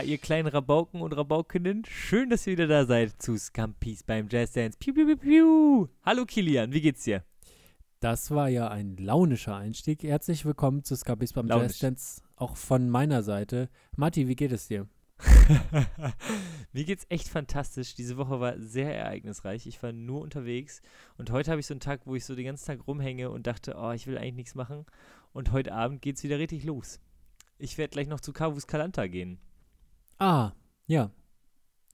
Ja, 0.00 0.06
ihr 0.06 0.16
kleinen 0.16 0.48
Rabauken 0.48 1.02
und 1.02 1.12
Rabaukinnen, 1.12 1.84
schön, 1.84 2.30
dass 2.30 2.46
ihr 2.46 2.54
wieder 2.54 2.66
da 2.66 2.86
seid 2.86 3.20
zu 3.20 3.36
Scampis 3.36 4.02
beim 4.02 4.28
Jazz 4.30 4.52
Dance. 4.52 4.78
Piu, 4.78 4.94
piu, 4.94 5.04
piu, 5.04 5.16
piu. 5.18 5.88
Hallo 6.02 6.24
Kilian, 6.24 6.72
wie 6.72 6.80
geht's 6.80 7.04
dir? 7.04 7.22
Das 8.00 8.30
war 8.30 8.48
ja 8.48 8.68
ein 8.68 8.96
launischer 8.96 9.54
Einstieg. 9.56 10.02
Herzlich 10.02 10.46
willkommen 10.46 10.84
zu 10.84 10.96
Scampis 10.96 11.34
beim 11.34 11.48
Launisch. 11.48 11.72
Jazz 11.72 11.80
Dance, 11.80 12.22
auch 12.36 12.56
von 12.56 12.88
meiner 12.88 13.22
Seite. 13.22 13.68
Matti, 13.94 14.26
wie 14.26 14.36
geht 14.36 14.52
es 14.52 14.68
dir? 14.68 14.88
Mir 16.72 16.84
geht's 16.84 17.04
echt 17.10 17.28
fantastisch. 17.28 17.94
Diese 17.94 18.16
Woche 18.16 18.40
war 18.40 18.58
sehr 18.58 18.96
ereignisreich. 18.96 19.66
Ich 19.66 19.82
war 19.82 19.92
nur 19.92 20.22
unterwegs 20.22 20.80
und 21.18 21.30
heute 21.30 21.50
habe 21.50 21.60
ich 21.60 21.66
so 21.66 21.74
einen 21.74 21.80
Tag, 21.80 22.06
wo 22.06 22.14
ich 22.14 22.24
so 22.24 22.34
den 22.34 22.46
ganzen 22.46 22.64
Tag 22.64 22.86
rumhänge 22.86 23.28
und 23.28 23.46
dachte, 23.46 23.76
oh, 23.78 23.90
ich 23.90 24.06
will 24.06 24.16
eigentlich 24.16 24.34
nichts 24.34 24.54
machen. 24.54 24.86
Und 25.34 25.52
heute 25.52 25.74
Abend 25.74 26.00
geht's 26.00 26.22
wieder 26.22 26.38
richtig 26.38 26.64
los. 26.64 27.00
Ich 27.58 27.76
werde 27.76 27.92
gleich 27.92 28.08
noch 28.08 28.20
zu 28.20 28.32
Kavus 28.32 28.66
Kalanta 28.66 29.06
gehen. 29.06 29.38
Ah, 30.20 30.52
ja. 30.86 31.10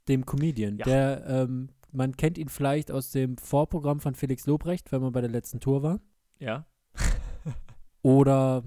Dem 0.08 0.26
Comedian. 0.26 0.78
Ja. 0.78 0.84
Der, 0.84 1.26
ähm, 1.26 1.70
man 1.92 2.16
kennt 2.16 2.38
ihn 2.38 2.48
vielleicht 2.48 2.90
aus 2.90 3.10
dem 3.10 3.38
Vorprogramm 3.38 4.00
von 4.00 4.14
Felix 4.14 4.46
Lobrecht, 4.46 4.92
wenn 4.92 5.00
man 5.00 5.12
bei 5.12 5.20
der 5.20 5.30
letzten 5.30 5.60
Tour 5.60 5.82
war. 5.82 6.00
Ja. 6.38 6.66
Oder 8.02 8.64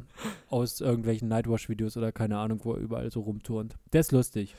aus 0.47 0.81
irgendwelchen 0.81 1.27
Nightwash-Videos 1.27 1.95
oder 1.95 2.11
keine 2.11 2.37
Ahnung, 2.37 2.59
wo 2.63 2.73
er 2.73 2.79
überall 2.79 3.09
so 3.09 3.21
rumturnt. 3.21 3.77
Der 3.93 4.01
ist 4.01 4.11
lustig. 4.11 4.53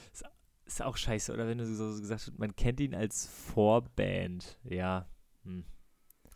Ist 0.64 0.82
auch 0.82 0.96
scheiße, 0.96 1.34
oder 1.34 1.46
wenn 1.48 1.58
du 1.58 1.66
so 1.66 1.92
so 1.92 2.00
gesagt 2.00 2.22
hast, 2.22 2.38
man 2.38 2.54
kennt 2.54 2.80
ihn 2.80 2.94
als 2.94 3.26
Vorband. 3.26 4.56
Ja. 4.64 5.06
Hm. 5.42 5.64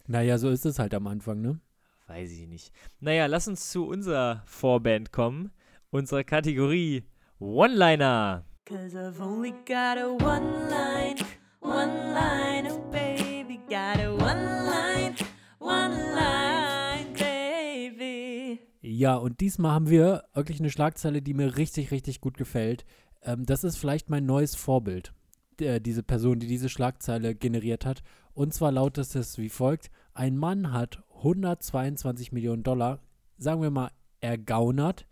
Naja, 0.07 0.37
so 0.37 0.51
ist 0.51 0.67
es 0.67 0.79
halt 0.79 0.92
am 0.92 1.07
Anfang, 1.07 1.41
ne? 1.41 1.61
Weiß 2.07 2.33
ich 2.33 2.47
nicht. 2.47 2.73
Naja, 3.01 3.27
lass 3.27 3.48
uns 3.48 3.70
zu 3.70 3.87
unserer 3.87 4.42
Vorband 4.45 5.12
kommen. 5.12 5.53
Unserer 5.91 6.25
Kategorie 6.25 7.05
One-Liner. 7.39 8.45
Cause 8.67 8.97
I've 8.97 9.20
only 9.20 9.53
got 9.67 9.98
a 9.98 10.09
one 10.09 10.70
line, 10.70 11.17
one 11.61 12.15
line, 12.15 12.67
oh 12.67 12.79
baby, 12.91 13.61
got 13.69 14.01
a 14.01 14.11
one 14.11 14.67
line, 14.67 15.15
one 15.59 15.93
line, 16.15 17.12
baby. 17.12 18.61
Ja, 18.81 19.17
und 19.17 19.41
diesmal 19.41 19.73
haben 19.73 19.91
wir 19.91 20.25
wirklich 20.33 20.61
eine 20.61 20.70
Schlagzeile, 20.70 21.20
die 21.20 21.35
mir 21.35 21.59
richtig, 21.59 21.91
richtig 21.91 22.23
gut 22.23 22.39
gefällt. 22.39 22.87
Ähm, 23.20 23.45
das 23.45 23.65
ist 23.65 23.77
vielleicht 23.77 24.09
mein 24.09 24.25
neues 24.25 24.55
Vorbild, 24.55 25.12
der, 25.59 25.79
diese 25.79 26.03
Person, 26.03 26.39
die 26.39 26.47
diese 26.47 26.70
Schlagzeile 26.70 27.35
generiert 27.35 27.85
hat. 27.85 28.03
Und 28.33 28.55
zwar 28.55 28.73
lautet 28.73 29.15
es 29.15 29.37
wie 29.37 29.51
folgt: 29.51 29.91
Ein 30.15 30.39
Mann 30.39 30.73
hat 30.73 31.03
122 31.17 32.33
Millionen 32.33 32.62
Dollar, 32.62 33.01
sagen 33.37 33.61
wir 33.61 33.70
mal, 33.70 33.91
ergaunert, 34.20 35.07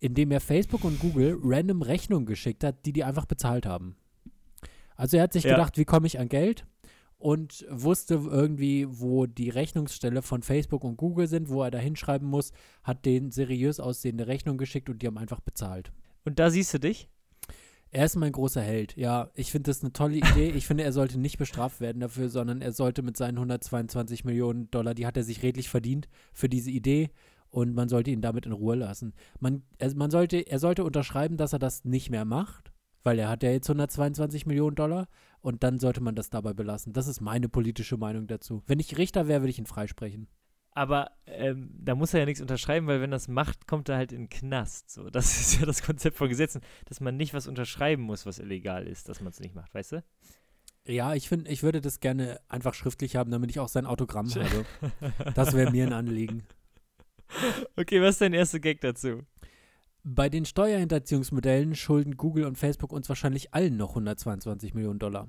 indem 0.00 0.30
er 0.30 0.40
Facebook 0.40 0.84
und 0.84 0.98
Google 1.00 1.38
random 1.42 1.82
Rechnungen 1.82 2.26
geschickt 2.26 2.64
hat, 2.64 2.84
die 2.86 2.92
die 2.92 3.04
einfach 3.04 3.26
bezahlt 3.26 3.66
haben. 3.66 3.96
Also 4.96 5.16
er 5.16 5.24
hat 5.24 5.32
sich 5.32 5.44
Ja. 5.44 5.50
gedacht, 5.52 5.76
wie 5.78 5.84
komme 5.84 6.06
ich 6.06 6.18
an 6.18 6.28
Geld? 6.28 6.66
Und 7.18 7.64
wusste 7.70 8.14
irgendwie, 8.14 8.86
wo 8.88 9.24
die 9.24 9.48
Rechnungsstelle 9.48 10.20
von 10.20 10.42
Facebook 10.42 10.84
und 10.84 10.98
Google 10.98 11.26
sind, 11.28 11.48
wo 11.48 11.62
er 11.62 11.70
da 11.70 11.78
hinschreiben 11.78 12.28
muss, 12.28 12.52
hat 12.82 13.06
den 13.06 13.30
seriös 13.30 13.80
aussehende 13.80 14.26
Rechnung 14.26 14.58
geschickt 14.58 14.90
und 14.90 15.00
die 15.00 15.06
haben 15.06 15.16
einfach 15.16 15.40
bezahlt. 15.40 15.92
Und 16.24 16.38
da 16.38 16.50
siehst 16.50 16.74
du 16.74 16.78
dich. 16.78 17.08
Er 17.90 18.04
ist 18.04 18.16
mein 18.16 18.32
großer 18.32 18.60
Held. 18.60 18.96
Ja, 18.96 19.30
ich 19.34 19.50
finde 19.50 19.70
das 19.70 19.80
eine 19.82 19.92
tolle 19.92 20.16
Idee. 20.16 20.50
Ich 20.50 20.66
finde, 20.66 20.84
er 20.84 20.92
sollte 20.92 21.18
nicht 21.18 21.38
bestraft 21.38 21.80
werden 21.80 22.00
dafür, 22.00 22.28
sondern 22.28 22.60
er 22.60 22.72
sollte 22.72 23.00
mit 23.02 23.16
seinen 23.16 23.38
122 23.38 24.24
Millionen 24.24 24.70
Dollar, 24.70 24.92
die 24.92 25.06
hat 25.06 25.16
er 25.16 25.22
sich 25.22 25.42
redlich 25.42 25.70
verdient 25.70 26.08
für 26.34 26.48
diese 26.50 26.70
Idee 26.70 27.10
und 27.56 27.74
man 27.74 27.88
sollte 27.88 28.10
ihn 28.10 28.20
damit 28.20 28.44
in 28.44 28.52
Ruhe 28.52 28.76
lassen. 28.76 29.14
Man, 29.40 29.62
er, 29.78 29.94
man 29.94 30.10
sollte, 30.10 30.46
er 30.46 30.58
sollte 30.58 30.84
unterschreiben, 30.84 31.38
dass 31.38 31.54
er 31.54 31.58
das 31.58 31.86
nicht 31.86 32.10
mehr 32.10 32.26
macht, 32.26 32.70
weil 33.02 33.18
er 33.18 33.30
hat 33.30 33.42
ja 33.42 33.50
jetzt 33.50 33.70
122 33.70 34.44
Millionen 34.44 34.76
Dollar 34.76 35.08
und 35.40 35.62
dann 35.62 35.78
sollte 35.78 36.02
man 36.02 36.14
das 36.14 36.28
dabei 36.28 36.52
belassen. 36.52 36.92
Das 36.92 37.08
ist 37.08 37.22
meine 37.22 37.48
politische 37.48 37.96
Meinung 37.96 38.26
dazu. 38.26 38.62
Wenn 38.66 38.78
ich 38.78 38.98
Richter 38.98 39.26
wäre, 39.26 39.40
würde 39.40 39.48
ich 39.48 39.58
ihn 39.58 39.64
freisprechen. 39.64 40.28
Aber 40.72 41.12
ähm, 41.24 41.70
da 41.78 41.94
muss 41.94 42.12
er 42.12 42.20
ja 42.20 42.26
nichts 42.26 42.42
unterschreiben, 42.42 42.86
weil 42.88 43.00
wenn 43.00 43.10
er 43.10 43.16
das 43.16 43.28
macht, 43.28 43.66
kommt 43.66 43.88
er 43.88 43.96
halt 43.96 44.12
in 44.12 44.24
den 44.24 44.28
Knast. 44.28 44.90
So, 44.90 45.08
das 45.08 45.24
ist 45.40 45.58
ja 45.58 45.64
das 45.64 45.82
Konzept 45.82 46.18
von 46.18 46.28
Gesetzen, 46.28 46.60
dass 46.84 47.00
man 47.00 47.16
nicht 47.16 47.32
was 47.32 47.46
unterschreiben 47.46 48.02
muss, 48.02 48.26
was 48.26 48.38
illegal 48.38 48.86
ist, 48.86 49.08
dass 49.08 49.22
man 49.22 49.30
es 49.30 49.40
nicht 49.40 49.54
macht, 49.54 49.72
weißt 49.72 49.92
du? 49.92 50.04
Ja, 50.84 51.14
ich 51.14 51.30
finde, 51.30 51.50
ich 51.50 51.62
würde 51.62 51.80
das 51.80 52.00
gerne 52.00 52.38
einfach 52.50 52.74
schriftlich 52.74 53.16
haben, 53.16 53.30
damit 53.30 53.50
ich 53.50 53.60
auch 53.60 53.68
sein 53.68 53.86
Autogramm 53.86 54.28
habe. 54.28 54.66
Das 55.34 55.54
wäre 55.54 55.70
mir 55.70 55.86
ein 55.86 55.94
Anliegen. 55.94 56.46
Okay, 57.76 58.00
was 58.00 58.16
ist 58.16 58.20
dein 58.20 58.32
erster 58.32 58.60
Gag 58.60 58.80
dazu? 58.80 59.22
Bei 60.02 60.28
den 60.28 60.44
Steuerhinterziehungsmodellen 60.44 61.74
schulden 61.74 62.16
Google 62.16 62.44
und 62.44 62.56
Facebook 62.56 62.92
uns 62.92 63.08
wahrscheinlich 63.08 63.52
allen 63.52 63.76
noch 63.76 63.90
122 63.90 64.72
Millionen 64.72 64.98
Dollar. 64.98 65.28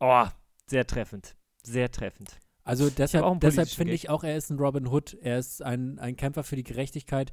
Oh, 0.00 0.26
sehr 0.66 0.86
treffend. 0.86 1.36
Sehr 1.62 1.90
treffend. 1.90 2.40
Also 2.64 2.90
deshalb, 2.90 3.40
deshalb 3.40 3.68
finde 3.68 3.92
ich 3.92 4.10
auch, 4.10 4.24
er 4.24 4.36
ist 4.36 4.50
ein 4.50 4.58
Robin 4.58 4.88
Hood. 4.88 5.16
Er 5.20 5.38
ist 5.38 5.62
ein, 5.62 6.00
ein 6.00 6.16
Kämpfer 6.16 6.42
für 6.42 6.56
die 6.56 6.64
Gerechtigkeit. 6.64 7.32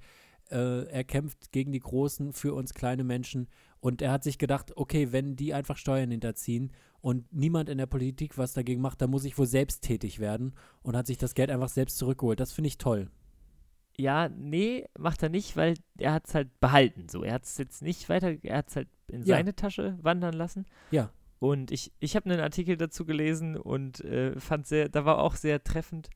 Äh, 0.51 0.85
er 0.85 1.03
kämpft 1.03 1.51
gegen 1.51 1.71
die 1.71 1.79
Großen, 1.79 2.33
für 2.33 2.53
uns 2.53 2.75
kleine 2.75 3.03
Menschen. 3.03 3.47
Und 3.79 4.03
er 4.03 4.11
hat 4.11 4.23
sich 4.23 4.37
gedacht, 4.37 4.77
okay, 4.77 5.11
wenn 5.11 5.35
die 5.35 5.55
einfach 5.55 5.77
Steuern 5.77 6.11
hinterziehen 6.11 6.71
und 7.01 7.33
niemand 7.33 7.67
in 7.67 7.79
der 7.79 7.87
Politik 7.87 8.37
was 8.37 8.53
dagegen 8.53 8.81
macht, 8.81 9.01
dann 9.01 9.09
muss 9.09 9.25
ich 9.25 9.37
wohl 9.39 9.47
selbst 9.47 9.81
tätig 9.81 10.19
werden. 10.19 10.53
Und 10.83 10.95
hat 10.95 11.07
sich 11.07 11.17
das 11.17 11.33
Geld 11.33 11.49
einfach 11.49 11.69
selbst 11.69 11.97
zurückgeholt. 11.97 12.39
Das 12.39 12.53
finde 12.53 12.67
ich 12.67 12.77
toll. 12.77 13.09
Ja, 13.97 14.27
nee, 14.29 14.85
macht 14.97 15.21
er 15.21 15.29
nicht, 15.29 15.55
weil 15.55 15.75
er 15.99 16.13
hat 16.13 16.27
es 16.27 16.33
halt 16.35 16.59
behalten. 16.59 17.07
So, 17.09 17.23
er 17.23 17.33
hat 17.33 17.43
es 17.43 17.57
jetzt 17.57 17.81
nicht 17.83 18.09
weiter, 18.09 18.35
er 18.43 18.57
hat 18.57 18.69
es 18.69 18.75
halt 18.75 18.87
in 19.07 19.21
Ja. 19.23 19.35
seine 19.37 19.55
Tasche 19.55 19.97
wandern 20.01 20.33
lassen. 20.33 20.65
Ja. 20.91 21.11
Und 21.39 21.71
ich, 21.71 21.91
ich 21.99 22.15
habe 22.15 22.29
einen 22.29 22.39
Artikel 22.39 22.75
dazu 22.77 23.05
gelesen 23.05 23.55
und 23.57 23.99
äh, 24.01 24.39
fand 24.39 24.65
sehr, 24.65 24.89
da 24.89 25.05
war 25.05 25.19
auch 25.19 25.35
sehr 25.35 25.63
treffend, 25.63 26.09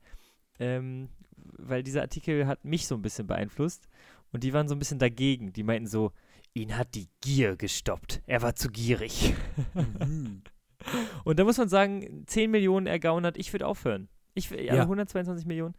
ähm, 0.58 1.08
weil 1.36 1.82
dieser 1.82 2.00
Artikel 2.02 2.46
hat 2.46 2.64
mich 2.64 2.86
so 2.86 2.94
ein 2.96 3.02
bisschen 3.02 3.26
beeinflusst 3.26 3.88
und 4.32 4.42
die 4.42 4.52
waren 4.52 4.68
so 4.68 4.74
ein 4.74 4.78
bisschen 4.80 4.98
dagegen. 4.98 5.52
Die 5.52 5.62
meinten 5.62 5.86
so, 5.86 6.12
ihn 6.54 6.76
hat 6.76 6.94
die 6.94 7.08
Gier 7.20 7.56
gestoppt. 7.56 8.22
Er 8.26 8.42
war 8.42 8.54
zu 8.56 8.70
gierig. 8.70 9.34
Mhm. 9.74 10.42
Und 11.24 11.38
da 11.40 11.44
muss 11.44 11.58
man 11.58 11.68
sagen, 11.68 12.24
10 12.26 12.50
Millionen 12.52 12.86
ergaunert, 12.86 13.36
ich 13.36 13.52
würde 13.52 13.66
aufhören. 13.66 14.08
Ich, 14.34 14.50
will- 14.50 14.64
ja. 14.64 14.76
Ja. 14.76 14.82
122 14.82 15.44
Millionen. 15.44 15.74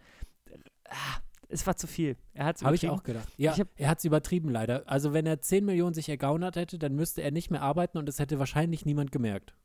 Ah, 0.90 1.20
es 1.50 1.66
war 1.68 1.76
zu 1.76 1.88
viel. 1.88 2.16
Er 2.34 2.46
hat 2.46 2.62
Habe 2.62 2.76
ich 2.76 2.88
auch 2.88 3.04
gedacht. 3.04 3.28
Ja, 3.38 3.58
hab- 3.58 3.68
er 3.76 3.90
hat 3.90 3.98
es 4.00 4.06
übertrieben 4.06 4.50
leider. 4.50 4.84
Also 4.88 5.14
wenn 5.14 5.26
er 5.26 5.42
10 5.42 5.66
Millionen 5.66 5.94
sich 5.94 6.08
ergaunert 6.08 6.56
hätte, 6.56 6.80
dann 6.80 6.96
müsste 6.96 7.22
er 7.22 7.32
nicht 7.32 7.50
mehr 7.52 7.62
arbeiten 7.62 7.98
und 7.98 8.08
es 8.08 8.20
hätte 8.20 8.40
wahrscheinlich 8.40 8.86
niemand 8.86 9.12
gemerkt. 9.12 9.56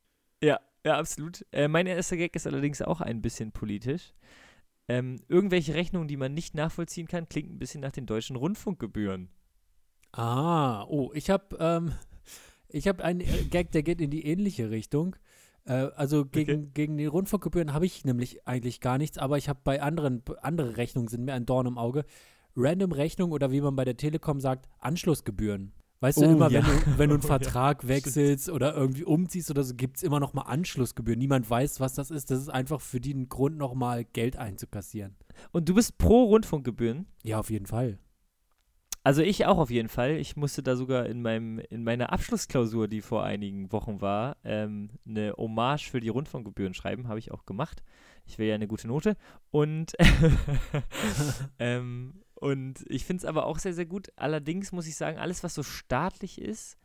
Ja, 0.42 0.60
ja, 0.84 0.98
absolut. 0.98 1.46
Äh, 1.52 1.68
mein 1.68 1.86
erster 1.86 2.16
Gag 2.16 2.34
ist 2.36 2.46
allerdings 2.46 2.82
auch 2.82 3.00
ein 3.00 3.22
bisschen 3.22 3.52
politisch. 3.52 4.12
Ähm, 4.88 5.20
irgendwelche 5.28 5.74
Rechnungen, 5.74 6.08
die 6.08 6.16
man 6.16 6.34
nicht 6.34 6.54
nachvollziehen 6.54 7.06
kann, 7.08 7.28
klingt 7.28 7.50
ein 7.50 7.58
bisschen 7.58 7.80
nach 7.80 7.92
den 7.92 8.06
deutschen 8.06 8.36
Rundfunkgebühren. 8.36 9.28
Ah, 10.12 10.84
oh, 10.84 11.10
ich 11.14 11.30
habe 11.30 11.56
ähm, 11.58 11.92
ich 12.68 12.88
habe 12.88 13.04
einen 13.04 13.20
äh, 13.20 13.44
Gag, 13.50 13.72
der 13.72 13.82
geht 13.82 14.00
in 14.00 14.10
die 14.10 14.26
ähnliche 14.26 14.70
Richtung. 14.70 15.16
Äh, 15.66 15.88
also 15.96 16.24
gegen, 16.24 16.72
gegen 16.74 16.96
die 16.96 17.06
Rundfunkgebühren 17.06 17.72
habe 17.72 17.86
ich 17.86 18.04
nämlich 18.04 18.46
eigentlich 18.46 18.80
gar 18.80 18.98
nichts, 18.98 19.18
aber 19.18 19.38
ich 19.38 19.48
habe 19.48 19.60
bei 19.64 19.82
anderen, 19.82 20.22
andere 20.42 20.76
Rechnungen 20.76 21.08
sind 21.08 21.24
mir 21.24 21.34
ein 21.34 21.46
Dorn 21.46 21.66
im 21.66 21.78
Auge. 21.78 22.04
Random 22.56 22.92
Rechnung 22.92 23.32
oder 23.32 23.50
wie 23.50 23.60
man 23.60 23.74
bei 23.74 23.84
der 23.84 23.96
Telekom 23.96 24.40
sagt, 24.40 24.68
Anschlussgebühren. 24.78 25.72
Weißt 26.00 26.18
du, 26.20 26.26
Oh, 26.26 26.32
immer 26.32 26.50
ja. 26.50 26.62
wenn 26.64 26.66
du, 26.66 26.98
wenn 26.98 27.08
du 27.08 27.14
einen 27.14 27.24
Oh, 27.24 27.28
ja, 27.28 27.38
Vertrag 27.38 27.88
wechselst 27.88 28.50
oder 28.50 28.74
irgendwie 28.76 29.04
umziehst 29.04 29.50
oder 29.50 29.64
so, 29.64 29.74
gibt 29.74 29.96
es 29.96 30.02
immer 30.02 30.20
noch 30.20 30.34
mal 30.34 30.42
Anschlussgebühren. 30.42 31.18
Niemand 31.18 31.48
weiß, 31.48 31.80
was 31.80 31.94
das 31.94 32.10
ist. 32.10 32.30
Das 32.30 32.40
ist 32.40 32.50
einfach 32.50 32.80
für 32.80 33.00
die 33.00 33.14
ein 33.14 33.28
Grund, 33.28 33.56
noch 33.56 33.74
mal 33.74 34.04
Geld 34.04 34.36
einzukassieren. 34.36 35.16
Und 35.50 35.68
du 35.68 35.74
bist 35.74 35.96
pro 35.98 36.24
Rundfunkgebühren? 36.24 37.06
Ja, 37.22 37.38
auf 37.40 37.50
jeden 37.50 37.66
Fall. 37.66 37.98
Also 39.04 39.20
ich 39.20 39.44
auch 39.44 39.58
auf 39.58 39.68
jeden 39.70 39.90
Fall. 39.90 40.12
Ich 40.12 40.34
musste 40.34 40.62
da 40.62 40.76
sogar 40.76 41.04
in 41.04 41.20
meinem 41.20 41.58
in 41.58 41.84
meiner 41.84 42.10
Abschlussklausur, 42.10 42.88
die 42.88 43.02
vor 43.02 43.22
einigen 43.22 43.70
Wochen 43.70 44.00
war, 44.00 44.38
ähm, 44.44 44.88
eine 45.06 45.34
Hommage 45.36 45.90
für 45.90 46.00
die 46.00 46.08
Rundfunkgebühren 46.08 46.72
schreiben. 46.72 47.06
Habe 47.06 47.18
ich 47.18 47.30
auch 47.30 47.44
gemacht. 47.44 47.82
Ich 48.24 48.38
will 48.38 48.48
ja 48.48 48.54
eine 48.54 48.66
gute 48.66 48.88
Note. 48.88 49.18
Und, 49.50 49.92
ähm, 51.58 52.22
und 52.34 52.82
ich 52.88 53.04
finde 53.04 53.18
es 53.18 53.24
aber 53.26 53.44
auch 53.44 53.58
sehr, 53.58 53.74
sehr 53.74 53.84
gut. 53.84 54.08
Allerdings 54.16 54.72
muss 54.72 54.86
ich 54.86 54.96
sagen, 54.96 55.18
alles, 55.18 55.44
was 55.44 55.54
so 55.54 55.62
staatlich 55.62 56.40
ist, 56.40 56.78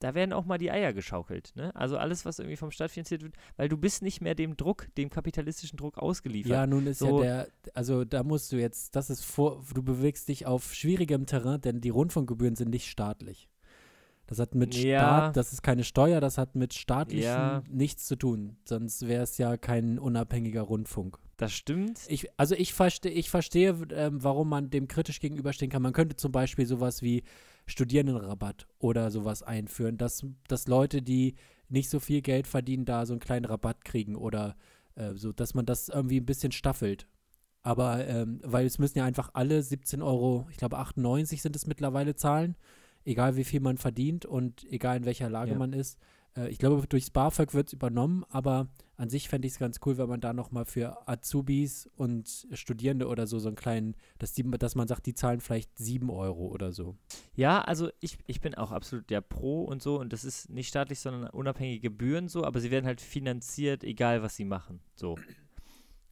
da 0.00 0.14
werden 0.14 0.32
auch 0.32 0.44
mal 0.44 0.58
die 0.58 0.70
Eier 0.70 0.92
geschaukelt. 0.92 1.52
Ne? 1.56 1.74
Also 1.74 1.96
alles, 1.98 2.24
was 2.24 2.38
irgendwie 2.38 2.56
vom 2.56 2.70
Staat 2.70 2.90
finanziert 2.90 3.22
wird, 3.22 3.34
weil 3.56 3.68
du 3.68 3.76
bist 3.76 4.02
nicht 4.02 4.20
mehr 4.20 4.34
dem 4.34 4.56
Druck, 4.56 4.88
dem 4.96 5.10
kapitalistischen 5.10 5.76
Druck 5.76 5.98
ausgeliefert. 5.98 6.50
Ja, 6.52 6.66
nun 6.66 6.86
ist 6.86 7.00
So- 7.00 7.22
ja 7.22 7.44
der, 7.44 7.48
also 7.74 8.04
da 8.04 8.22
musst 8.22 8.52
du 8.52 8.56
jetzt, 8.56 8.94
das 8.96 9.10
ist 9.10 9.24
vor, 9.24 9.64
du 9.74 9.82
bewegst 9.82 10.28
dich 10.28 10.46
auf 10.46 10.74
schwierigem 10.74 11.26
Terrain, 11.26 11.60
denn 11.60 11.80
die 11.80 11.88
Rundfunkgebühren 11.90 12.54
sind 12.56 12.70
nicht 12.70 12.88
staatlich. 12.88 13.48
Das 14.26 14.38
hat 14.38 14.54
mit 14.54 14.74
Ja. 14.74 15.00
Staat, 15.00 15.36
das 15.38 15.52
ist 15.54 15.62
keine 15.62 15.84
Steuer, 15.84 16.20
das 16.20 16.36
hat 16.36 16.54
mit 16.54 16.74
staatlichen 16.74 17.24
Ja. 17.24 17.62
nichts 17.70 18.06
zu 18.06 18.14
tun. 18.14 18.58
Sonst 18.64 19.08
wäre 19.08 19.22
es 19.22 19.38
ja 19.38 19.56
kein 19.56 19.98
unabhängiger 19.98 20.60
Rundfunk. 20.62 21.18
Das 21.38 21.52
stimmt. 21.52 22.00
Ich, 22.08 22.28
also 22.36 22.54
ich, 22.54 22.74
verste, 22.74 23.08
ich 23.08 23.30
verstehe, 23.30 23.70
ähm, 23.92 24.22
warum 24.22 24.50
man 24.50 24.68
dem 24.70 24.86
kritisch 24.86 25.20
gegenüberstehen 25.20 25.70
kann. 25.70 25.80
Man 25.82 25.94
könnte 25.94 26.16
zum 26.16 26.30
Beispiel 26.30 26.66
sowas 26.66 27.00
wie 27.00 27.22
Studierendenrabatt 27.68 28.66
oder 28.78 29.10
sowas 29.10 29.42
einführen, 29.42 29.96
dass, 29.98 30.24
dass 30.48 30.66
Leute, 30.66 31.02
die 31.02 31.34
nicht 31.68 31.90
so 31.90 32.00
viel 32.00 32.22
Geld 32.22 32.46
verdienen, 32.46 32.84
da 32.84 33.06
so 33.06 33.12
einen 33.12 33.20
kleinen 33.20 33.44
Rabatt 33.44 33.84
kriegen 33.84 34.16
oder 34.16 34.56
äh, 34.94 35.14
so, 35.14 35.32
dass 35.32 35.54
man 35.54 35.66
das 35.66 35.88
irgendwie 35.88 36.18
ein 36.20 36.26
bisschen 36.26 36.52
staffelt. 36.52 37.06
Aber, 37.62 38.06
ähm, 38.06 38.40
weil 38.44 38.64
es 38.66 38.78
müssen 38.78 38.98
ja 38.98 39.04
einfach 39.04 39.30
alle 39.34 39.62
17 39.62 40.00
Euro, 40.00 40.46
ich 40.50 40.56
glaube 40.56 40.78
98 40.78 41.42
sind 41.42 41.54
es 41.56 41.66
mittlerweile 41.66 42.14
zahlen, 42.16 42.56
egal 43.04 43.36
wie 43.36 43.44
viel 43.44 43.60
man 43.60 43.76
verdient 43.76 44.24
und 44.24 44.64
egal 44.70 44.96
in 44.96 45.04
welcher 45.04 45.28
Lage 45.28 45.52
Ja. 45.52 45.58
man 45.58 45.72
ist. 45.72 45.98
Äh, 46.36 46.48
ich 46.48 46.58
glaube, 46.58 46.86
durchs 46.88 47.10
BAföG 47.10 47.52
wird 47.54 47.66
es 47.68 47.72
übernommen, 47.74 48.24
aber 48.30 48.68
an 48.98 49.08
sich 49.08 49.28
fände 49.28 49.46
ich 49.46 49.54
es 49.54 49.58
ganz 49.60 49.78
cool, 49.86 49.96
wenn 49.96 50.08
man 50.08 50.20
da 50.20 50.32
nochmal 50.32 50.64
für 50.64 51.08
Azubis 51.08 51.88
und 51.96 52.48
Studierende 52.52 53.06
oder 53.06 53.28
so 53.28 53.38
so 53.38 53.48
einen 53.48 53.56
kleinen, 53.56 53.94
dass, 54.18 54.32
die, 54.32 54.42
dass 54.42 54.74
man 54.74 54.88
sagt, 54.88 55.06
die 55.06 55.14
zahlen 55.14 55.40
vielleicht 55.40 55.78
7 55.78 56.10
Euro 56.10 56.48
oder 56.48 56.72
so. 56.72 56.96
Ja, 57.36 57.60
also 57.60 57.90
ich, 58.00 58.18
ich 58.26 58.40
bin 58.40 58.56
auch 58.56 58.72
absolut 58.72 59.08
ja 59.12 59.20
pro 59.20 59.62
und 59.62 59.80
so 59.82 60.00
und 60.00 60.12
das 60.12 60.24
ist 60.24 60.50
nicht 60.50 60.66
staatlich, 60.66 60.98
sondern 60.98 61.30
unabhängige 61.30 61.80
Gebühren 61.80 62.28
so, 62.28 62.44
aber 62.44 62.58
sie 62.58 62.72
werden 62.72 62.86
halt 62.86 63.00
finanziert, 63.00 63.84
egal 63.84 64.22
was 64.22 64.34
sie 64.34 64.44
machen. 64.44 64.80
So. 64.96 65.16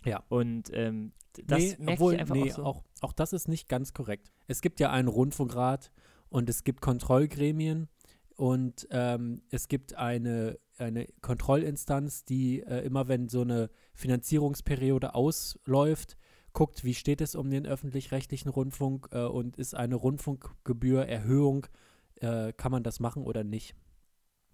Ja. 0.05 0.23
Und 0.29 0.71
ähm, 0.73 1.13
das 1.45 1.59
nee, 1.59 1.77
merke 1.81 1.93
obwohl, 1.95 2.15
ich 2.15 2.21
einfach 2.21 2.35
nee, 2.37 2.53
auch 2.53 2.57
so. 2.57 2.65
auch, 2.65 2.85
auch 3.01 3.13
das 3.13 3.33
ist 3.33 3.49
nicht 3.49 3.69
ganz 3.69 3.95
korrekt. 3.95 4.31
Es 4.47 4.61
gibt 4.61 4.79
ja 4.79 4.91
einen 4.93 5.09
Rundfunkrat 5.09 5.91
und 6.29 6.49
es 6.49 6.63
gibt 6.63 6.81
Kontrollgremien 6.81 7.89
und 8.37 8.87
ähm, 8.91 9.43
es 9.51 9.69
gibt 9.69 9.95
eine, 9.95 10.59
eine 10.79 11.07
Kontrollinstanz, 11.23 12.25
die 12.25 12.61
äh, 12.61 12.85
immer, 12.85 13.09
wenn 13.09 13.29
so 13.29 13.41
eine 13.41 13.71
Finanzierungsperiode 13.95 15.15
ausläuft, 15.15 16.17
guckt, 16.53 16.85
wie 16.85 16.95
steht 16.95 17.21
es 17.21 17.35
um 17.35 17.51
den 17.51 17.67
öffentlich-rechtlichen 17.67 18.51
Rundfunk 18.51 19.09
äh, 19.13 19.25
und 19.25 19.57
ist 19.57 19.75
eine 19.75 19.95
Rundfunkgebührerhöhung, 19.95 21.67
äh, 22.21 22.53
kann 22.53 22.73
man 22.73 22.83
das 22.83 23.01
machen 23.01 23.25
oder 23.25 23.43
nicht. 23.43 23.75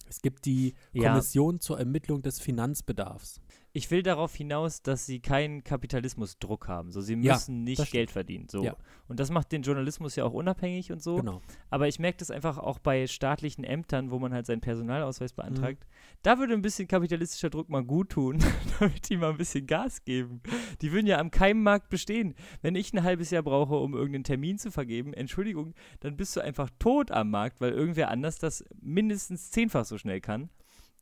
Es 0.08 0.20
gibt 0.20 0.44
die 0.44 0.75
Ja. 0.93 1.11
Kommission 1.11 1.61
zur 1.61 1.79
Ermittlung 1.79 2.23
des 2.23 2.40
Finanzbedarfs. 2.40 3.40
Ich 3.75 3.91
will 3.91 4.03
darauf 4.03 4.35
hinaus, 4.35 4.83
dass 4.83 5.07
sie 5.07 5.21
keinen 5.21 5.65
Kapitalismusdruck 5.65 6.69
haben. 6.69 6.91
So, 6.93 7.01
sie 7.01 7.15
Ja, 7.15 7.33
müssen 7.35 7.65
nicht 7.65 7.79
das 7.79 7.89
stimmt. 7.89 7.99
Geld 7.99 8.11
verdienen. 8.11 8.49
So. 8.51 8.63
Ja. 8.63 8.77
Und 9.09 9.19
das 9.19 9.31
macht 9.31 9.51
den 9.51 9.63
Journalismus 9.63 10.15
ja 10.17 10.25
auch 10.25 10.33
unabhängig 10.35 10.93
und 10.93 11.03
so. 11.03 11.17
Genau. 11.17 11.41
Aber 11.71 11.89
ich 11.89 11.99
merke 11.99 12.19
das 12.19 12.31
einfach 12.31 12.59
auch 12.59 12.79
bei 12.79 13.07
staatlichen 13.07 13.65
Ämtern, 13.65 14.11
wo 14.11 14.19
man 14.19 14.35
halt 14.35 14.45
seinen 14.47 14.59
Mhm. 14.59 14.63
Personalausweis 14.63 15.33
beantragt. 15.33 15.87
Da 16.23 16.39
würde 16.39 16.53
ein 16.53 16.61
bisschen 16.63 16.87
kapitalistischer 16.87 17.49
Druck 17.49 17.71
mal 17.71 17.83
gut 17.83 18.11
tun, 18.11 18.39
damit 18.79 19.09
die 19.09 19.17
mal 19.17 19.31
ein 19.31 19.39
bisschen 19.39 19.67
Gas 19.67 20.05
geben. 20.05 20.43
Die 20.83 20.93
würden 20.93 21.07
ja 21.07 21.19
am 21.19 21.31
Keimmarkt 21.31 21.89
bestehen. 21.89 22.35
Wenn 22.61 22.75
ich 22.75 22.93
ein 22.93 23.03
halbes 23.03 23.31
Jahr 23.31 23.43
brauche, 23.43 23.77
um 23.77 23.95
irgendeinen 23.95 24.25
Termin 24.25 24.59
zu 24.59 24.71
vergeben, 24.71 25.15
Entschuldigung, 25.15 25.73
dann 26.01 26.17
bist 26.19 26.37
du 26.37 26.41
einfach 26.41 26.69
tot 26.79 27.11
am 27.11 27.31
Markt, 27.31 27.61
weil 27.63 27.73
irgendwer 27.73 28.11
anders 28.11 28.39
das 28.39 28.65
mindestens 28.83 29.51
zehnfach 29.51 29.85
so 29.87 29.97
schnell 29.97 30.21
kann. 30.21 30.51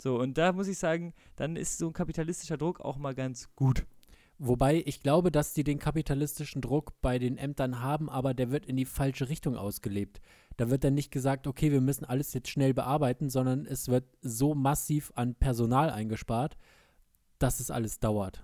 So, 0.00 0.18
und 0.18 0.38
da 0.38 0.52
muss 0.52 0.68
ich 0.68 0.78
sagen, 0.78 1.12
dann 1.36 1.56
ist 1.56 1.78
so 1.78 1.88
ein 1.88 1.92
kapitalistischer 1.92 2.56
Druck 2.56 2.80
auch 2.80 2.96
mal 2.96 3.14
ganz 3.14 3.54
gut. 3.54 3.86
Wobei 4.38 4.82
ich 4.86 5.02
glaube, 5.02 5.30
dass 5.30 5.52
die 5.52 5.64
den 5.64 5.78
kapitalistischen 5.78 6.62
Druck 6.62 6.94
bei 7.02 7.18
den 7.18 7.36
Ämtern 7.36 7.82
haben, 7.82 8.08
aber 8.08 8.32
der 8.32 8.50
wird 8.50 8.64
in 8.64 8.76
die 8.76 8.86
falsche 8.86 9.28
Richtung 9.28 9.54
ausgelebt. 9.54 10.22
Da 10.56 10.70
wird 10.70 10.82
dann 10.82 10.94
nicht 10.94 11.10
gesagt, 11.10 11.46
okay, 11.46 11.70
wir 11.70 11.82
müssen 11.82 12.06
alles 12.06 12.32
jetzt 12.32 12.48
schnell 12.48 12.72
bearbeiten, 12.72 13.28
sondern 13.28 13.66
es 13.66 13.88
wird 13.88 14.04
so 14.22 14.54
massiv 14.54 15.12
an 15.14 15.34
Personal 15.34 15.90
eingespart, 15.90 16.56
dass 17.38 17.60
es 17.60 17.70
alles 17.70 18.00
dauert. 18.00 18.42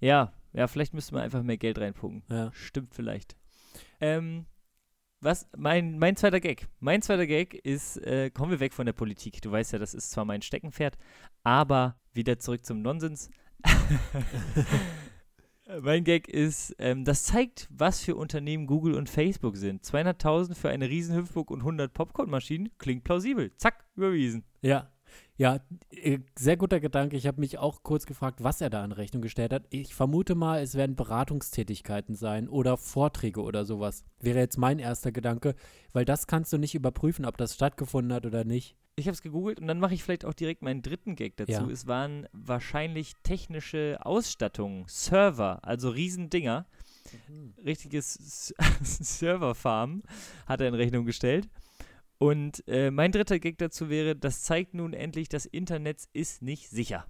Ja, 0.00 0.34
ja, 0.52 0.66
vielleicht 0.66 0.92
müsste 0.92 1.14
man 1.14 1.22
einfach 1.22 1.42
mehr 1.42 1.56
Geld 1.56 1.78
reinpucken. 1.78 2.22
Ja. 2.30 2.52
Stimmt 2.52 2.94
vielleicht. 2.94 3.34
Ähm, 4.00 4.44
was, 5.20 5.48
mein, 5.56 5.98
mein 5.98 6.16
zweiter 6.16 6.40
Gag. 6.40 6.68
Mein 6.80 7.02
zweiter 7.02 7.26
Gag 7.26 7.54
ist, 7.54 7.96
äh, 7.98 8.30
kommen 8.30 8.50
wir 8.52 8.60
weg 8.60 8.72
von 8.72 8.86
der 8.86 8.92
Politik. 8.92 9.42
Du 9.42 9.50
weißt 9.50 9.72
ja, 9.72 9.78
das 9.78 9.94
ist 9.94 10.10
zwar 10.10 10.24
mein 10.24 10.42
Steckenpferd, 10.42 10.96
aber 11.42 11.96
wieder 12.12 12.38
zurück 12.38 12.64
zum 12.64 12.82
Nonsens. 12.82 13.30
mein 15.82 16.04
Gag 16.04 16.28
ist, 16.28 16.74
ähm, 16.78 17.04
das 17.04 17.24
zeigt, 17.24 17.68
was 17.70 18.00
für 18.00 18.16
Unternehmen 18.16 18.66
Google 18.66 18.94
und 18.94 19.10
Facebook 19.10 19.56
sind. 19.56 19.84
200.000 19.84 20.54
für 20.54 20.68
eine 20.68 20.88
Riesenhüpfburg 20.88 21.50
und 21.50 21.60
100 21.60 21.92
Popcornmaschinen 21.92 22.70
klingt 22.78 23.04
plausibel. 23.04 23.54
Zack, 23.56 23.84
überwiesen. 23.96 24.44
Ja. 24.62 24.90
Ja, 25.38 25.60
äh, 25.92 26.18
sehr 26.36 26.56
guter 26.56 26.80
Gedanke. 26.80 27.16
Ich 27.16 27.26
habe 27.26 27.40
mich 27.40 27.58
auch 27.58 27.84
kurz 27.84 28.06
gefragt, 28.06 28.42
was 28.42 28.60
er 28.60 28.70
da 28.70 28.84
in 28.84 28.90
Rechnung 28.92 29.22
gestellt 29.22 29.52
hat. 29.52 29.64
Ich 29.70 29.94
vermute 29.94 30.34
mal, 30.34 30.60
es 30.60 30.74
werden 30.74 30.96
Beratungstätigkeiten 30.96 32.16
sein 32.16 32.48
oder 32.48 32.76
Vorträge 32.76 33.40
oder 33.42 33.64
sowas. 33.64 34.04
Wäre 34.18 34.40
jetzt 34.40 34.58
mein 34.58 34.80
erster 34.80 35.12
Gedanke, 35.12 35.54
weil 35.92 36.04
das 36.04 36.26
kannst 36.26 36.52
du 36.52 36.58
nicht 36.58 36.74
überprüfen, 36.74 37.24
ob 37.24 37.36
das 37.36 37.54
stattgefunden 37.54 38.12
hat 38.12 38.26
oder 38.26 38.42
nicht. 38.44 38.76
Ich 38.96 39.06
habe 39.06 39.12
es 39.14 39.22
gegoogelt 39.22 39.60
und 39.60 39.68
dann 39.68 39.78
mache 39.78 39.94
ich 39.94 40.02
vielleicht 40.02 40.24
auch 40.24 40.34
direkt 40.34 40.62
meinen 40.62 40.82
dritten 40.82 41.14
Gag 41.14 41.36
dazu. 41.36 41.52
Ja. 41.52 41.68
Es 41.70 41.86
waren 41.86 42.26
wahrscheinlich 42.32 43.12
technische 43.22 43.96
Ausstattungen, 44.02 44.86
Server, 44.88 45.60
also 45.64 45.90
Riesendinger. 45.90 46.66
Richtiges 47.64 48.16
S- 48.16 48.54
Serverfarm 49.18 50.02
hat 50.46 50.60
er 50.60 50.68
in 50.68 50.74
Rechnung 50.74 51.06
gestellt. 51.06 51.48
Und 52.18 52.66
äh, 52.66 52.90
mein 52.90 53.12
dritter 53.12 53.38
Gag 53.38 53.58
dazu 53.58 53.88
wäre, 53.88 54.16
das 54.16 54.42
zeigt 54.42 54.74
nun 54.74 54.92
endlich, 54.92 55.28
das 55.28 55.46
Internet 55.46 56.08
ist 56.12 56.42
nicht 56.42 56.68
sicher. 56.68 57.06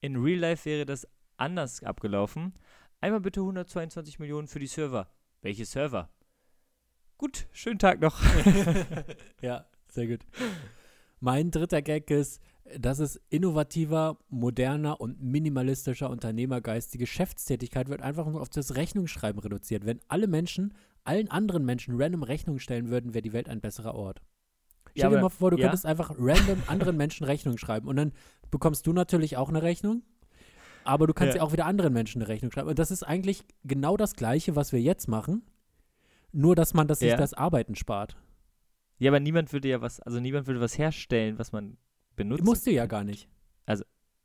In 0.00 0.16
Real 0.16 0.38
Life 0.38 0.66
wäre 0.66 0.84
das 0.84 1.08
anders 1.38 1.82
abgelaufen. 1.82 2.52
Einmal 3.00 3.20
bitte 3.20 3.40
122 3.40 4.18
Millionen 4.18 4.48
für 4.48 4.58
die 4.58 4.66
Server. 4.66 5.10
Welche 5.40 5.64
Server? 5.64 6.10
Gut, 7.16 7.46
schönen 7.52 7.78
Tag 7.78 8.00
noch. 8.00 8.20
Ja, 9.42 9.66
sehr 9.88 10.06
gut. 10.06 10.20
Mein 11.20 11.50
dritter 11.50 11.80
Gag 11.80 12.10
ist, 12.10 12.42
dass 12.78 12.98
es 12.98 13.20
innovativer, 13.30 14.18
moderner 14.28 15.00
und 15.00 15.22
minimalistischer 15.22 16.10
Unternehmergeist, 16.10 16.92
die 16.92 16.98
Geschäftstätigkeit 16.98 17.88
wird 17.88 18.02
einfach 18.02 18.26
nur 18.26 18.42
auf 18.42 18.50
das 18.50 18.76
Rechnungsschreiben 18.76 19.40
reduziert. 19.40 19.86
Wenn 19.86 20.00
alle 20.08 20.26
Menschen, 20.26 20.74
allen 21.04 21.30
anderen 21.30 21.64
Menschen 21.64 22.00
random 22.00 22.22
Rechnungen 22.22 22.60
stellen 22.60 22.90
würden, 22.90 23.14
wäre 23.14 23.22
die 23.22 23.32
Welt 23.32 23.48
ein 23.48 23.60
besserer 23.60 23.94
Ort. 23.94 24.22
Ja, 24.94 25.02
Stell 25.02 25.10
dir 25.10 25.16
aber- 25.16 25.22
mal 25.22 25.28
vor, 25.30 25.50
du 25.50 25.56
ja. 25.58 25.64
könntest 25.66 25.86
einfach 25.86 26.14
random 26.18 26.62
anderen 26.66 26.96
Menschen 26.96 27.24
Rechnungen 27.24 27.58
schreiben 27.58 27.88
und 27.88 27.96
dann 27.96 28.12
bekommst 28.50 28.86
du 28.86 28.92
natürlich 28.92 29.36
auch 29.36 29.48
eine 29.48 29.62
Rechnung, 29.62 30.02
aber 30.84 31.06
du 31.06 31.12
kannst 31.14 31.34
Ja. 31.34 31.40
ja 31.40 31.46
auch 31.46 31.52
wieder 31.52 31.66
anderen 31.66 31.92
Menschen 31.92 32.20
eine 32.22 32.28
Rechnung 32.28 32.50
schreiben. 32.50 32.68
Und 32.68 32.78
das 32.78 32.90
ist 32.90 33.02
eigentlich 33.02 33.44
genau 33.64 33.96
das 33.96 34.14
Gleiche, 34.16 34.56
was 34.56 34.72
wir 34.72 34.80
jetzt 34.80 35.06
machen, 35.08 35.42
nur 36.32 36.56
dass 36.56 36.74
man 36.74 36.88
das 36.88 36.98
sich 37.00 37.10
Ja. 37.10 37.16
das 37.16 37.34
Arbeiten 37.34 37.74
spart. 37.76 38.16
Ja, 38.98 39.10
aber 39.10 39.20
niemand 39.20 39.52
würde 39.52 39.68
ja 39.68 39.80
was, 39.80 40.00
also 40.00 40.20
niemand 40.20 40.46
würde 40.46 40.60
was 40.60 40.76
herstellen, 40.76 41.38
was 41.38 41.52
man 41.52 41.76
benutzt. 42.16 42.44
Musst 42.44 42.66
du 42.66 42.70
ja 42.72 42.86
gar 42.86 43.04
nicht. 43.04 43.28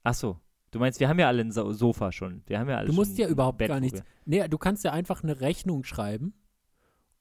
Ach 0.04 0.14
so. 0.14 0.40
Du 0.72 0.80
meinst, 0.80 1.00
wir 1.00 1.08
haben 1.08 1.20
ja 1.20 1.28
alle 1.28 1.42
ein 1.42 1.52
so 1.52 1.72
Sofa 1.72 2.12
schon. 2.12 2.44
Wir 2.48 2.60
haben 2.60 2.70
ja 2.70 2.78
alle 2.78 2.88
Du 2.88 2.94
musst 2.94 3.18
ja 3.18 3.28
überhaupt 3.30 3.60
gar 3.60 3.80
nichts. 3.80 4.04
Nee, 4.26 4.46
du 4.48 4.58
kannst 4.58 4.84
ja 4.84 4.92
einfach 4.92 5.24
eine 5.24 5.40
Rechnung 5.40 5.84
schreiben 5.86 6.34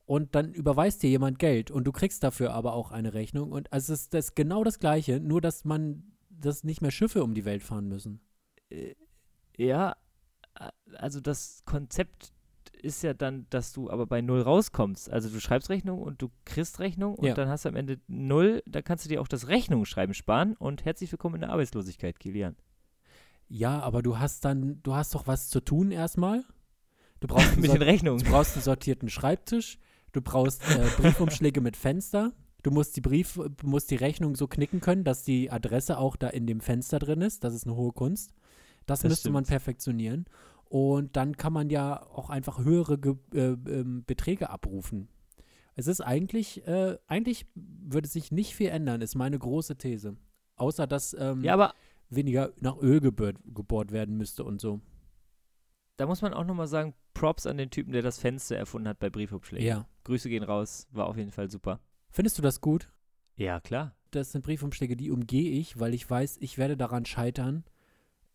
und 0.07 0.35
dann 0.35 0.53
überweist 0.53 1.03
dir 1.03 1.11
jemand 1.11 1.39
Geld 1.39 1.71
und 1.71 1.85
du 1.85 1.93
kriegst 1.93 2.23
dafür 2.23 2.53
aber 2.53 2.75
auch 2.75 2.91
eine 2.93 3.15
Rechnung. 3.15 3.53
Und 3.53 3.73
also 3.73 3.93
es 3.93 4.03
ist 4.03 4.15
das 4.15 4.35
genau 4.35 4.63
das 4.65 4.79
Gleiche, 4.79 5.21
nur 5.21 5.41
dass 5.41 5.65
man, 5.65 6.13
dass 6.31 6.65
nicht 6.65 6.83
mehr 6.83 6.91
Schiffe 6.91 7.23
um 7.25 7.35
die 7.35 7.45
Welt 7.45 7.63
fahren 7.63 7.89
müssen. 7.89 8.21
Äh, 8.71 8.95
Ja, 9.57 9.97
also 10.99 11.21
das 11.21 11.63
Konzept 11.65 12.33
ist 12.83 13.03
ja 13.03 13.15
dann, 13.15 13.47
dass 13.51 13.73
du 13.73 13.89
aber 13.91 14.07
bei 14.07 14.21
Null 14.21 14.43
rauskommst. 14.43 15.09
Also 15.11 15.31
du 15.31 15.41
schreibst 15.41 15.71
Rechnung 15.71 16.03
und 16.03 16.21
du 16.21 16.31
kriegst 16.45 16.81
Rechnung 16.81 17.15
und 17.15 17.27
Ja. 17.27 17.35
dann 17.35 17.49
hast 17.49 17.65
du 17.65 17.71
am 17.71 17.77
Ende 17.77 17.99
Null. 18.09 18.63
Da 18.67 18.83
kannst 18.83 19.05
du 19.05 19.09
dir 19.09 19.23
auch 19.23 19.29
das 19.29 19.49
Rechnungsschreiben 19.49 20.13
sparen 20.15 20.55
und 20.55 20.85
herzlich 20.85 21.11
willkommen 21.11 21.37
in 21.37 21.41
der 21.43 21.51
Arbeitslosigkeit, 21.51 22.21
Kilian. 22.21 22.57
Ja, 23.49 23.81
aber 23.81 24.03
du 24.03 24.19
hast 24.19 24.45
dann, 24.45 24.83
du 24.83 24.95
hast 24.95 25.15
doch 25.15 25.27
was 25.27 25.49
zu 25.49 25.61
tun 25.61 25.93
erstmal. 25.93 26.45
Du 27.21 27.27
brauchst, 27.29 27.57
Mit 27.57 27.73
den 27.73 27.83
Rechnungen. 27.83 28.23
du 28.23 28.31
brauchst 28.31 28.55
einen 28.55 28.63
sortierten 28.63 29.09
Schreibtisch, 29.09 29.79
du 30.15 30.23
brauchst 30.23 30.63
äh, 30.71 30.87
Briefumschläge 30.97 31.61
mit 31.61 31.77
Fenster. 31.77 32.33
Du 32.63 32.71
musst 32.71 32.97
die 32.97 33.03
Brief, 33.03 33.39
musst 33.63 33.91
die 33.91 33.97
Rechnung 33.97 34.35
so 34.37 34.49
knicken 34.49 34.81
können, 34.81 35.05
dass 35.05 35.23
die 35.23 35.51
Adresse 35.51 35.99
auch 35.99 36.17
da 36.17 36.29
in 36.29 36.47
dem 36.47 36.61
Fenster 36.61 36.99
drin 36.99 37.21
ist. 37.21 37.45
Das 37.45 37.53
ist 37.55 37.67
eine 37.67 37.77
hohe 37.77 37.93
Kunst. 37.93 38.33
Das, 38.87 39.01
Das 39.01 39.11
müsste 39.11 39.31
man 39.31 39.45
stimmt. 39.45 39.51
perfektionieren. 39.59 40.25
Und 40.65 41.17
dann 41.17 41.37
kann 41.37 41.53
man 41.53 41.69
ja 41.69 42.03
auch 42.03 42.31
einfach 42.31 42.59
höhere 42.65 42.99
Ge 42.99 43.17
äh, 43.35 43.53
ähm, 43.53 44.05
Beträge 44.07 44.49
abrufen. 44.49 45.09
Es 45.77 45.87
ist 45.89 46.01
eigentlich, 46.01 46.67
äh, 46.67 46.97
eigentlich 47.07 47.47
würde 47.55 48.09
sich 48.09 48.33
nicht 48.33 48.55
viel 48.55 48.69
ändern, 48.69 49.03
ist 49.03 49.15
meine 49.15 49.39
große 49.39 49.77
These. 49.77 50.17
Außer, 50.57 50.87
dass 50.87 51.15
ähm, 51.19 51.43
Ja, 51.45 51.75
weniger 52.09 52.53
nach 52.61 52.79
Öl 52.81 53.01
gebohrt, 53.01 53.37
gebohrt 53.45 53.93
werden 53.93 54.17
müsste 54.17 54.43
und 54.45 54.61
so. 54.61 54.81
da 55.97 56.07
muss 56.07 56.23
man 56.23 56.33
auch 56.33 56.45
nochmal 56.45 56.67
sagen, 56.69 56.95
Props 57.15 57.47
an 57.47 57.57
den 57.57 57.71
Typen, 57.71 57.93
der 57.93 58.03
das 58.03 58.19
Fenster 58.19 58.57
erfunden 58.57 58.89
hat 58.89 58.99
bei 58.99 59.11
Briefumschlägen. 59.11 59.67
Ja. 59.67 59.89
Grüße 60.05 60.29
gehen 60.29 60.43
raus, 60.43 60.87
war 60.91 61.07
auf 61.07 61.17
jeden 61.17 61.31
Fall 61.31 61.51
super. 61.51 61.81
Findest 62.11 62.39
du 62.39 62.43
das 62.43 62.61
gut? 62.61 62.91
Ja, 63.37 63.61
klar. 63.61 63.95
Das 64.11 64.33
sind 64.33 64.45
Briefumschläge, 64.45 64.97
die 64.97 65.11
umgehe 65.11 65.51
ich, 65.51 65.81
weil 65.81 65.95
ich 65.95 66.09
weiß, 66.09 66.39
ich 66.41 66.59
werde 66.59 66.77
daran 66.77 67.05
scheitern, 67.05 67.65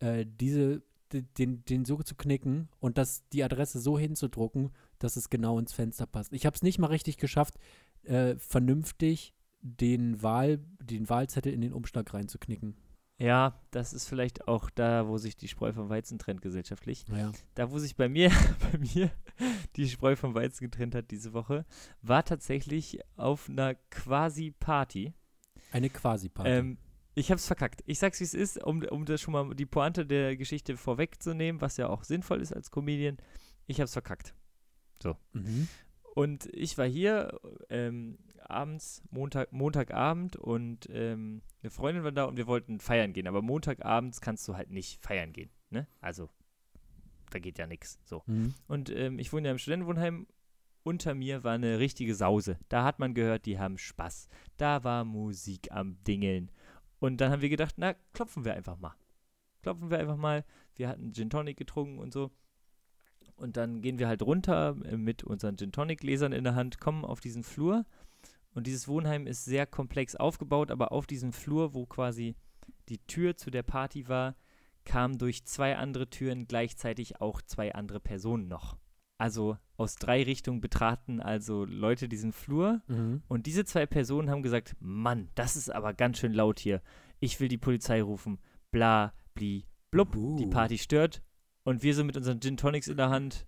äh, 0.00 0.26
diese 0.26 0.82
den, 1.12 1.64
den 1.64 1.84
so 1.84 1.96
zu 2.02 2.14
knicken 2.14 2.68
und 2.78 2.98
das, 2.98 3.28
die 3.30 3.42
Adresse 3.42 3.80
so 3.80 3.98
hinzudrucken, 3.98 4.70
dass 4.98 5.16
es 5.16 5.30
genau 5.30 5.58
ins 5.58 5.72
Fenster 5.72 6.06
passt. 6.06 6.32
Ich 6.32 6.46
habe 6.46 6.54
es 6.54 6.62
nicht 6.62 6.78
mal 6.78 6.86
richtig 6.86 7.16
geschafft, 7.16 7.54
äh, 8.04 8.36
vernünftig 8.36 9.34
den, 9.60 10.22
Wahl, 10.22 10.60
den 10.80 11.08
Wahlzettel 11.08 11.52
in 11.52 11.60
den 11.60 11.72
Umschlag 11.72 12.12
reinzuknicken. 12.14 12.76
Ja, 13.20 13.60
das 13.70 13.92
ist 13.92 14.08
vielleicht 14.08 14.48
auch 14.48 14.70
da, 14.70 15.06
wo 15.06 15.18
sich 15.18 15.36
die 15.36 15.46
Spreu 15.46 15.74
vom 15.74 15.90
Weizen 15.90 16.18
trennt 16.18 16.40
gesellschaftlich. 16.40 17.06
Naja. 17.06 17.32
Da, 17.54 17.70
wo 17.70 17.78
sich 17.78 17.94
bei 17.94 18.08
mir, 18.08 18.30
bei 18.72 18.78
mir 18.78 19.10
die 19.76 19.88
Spreu 19.88 20.16
vom 20.16 20.34
Weizen 20.34 20.64
getrennt 20.64 20.94
hat 20.94 21.10
diese 21.10 21.34
Woche, 21.34 21.66
war 22.00 22.24
tatsächlich 22.24 22.98
auf 23.16 23.50
einer 23.50 23.74
quasi 23.90 24.52
Party. 24.52 25.12
Eine 25.70 25.90
Quasi-Party. 25.90 26.50
Ähm, 26.50 26.78
ich 27.14 27.30
hab's 27.30 27.46
verkackt. 27.46 27.82
Ich 27.86 27.98
sag's, 27.98 28.20
wie 28.20 28.24
es 28.24 28.34
ist, 28.34 28.64
um, 28.64 28.82
um 28.84 29.04
das 29.04 29.20
schon 29.20 29.32
mal 29.32 29.54
die 29.54 29.66
Pointe 29.66 30.06
der 30.06 30.36
Geschichte 30.36 30.76
vorwegzunehmen, 30.76 31.60
was 31.60 31.76
ja 31.76 31.88
auch 31.88 32.04
sinnvoll 32.04 32.40
ist 32.40 32.54
als 32.54 32.70
Comedian. 32.70 33.18
Ich 33.66 33.80
hab's 33.80 33.92
verkackt. 33.92 34.34
mhm. 35.34 35.68
Und 36.14 36.46
ich 36.54 36.76
war 36.78 36.86
hier 36.86 37.38
ähm, 37.68 38.18
abends, 38.50 39.02
Montag, 39.10 39.52
Montagabend 39.52 40.36
und 40.36 40.88
ähm, 40.90 41.42
eine 41.62 41.70
Freundin 41.70 42.04
war 42.04 42.12
da 42.12 42.24
und 42.24 42.36
wir 42.36 42.46
wollten 42.46 42.80
feiern 42.80 43.12
gehen. 43.12 43.26
Aber 43.26 43.42
Montagabends 43.42 44.20
kannst 44.20 44.46
du 44.48 44.56
halt 44.56 44.70
nicht 44.70 45.02
feiern 45.02 45.32
gehen. 45.32 45.50
Ne? 45.70 45.86
Also, 46.00 46.28
da 47.30 47.38
geht 47.38 47.58
ja 47.58 47.66
nichts. 47.66 47.98
So. 48.04 48.22
Mhm. 48.26 48.54
Und 48.66 48.90
ähm, 48.90 49.18
ich 49.18 49.32
wohne 49.32 49.48
ja 49.48 49.52
im 49.52 49.58
Studentenwohnheim. 49.58 50.26
Unter 50.82 51.14
mir 51.14 51.44
war 51.44 51.52
eine 51.52 51.78
richtige 51.78 52.14
Sause. 52.14 52.58
Da 52.70 52.84
hat 52.84 52.98
man 52.98 53.12
gehört, 53.12 53.44
die 53.44 53.58
haben 53.58 53.76
Spaß. 53.76 54.28
Da 54.56 54.82
war 54.82 55.04
Musik 55.04 55.70
am 55.72 56.02
Dingeln. 56.04 56.50
Und 57.00 57.20
dann 57.20 57.30
haben 57.30 57.42
wir 57.42 57.50
gedacht, 57.50 57.74
na, 57.76 57.94
klopfen 58.14 58.46
wir 58.46 58.54
einfach 58.54 58.78
mal. 58.78 58.94
Klopfen 59.62 59.90
wir 59.90 59.98
einfach 59.98 60.16
mal. 60.16 60.44
Wir 60.76 60.88
hatten 60.88 61.12
Gin 61.12 61.28
Tonic 61.28 61.58
getrunken 61.58 61.98
und 61.98 62.14
so. 62.14 62.30
Und 63.36 63.56
dann 63.56 63.80
gehen 63.80 63.98
wir 63.98 64.08
halt 64.08 64.22
runter 64.22 64.76
äh, 64.84 64.96
mit 64.96 65.24
unseren 65.24 65.56
Gin 65.56 65.72
Tonic 65.72 66.00
Gläsern 66.00 66.32
in 66.32 66.44
der 66.44 66.54
Hand, 66.54 66.78
kommen 66.78 67.04
auf 67.04 67.20
diesen 67.20 67.42
Flur. 67.42 67.84
Und 68.54 68.66
dieses 68.66 68.88
Wohnheim 68.88 69.26
ist 69.26 69.44
sehr 69.44 69.66
komplex 69.66 70.16
aufgebaut, 70.16 70.70
aber 70.70 70.92
auf 70.92 71.06
diesem 71.06 71.32
Flur, 71.32 71.74
wo 71.74 71.86
quasi 71.86 72.34
die 72.88 72.98
Tür 73.06 73.36
zu 73.36 73.50
der 73.50 73.62
Party 73.62 74.08
war, 74.08 74.34
kamen 74.84 75.18
durch 75.18 75.44
zwei 75.44 75.76
andere 75.76 76.08
Türen 76.10 76.46
gleichzeitig 76.48 77.20
auch 77.20 77.42
zwei 77.42 77.74
andere 77.74 78.00
Personen 78.00 78.48
noch. 78.48 78.76
Also 79.18 79.58
aus 79.76 79.96
drei 79.96 80.22
Richtungen 80.22 80.60
betraten 80.60 81.20
also 81.20 81.64
Leute 81.64 82.08
diesen 82.08 82.32
Flur 82.32 82.80
Mhm. 82.88 83.22
und 83.28 83.46
diese 83.46 83.64
zwei 83.64 83.86
Personen 83.86 84.30
haben 84.30 84.42
gesagt, 84.42 84.74
Mann, 84.80 85.28
das 85.34 85.56
ist 85.56 85.70
aber 85.70 85.92
ganz 85.94 86.18
schön 86.18 86.32
laut 86.32 86.58
hier. 86.58 86.80
Ich 87.20 87.38
will 87.38 87.48
die 87.48 87.58
Polizei 87.58 88.02
rufen. 88.02 88.38
Bla, 88.72 89.12
bli, 89.34 89.66
blub. 89.90 90.12
Die 90.12 90.46
Uh. 90.46 90.50
Party 90.50 90.78
stört. 90.78 91.22
Und 91.64 91.82
wir 91.82 91.94
so 91.94 92.02
mit 92.02 92.16
unseren 92.16 92.40
Gin 92.40 92.56
Tonics 92.56 92.88
in 92.88 92.96
der 92.96 93.10
Hand. 93.10 93.46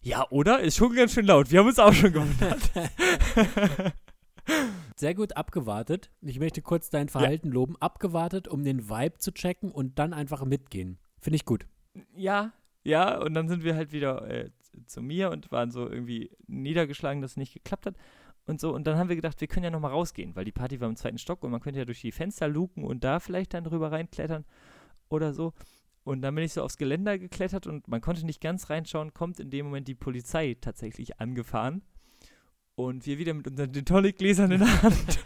Ja, 0.00 0.24
oder? 0.30 0.60
Ist 0.60 0.76
schon 0.76 0.94
ganz 0.94 1.12
schön 1.14 1.26
laut. 1.26 1.50
Wir 1.50 1.58
haben 1.60 1.66
uns 1.66 1.80
auch 1.80 1.92
schon 1.92 2.12
gewundert. 2.12 2.70
Sehr 4.96 5.14
gut 5.14 5.36
abgewartet. 5.36 6.10
Ich 6.20 6.38
möchte 6.38 6.62
kurz 6.62 6.90
dein 6.90 7.08
Verhalten 7.08 7.50
loben. 7.50 7.76
Abgewartet, 7.76 8.48
um 8.48 8.64
den 8.64 8.88
Vibe 8.88 9.18
zu 9.18 9.32
checken 9.32 9.70
und 9.70 9.98
dann 9.98 10.12
einfach 10.12 10.44
mitgehen. 10.44 10.98
Finde 11.20 11.36
ich 11.36 11.44
gut. 11.44 11.66
ja, 12.16 12.52
ja. 12.84 13.18
Und 13.20 13.34
dann 13.34 13.48
sind 13.48 13.64
wir 13.64 13.76
halt 13.76 13.92
wieder 13.92 14.28
äh, 14.28 14.50
zu 14.86 15.02
mir 15.02 15.30
und 15.30 15.50
waren 15.52 15.70
so 15.70 15.88
irgendwie 15.88 16.30
niedergeschlagen, 16.46 17.22
dass 17.22 17.32
es 17.32 17.36
nicht 17.36 17.54
geklappt 17.54 17.86
hat. 17.86 17.94
Und 18.46 18.60
so, 18.60 18.74
und 18.74 18.86
dann 18.86 18.96
haben 18.96 19.10
wir 19.10 19.16
gedacht, 19.16 19.40
wir 19.40 19.48
können 19.48 19.64
ja 19.64 19.70
nochmal 19.70 19.90
rausgehen, 19.90 20.34
weil 20.34 20.46
die 20.46 20.52
Party 20.52 20.80
war 20.80 20.88
im 20.88 20.96
zweiten 20.96 21.18
Stock 21.18 21.44
und 21.44 21.50
man 21.50 21.60
könnte 21.60 21.80
ja 21.80 21.84
durch 21.84 22.00
die 22.00 22.12
Fenster 22.12 22.48
luken 22.48 22.82
und 22.82 23.04
da 23.04 23.20
vielleicht 23.20 23.52
dann 23.52 23.64
drüber 23.64 23.92
reinklettern 23.92 24.46
oder 25.10 25.34
so. 25.34 25.52
Und 26.02 26.22
dann 26.22 26.34
bin 26.34 26.44
ich 26.44 26.54
so 26.54 26.62
aufs 26.62 26.78
Geländer 26.78 27.18
geklettert 27.18 27.66
und 27.66 27.86
man 27.88 28.00
konnte 28.00 28.24
nicht 28.24 28.40
ganz 28.40 28.70
reinschauen, 28.70 29.12
kommt 29.12 29.38
in 29.40 29.50
dem 29.50 29.66
Moment 29.66 29.86
die 29.86 29.94
Polizei 29.94 30.56
tatsächlich 30.58 31.20
angefahren. 31.20 31.82
Und 32.78 33.06
wir 33.06 33.18
wieder 33.18 33.34
mit 33.34 33.44
unseren 33.48 33.72
Gin 33.72 33.84
Tonic 33.84 34.18
Gläsern 34.18 34.52
in 34.52 34.60
der 34.60 34.82
Hand. 34.84 35.18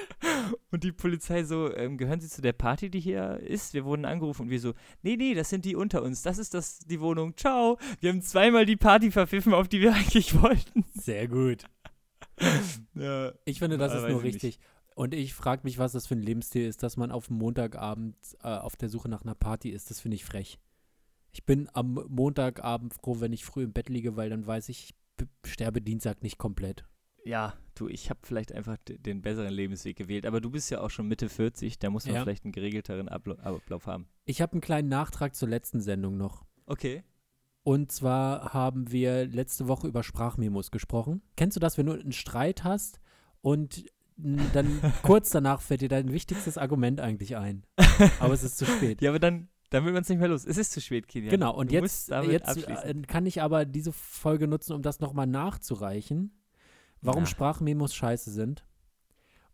und 0.70 0.82
die 0.82 0.92
Polizei 0.92 1.44
so, 1.44 1.70
ähm, 1.76 1.98
gehören 1.98 2.20
Sie 2.20 2.28
zu 2.30 2.40
der 2.40 2.54
Party, 2.54 2.88
die 2.88 3.00
hier 3.00 3.38
ist? 3.40 3.74
Wir 3.74 3.84
wurden 3.84 4.06
angerufen 4.06 4.44
und 4.44 4.48
wir 4.48 4.58
so, 4.58 4.72
nee, 5.02 5.14
nee, 5.14 5.34
das 5.34 5.50
sind 5.50 5.66
die 5.66 5.76
unter 5.76 6.02
uns. 6.02 6.22
Das 6.22 6.38
ist 6.38 6.54
das, 6.54 6.78
die 6.78 6.98
Wohnung. 6.98 7.36
Ciao. 7.36 7.78
Wir 8.00 8.08
haben 8.08 8.22
zweimal 8.22 8.64
die 8.64 8.78
Party 8.78 9.10
verpfiffen, 9.10 9.52
auf 9.52 9.68
die 9.68 9.82
wir 9.82 9.92
eigentlich 9.94 10.40
wollten. 10.40 10.86
Sehr 10.94 11.28
gut. 11.28 11.64
Ja. 12.94 13.32
Ich 13.44 13.58
finde, 13.58 13.76
das 13.76 13.92
ist 13.92 14.08
nur 14.08 14.24
ich 14.24 14.24
nicht. 14.24 14.34
richtig. 14.36 14.58
Und 14.94 15.12
ich 15.12 15.34
frage 15.34 15.64
mich, 15.64 15.76
was 15.76 15.92
das 15.92 16.06
für 16.06 16.14
ein 16.14 16.22
Lebensstil 16.22 16.66
ist, 16.66 16.82
dass 16.82 16.96
man 16.96 17.10
auf 17.10 17.26
dem 17.26 17.36
Montagabend 17.36 18.16
äh, 18.42 18.48
auf 18.48 18.74
der 18.76 18.88
Suche 18.88 19.10
nach 19.10 19.22
einer 19.22 19.34
Party 19.34 19.68
ist. 19.68 19.90
Das 19.90 20.00
finde 20.00 20.14
ich 20.14 20.24
frech. 20.24 20.58
Ich 21.32 21.44
bin 21.44 21.68
am 21.74 22.02
Montagabend 22.08 22.94
froh, 22.94 23.20
wenn 23.20 23.34
ich 23.34 23.44
früh 23.44 23.64
im 23.64 23.74
Bett 23.74 23.90
liege, 23.90 24.16
weil 24.16 24.30
dann 24.30 24.46
weiß 24.46 24.70
ich, 24.70 24.94
sterbe 25.44 25.80
Dienstag 25.80 26.22
nicht 26.22 26.38
komplett. 26.38 26.84
ja, 27.24 27.54
du, 27.74 27.88
ich 27.88 28.08
habe 28.08 28.20
vielleicht 28.22 28.52
einfach 28.52 28.76
den 28.86 29.20
besseren 29.20 29.52
Lebensweg 29.52 29.96
gewählt. 29.96 30.24
Aber 30.26 30.40
du 30.40 30.48
bist 30.50 30.70
ja 30.70 30.80
auch 30.80 30.88
schon 30.90 31.08
Mitte 31.08 31.28
40, 31.28 31.78
da 31.78 31.90
muss 31.90 32.06
man 32.06 32.14
Ja. 32.14 32.22
vielleicht 32.22 32.44
einen 32.44 32.52
geregelteren 32.52 33.08
Abla 33.08 33.34
Ablauf 33.34 33.86
haben. 33.86 34.06
Ich 34.24 34.40
habe 34.40 34.52
einen 34.52 34.60
kleinen 34.62 34.88
Nachtrag 34.88 35.34
zur 35.34 35.48
letzten 35.48 35.80
Sendung 35.80 36.16
noch. 36.16 36.44
Okay. 36.66 37.02
Und 37.64 37.90
zwar 37.92 38.54
haben 38.54 38.92
wir 38.92 39.26
letzte 39.26 39.66
Woche 39.68 39.88
über 39.88 40.02
Sprachmemos 40.04 40.70
gesprochen. 40.70 41.20
Kennst 41.36 41.56
du 41.56 41.60
das, 41.60 41.76
wenn 41.76 41.86
du 41.86 41.92
einen 41.92 42.12
Streit 42.12 42.62
hast 42.64 43.00
und 43.42 43.84
dann 44.16 44.80
kurz 45.02 45.30
danach 45.30 45.60
fällt 45.60 45.80
dir 45.82 45.88
dein 45.88 46.12
wichtigstes 46.12 46.56
Argument 46.58 47.00
eigentlich 47.00 47.36
ein? 47.36 47.66
Aber 48.20 48.32
es 48.34 48.42
ist 48.44 48.56
zu 48.56 48.64
spät. 48.66 49.02
Ja, 49.02 49.10
aber 49.10 49.18
dann, 49.18 49.48
dann 49.70 49.84
will 49.84 49.92
man 49.92 50.02
es 50.02 50.08
nicht 50.08 50.18
mehr 50.18 50.28
los. 50.28 50.44
Es 50.44 50.58
ist 50.58 50.72
zu 50.72 50.80
spät, 50.80 51.08
Kilian. 51.08 51.30
Genau, 51.30 51.54
und 51.54 51.70
Du 51.70 51.74
jetzt, 51.74 52.10
jetzt 52.10 52.68
äh, 52.68 52.94
kann 53.06 53.26
ich 53.26 53.42
aber 53.42 53.64
diese 53.64 53.92
Folge 53.92 54.46
nutzen, 54.46 54.72
um 54.72 54.82
das 54.82 55.00
nochmal 55.00 55.26
nachzureichen, 55.26 56.32
warum 57.00 57.24
Na. 57.24 57.26
Sprachmemos 57.26 57.94
scheiße 57.94 58.30
sind. 58.30 58.64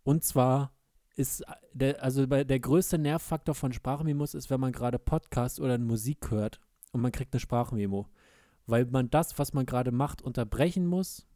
Und 0.02 0.24
zwar 0.24 0.72
ist 1.16 1.40
äh, 1.42 1.54
der, 1.72 2.02
also 2.02 2.26
der 2.26 2.60
größte 2.60 2.98
Nervfaktor 2.98 3.54
von 3.54 3.72
Sprachmemos 3.72 4.34
ist, 4.34 4.50
wenn 4.50 4.60
man 4.60 4.72
gerade 4.72 4.98
Podcast 4.98 5.60
oder 5.60 5.78
Musik 5.78 6.30
hört 6.30 6.60
und 6.92 7.00
man 7.00 7.12
kriegt 7.12 7.32
eine 7.32 7.40
Sprachmemo. 7.40 8.06
Weil 8.66 8.86
man 8.86 9.10
das, 9.10 9.38
was 9.38 9.52
man 9.52 9.66
gerade 9.66 9.90
macht, 9.92 10.22
unterbrechen 10.22 10.86
muss, 10.86 11.26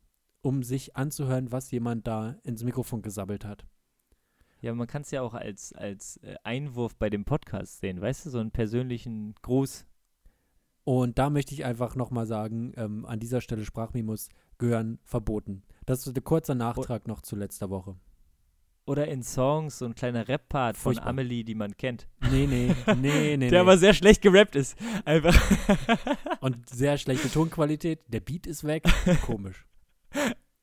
um 0.43 0.63
sich 0.63 0.97
anzuhören, 0.97 1.51
was 1.51 1.71
jemand 1.71 2.07
da 2.07 2.37
ins 2.45 2.63
Mikrofon 2.63 3.03
gesabbelt 3.03 3.45
hat. 3.45 3.67
Ja, 4.67 4.75
man 4.75 4.89
kann 4.89 5.03
es 5.03 5.13
ja 5.13 5.23
auch 5.23 5.35
als, 5.35 5.73
als 5.75 6.17
äh, 6.25 6.35
Einwurf 6.43 6.97
bei 6.97 7.09
dem 7.09 7.25
Podcast 7.25 7.79
sehen, 7.79 8.01
weißt 8.01 8.27
du, 8.27 8.31
so 8.31 8.41
einen 8.41 8.51
persönlichen 8.51 9.37
Gruß. 9.43 9.87
Und 10.83 11.19
da 11.19 11.31
möchte 11.31 11.55
ich 11.55 11.65
einfach 11.65 11.95
nochmal 11.95 12.27
sagen, 12.27 12.73
ähm, 12.77 13.07
an 13.07 13.21
dieser 13.21 13.41
Stelle 13.41 13.65
Sprachmemos 13.65 14.29
gehören 14.59 14.99
verboten. 15.05 15.63
Das 15.85 16.05
ist 16.05 16.17
ein 16.17 16.25
kurzer 16.25 16.57
Nachtrag 16.57 17.07
noch 17.07 17.23
zu 17.23 17.37
letzter 17.37 17.71
Woche. 17.71 17.95
Oder 18.87 19.07
in 19.07 19.23
Songs 19.23 19.79
so 19.79 19.85
ein 19.85 19.95
kleiner 19.95 20.27
Rap-Part 20.27 20.77
von. 20.77 20.99
Amelie, 20.99 21.45
die 21.45 21.55
man 21.55 21.77
kennt. 21.77 22.09
Nee, 22.29 22.49
nee, 22.49 22.75
nee, 22.97 23.37
nee. 23.37 23.37
der 23.37 23.51
nee. 23.51 23.59
aber 23.59 23.79
sehr 23.79 23.95
schlecht 23.95 24.21
gerappt 24.21 24.57
ist. 24.57 24.77
Einfach. 25.05 25.41
Und 26.41 26.69
sehr 26.69 26.99
schlechte 26.99 27.31
Tonqualität. 27.31 28.01
Der 28.09 28.19
Beat 28.19 28.49
ist 28.49 28.65
weg. 28.65 28.83
Komisch. 29.23 29.65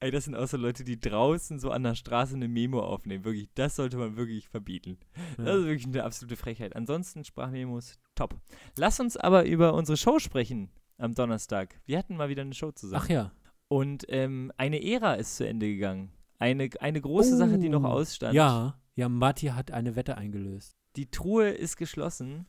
Ey, 0.04 0.12
das 0.12 0.26
sind 0.26 0.36
auch 0.36 0.48
so 0.48 0.58
Leute, 0.58 0.84
die 0.84 1.00
draußen 1.00 1.60
so 1.60 1.72
an 1.72 1.84
der 1.84 1.96
Straße 1.96 2.36
eine 2.36 2.48
Memo 2.48 2.82
aufnehmen. 2.82 3.24
Wirklich, 3.24 3.50
das 3.56 3.76
sollte 3.78 3.98
man 3.98 4.18
wirklich 4.18 4.50
verbieten. 4.50 4.98
Das 5.38 5.56
ist 5.56 5.62
Ja. 5.62 5.68
wirklich 5.68 5.86
eine 5.88 6.04
absolute 6.04 6.36
Frechheit. 6.36 6.76
Ansonsten 6.76 7.24
Sprachmemos, 7.24 7.98
top. 8.16 8.36
Lass 8.78 9.00
uns 9.00 9.16
aber 9.18 9.46
über 9.46 9.74
unsere 9.74 9.96
Show 9.98 10.20
sprechen 10.20 10.70
am 10.98 11.14
Donnerstag. 11.16 11.76
Wir 11.86 11.98
hatten 11.98 12.18
mal 12.18 12.30
wieder 12.30 12.42
eine 12.42 12.54
Show 12.54 12.72
zusammen. 12.72 13.02
Ach 13.06 13.10
ja. 13.10 13.32
Und 13.70 14.06
ähm, 14.10 14.52
eine 14.58 14.84
Ära 14.84 15.14
ist 15.16 15.38
zu 15.38 15.48
Ende 15.48 15.68
gegangen. 15.68 16.12
Eine, 16.38 16.70
eine 16.82 17.00
große 17.00 17.38
Sache, 17.38 17.58
die 17.58 17.70
noch 17.70 17.84
Oh, 17.84 17.88
ausstand. 17.88 18.34
Ja, 18.36 18.78
ja, 18.96 19.08
Matti 19.10 19.48
hat 19.48 19.72
eine 19.72 19.96
Wette 19.96 20.18
eingelöst. 20.18 20.76
Die 20.98 21.10
Truhe 21.10 21.50
ist 21.50 21.78
geschlossen. 21.78 22.46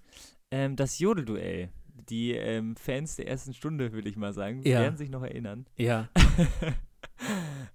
Ähm, 0.50 0.74
das 0.76 0.98
Jodelduell. 0.98 1.70
Die 2.10 2.32
ähm, 2.32 2.74
Fans 2.76 3.14
der 3.16 3.28
ersten 3.28 3.54
Stunde, 3.54 3.92
würde 3.92 4.08
ich 4.08 4.16
mal 4.16 4.32
sagen, 4.32 4.62
Ja. 4.64 4.80
werden 4.80 4.96
sich 4.96 5.08
noch 5.08 5.22
erinnern. 5.22 5.66
Ja. 5.76 6.08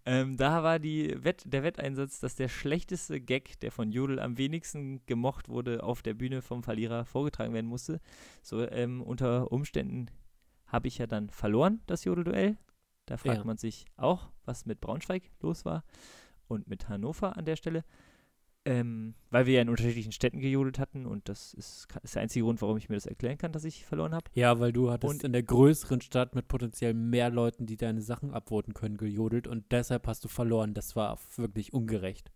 ähm, 0.05 0.37
da 0.37 0.63
war 0.63 0.81
Wett, 1.23 1.43
der 1.45 1.63
Wetteinsatz, 1.63 2.19
dass 2.19 2.35
der 2.35 2.47
schlechteste 2.47 3.21
Gag, 3.21 3.59
der 3.59 3.71
von 3.71 3.91
Jodel 3.91 4.19
am 4.19 4.37
wenigsten 4.37 5.05
gemocht 5.05 5.49
wurde, 5.49 5.83
auf 5.83 6.01
der 6.01 6.13
Bühne 6.13 6.41
vom 6.41 6.63
Verlierer 6.63 7.05
vorgetragen 7.05 7.53
werden 7.53 7.67
musste. 7.67 7.99
So 8.41 8.67
ähm, 8.69 9.01
unter 9.01 9.51
Umständen 9.51 10.07
habe 10.65 10.87
ich 10.87 10.97
ja 10.97 11.07
dann 11.07 11.29
verloren, 11.29 11.81
das 11.87 12.03
Jodelduell. 12.03 12.57
Da 13.05 13.17
fragt 13.17 13.39
Ja. 13.39 13.43
man 13.43 13.57
sich 13.57 13.85
auch, 13.97 14.29
was 14.45 14.65
mit 14.65 14.81
Braunschweig 14.81 15.23
los 15.41 15.65
war 15.65 15.83
und 16.47 16.67
mit 16.67 16.89
Hannover 16.89 17.37
an 17.37 17.45
der 17.45 17.55
Stelle. 17.55 17.83
Ähm, 18.65 19.15
weil 19.29 19.45
wir 19.45 19.53
ja 19.55 19.61
in 19.61 19.69
unterschiedlichen 19.69 20.11
Städten 20.11 20.39
gejodelt 20.39 20.79
hatten 20.79 21.05
und 21.05 21.29
das 21.29 21.53
ist, 21.53 21.87
ist 22.03 22.15
der 22.15 22.21
einzige 22.23 22.43
Grund, 22.43 22.61
warum 22.61 22.77
ich 22.77 22.89
mir 22.89 22.95
das 22.95 23.05
erklären 23.05 23.37
kann, 23.37 23.53
dass 23.53 23.63
ich 23.63 23.85
verloren 23.85 24.13
habe. 24.13 24.25
Ja, 24.33 24.59
weil 24.59 24.73
du 24.73 24.91
hattest 24.91 25.13
Und- 25.13 25.23
in 25.23 25.31
der 25.31 25.43
größeren 25.43 26.01
Stadt 26.01 26.35
mit 26.35 26.47
potenziell 26.49 26.93
mehr 26.93 27.29
Leuten, 27.29 27.65
die 27.65 27.77
deine 27.77 28.01
Sachen 28.01 28.33
abvoten 28.33 28.73
können, 28.73 28.97
gejodelt 28.97 29.47
und 29.47 29.71
deshalb 29.71 30.07
hast 30.07 30.23
du 30.25 30.27
verloren. 30.27 30.73
Das 30.73 30.95
war 30.95 31.17
wirklich 31.37 31.73
ungerecht. 31.73 32.31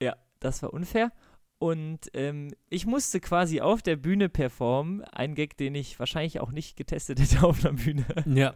Ja, 0.00 0.16
das 0.40 0.62
war 0.62 0.74
unfair. 0.74 1.10
Und 1.58 2.10
ähm, 2.12 2.52
ich 2.68 2.84
musste 2.84 3.20
quasi 3.20 3.62
auf 3.62 3.80
der 3.80 3.96
Bühne 3.96 4.28
performen. 4.28 5.02
Ein 5.04 5.34
Gag, 5.34 5.56
den 5.56 5.74
ich 5.74 5.98
wahrscheinlich 5.98 6.40
auch 6.40 6.52
nicht 6.52 6.76
getestet 6.76 7.18
hätte 7.20 7.46
auf 7.46 7.64
einer 7.64 7.74
Bühne. 7.74 8.04
Ja. 8.26 8.54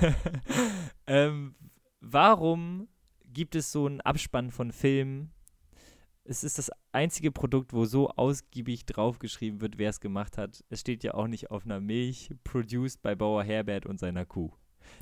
ähm, 1.06 1.54
warum 2.00 2.88
gibt 3.24 3.54
es 3.54 3.70
so 3.72 3.84
einen 3.86 4.00
Abspann 4.00 4.50
von 4.50 4.72
Filmen? 4.72 5.32
Es 6.28 6.42
ist 6.44 6.58
das 6.58 6.70
einzige 6.92 7.30
Produkt, 7.30 7.72
wo 7.72 7.84
so 7.84 8.08
ausgiebig 8.10 8.84
draufgeschrieben 8.86 9.60
wird, 9.60 9.78
wer 9.78 9.90
es 9.90 10.00
gemacht 10.00 10.38
hat. 10.38 10.64
Es 10.70 10.80
steht 10.80 11.04
ja 11.04 11.14
auch 11.14 11.28
nicht 11.28 11.50
auf 11.50 11.64
einer 11.64 11.80
Milch, 11.80 12.30
produced 12.44 13.00
bei 13.02 13.14
Bauer 13.14 13.44
Herbert 13.44 13.86
und 13.86 14.00
seiner 14.00 14.26
Kuh. 14.26 14.50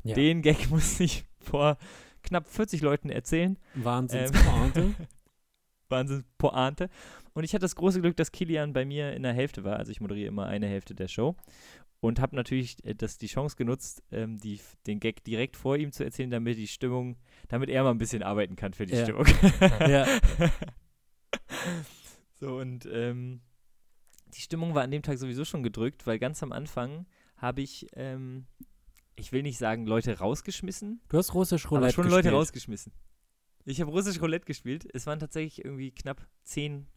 ja. 0.03 0.13
Den 0.15 0.41
Gag 0.41 0.69
musste 0.69 1.03
ich 1.03 1.25
vor 1.39 1.77
knapp 2.21 2.47
40 2.47 2.81
Leuten 2.81 3.09
erzählen. 3.09 3.57
Wahnsinnspointe. 3.73 4.93
Wahnsinn, 5.89 6.23
Pointe. 6.39 6.89
Und 7.33 7.43
ich 7.43 7.53
hatte 7.53 7.61
das 7.61 7.75
große 7.75 8.01
Glück, 8.01 8.15
dass 8.17 8.31
Kilian 8.31 8.73
bei 8.73 8.85
mir 8.85 9.13
in 9.13 9.21
der 9.23 9.33
Hälfte 9.33 9.63
war. 9.63 9.77
Also 9.77 9.91
ich 9.91 10.01
moderiere 10.01 10.27
immer 10.29 10.47
eine 10.47 10.67
Hälfte 10.67 10.95
der 10.95 11.07
Show. 11.07 11.35
Und 12.01 12.19
habe 12.19 12.35
natürlich 12.35 12.83
äh, 12.85 12.93
das, 12.93 13.17
die 13.17 13.27
Chance 13.27 13.55
genutzt, 13.55 14.03
ähm, 14.11 14.37
die, 14.37 14.59
den 14.85 14.99
Gag 14.99 15.23
direkt 15.23 15.55
vor 15.57 15.77
ihm 15.77 15.91
zu 15.91 16.03
erzählen, 16.03 16.29
damit 16.29 16.57
die 16.57 16.67
Stimmung, 16.67 17.17
damit 17.47 17.69
er 17.69 17.83
mal 17.83 17.91
ein 17.91 17.97
bisschen 17.97 18.21
arbeiten 18.23 18.55
kann 18.55 18.73
für 18.73 18.85
die 18.85 18.95
Ja. 18.95 19.03
Stimmung. 19.03 19.25
ja. 19.79 20.05
So, 22.37 22.57
und 22.57 22.85
ähm, 22.91 23.39
die 24.33 24.41
Stimmung 24.41 24.75
war 24.75 24.83
an 24.83 24.91
dem 24.91 25.01
Tag 25.01 25.17
sowieso 25.17 25.45
schon 25.45 25.63
gedrückt, 25.63 26.05
weil 26.05 26.19
ganz 26.19 26.43
am 26.43 26.51
Anfang 26.51 27.05
habe 27.37 27.61
ich, 27.61 27.87
ähm, 27.93 28.45
ich 29.15 29.31
will 29.31 29.41
nicht 29.41 29.57
sagen, 29.57 29.85
Leute 29.85 30.17
rausgeschmissen, 30.19 30.99
Du 31.07 31.17
hast 31.17 31.33
russisch 31.33 31.71
Roulette 31.71 31.85
aber 31.85 31.93
schon 31.93 32.03
gespielt. 32.03 32.25
Leute 32.25 32.35
rausgeschmissen. 32.35 32.91
Ich 33.63 33.79
habe 33.81 33.89
russisch 33.89 34.21
Roulette 34.21 34.45
gespielt. 34.45 34.85
Es 34.93 35.07
waren 35.07 35.19
tatsächlich 35.19 35.63
irgendwie 35.63 35.91
knapp 35.91 36.27
zehn 36.43 36.87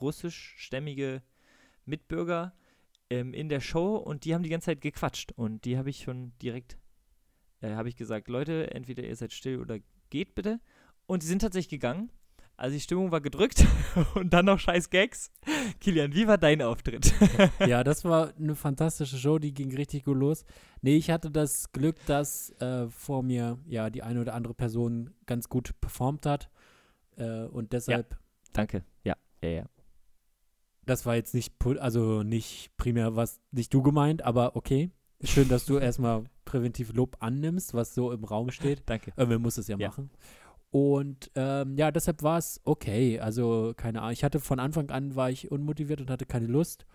russischstämmige 0.00 1.22
Mitbürger 1.84 2.54
ähm, 3.10 3.34
in 3.34 3.48
der 3.48 3.60
Show 3.60 3.96
und 3.96 4.24
die 4.24 4.34
haben 4.34 4.42
die 4.42 4.48
ganze 4.48 4.66
Zeit 4.66 4.80
gequatscht 4.80 5.32
und 5.32 5.64
die 5.64 5.76
habe 5.76 5.90
ich 5.90 6.02
schon 6.02 6.32
direkt, 6.40 6.78
äh, 7.60 7.74
habe 7.74 7.88
ich 7.88 7.96
gesagt, 7.96 8.28
Leute, 8.28 8.70
entweder 8.72 9.04
ihr 9.04 9.14
seid 9.14 9.32
still 9.32 9.60
oder 9.60 9.78
geht 10.10 10.34
bitte. 10.34 10.60
Und 11.06 11.22
die 11.22 11.26
sind 11.26 11.40
tatsächlich 11.40 11.68
gegangen. 11.68 12.10
Also 12.62 12.74
die 12.74 12.80
Stimmung 12.80 13.10
war 13.10 13.20
gedrückt 13.20 13.66
und 14.14 14.32
dann 14.32 14.44
noch 14.44 14.60
scheiß 14.60 14.88
Gags. 14.88 15.32
Kilian, 15.80 16.14
wie 16.14 16.28
war 16.28 16.38
dein 16.38 16.62
Auftritt? 16.62 17.12
Ja, 17.66 17.82
das 17.82 18.04
war 18.04 18.32
eine 18.38 18.54
fantastische 18.54 19.18
Show, 19.18 19.40
die 19.40 19.52
ging 19.52 19.74
richtig 19.74 20.04
gut 20.04 20.16
los. 20.16 20.44
Nee, 20.80 20.94
ich 20.94 21.10
hatte 21.10 21.32
das 21.32 21.72
Glück, 21.72 21.96
dass 22.06 22.50
äh, 22.60 22.86
vor 22.88 23.24
mir 23.24 23.58
ja 23.66 23.90
die 23.90 24.04
eine 24.04 24.20
oder 24.20 24.34
andere 24.34 24.54
Person 24.54 25.10
ganz 25.26 25.48
gut 25.48 25.72
performt 25.80 26.24
hat. 26.24 26.50
Äh, 27.16 27.46
und 27.46 27.72
deshalb, 27.72 28.16
Danke. 28.52 28.84
Ja, 29.02 29.16
ja, 29.42 29.48
ja. 29.48 29.64
das 30.86 31.04
war 31.04 31.16
jetzt 31.16 31.34
nicht, 31.34 31.54
also 31.80 32.22
nicht 32.22 32.76
primär 32.76 33.16
was 33.16 33.40
nicht 33.50 33.74
du 33.74 33.82
gemeint, 33.82 34.22
aber 34.22 34.54
okay. 34.54 34.92
Schön, 35.24 35.48
dass 35.48 35.66
du 35.66 35.78
erstmal 35.78 36.24
präventiv 36.44 36.92
Lob 36.94 37.16
annimmst, 37.20 37.74
was 37.74 37.94
so 37.94 38.10
im 38.10 38.24
Raum 38.24 38.50
steht. 38.50 38.82
Danke. 38.86 39.12
Irgendwer 39.16 39.38
muss 39.38 39.56
es 39.56 39.68
ja, 39.68 39.76
Ja. 39.78 39.88
machen. 39.88 40.10
Und 40.72 41.30
ähm, 41.34 41.76
ja, 41.76 41.90
deshalb 41.90 42.22
war 42.22 42.38
es 42.38 42.60
okay. 42.64 43.20
Also, 43.20 43.74
keine 43.76 44.00
Ahnung. 44.00 44.14
Ich 44.14 44.24
hatte 44.24 44.40
von 44.40 44.58
Anfang 44.58 44.90
an 44.90 45.14
war 45.14 45.30
ich 45.30 45.50
unmotiviert 45.52 46.00
und 46.00 46.10
hatte 46.10 46.26
keine 46.26 46.46
Lust. 46.46 46.86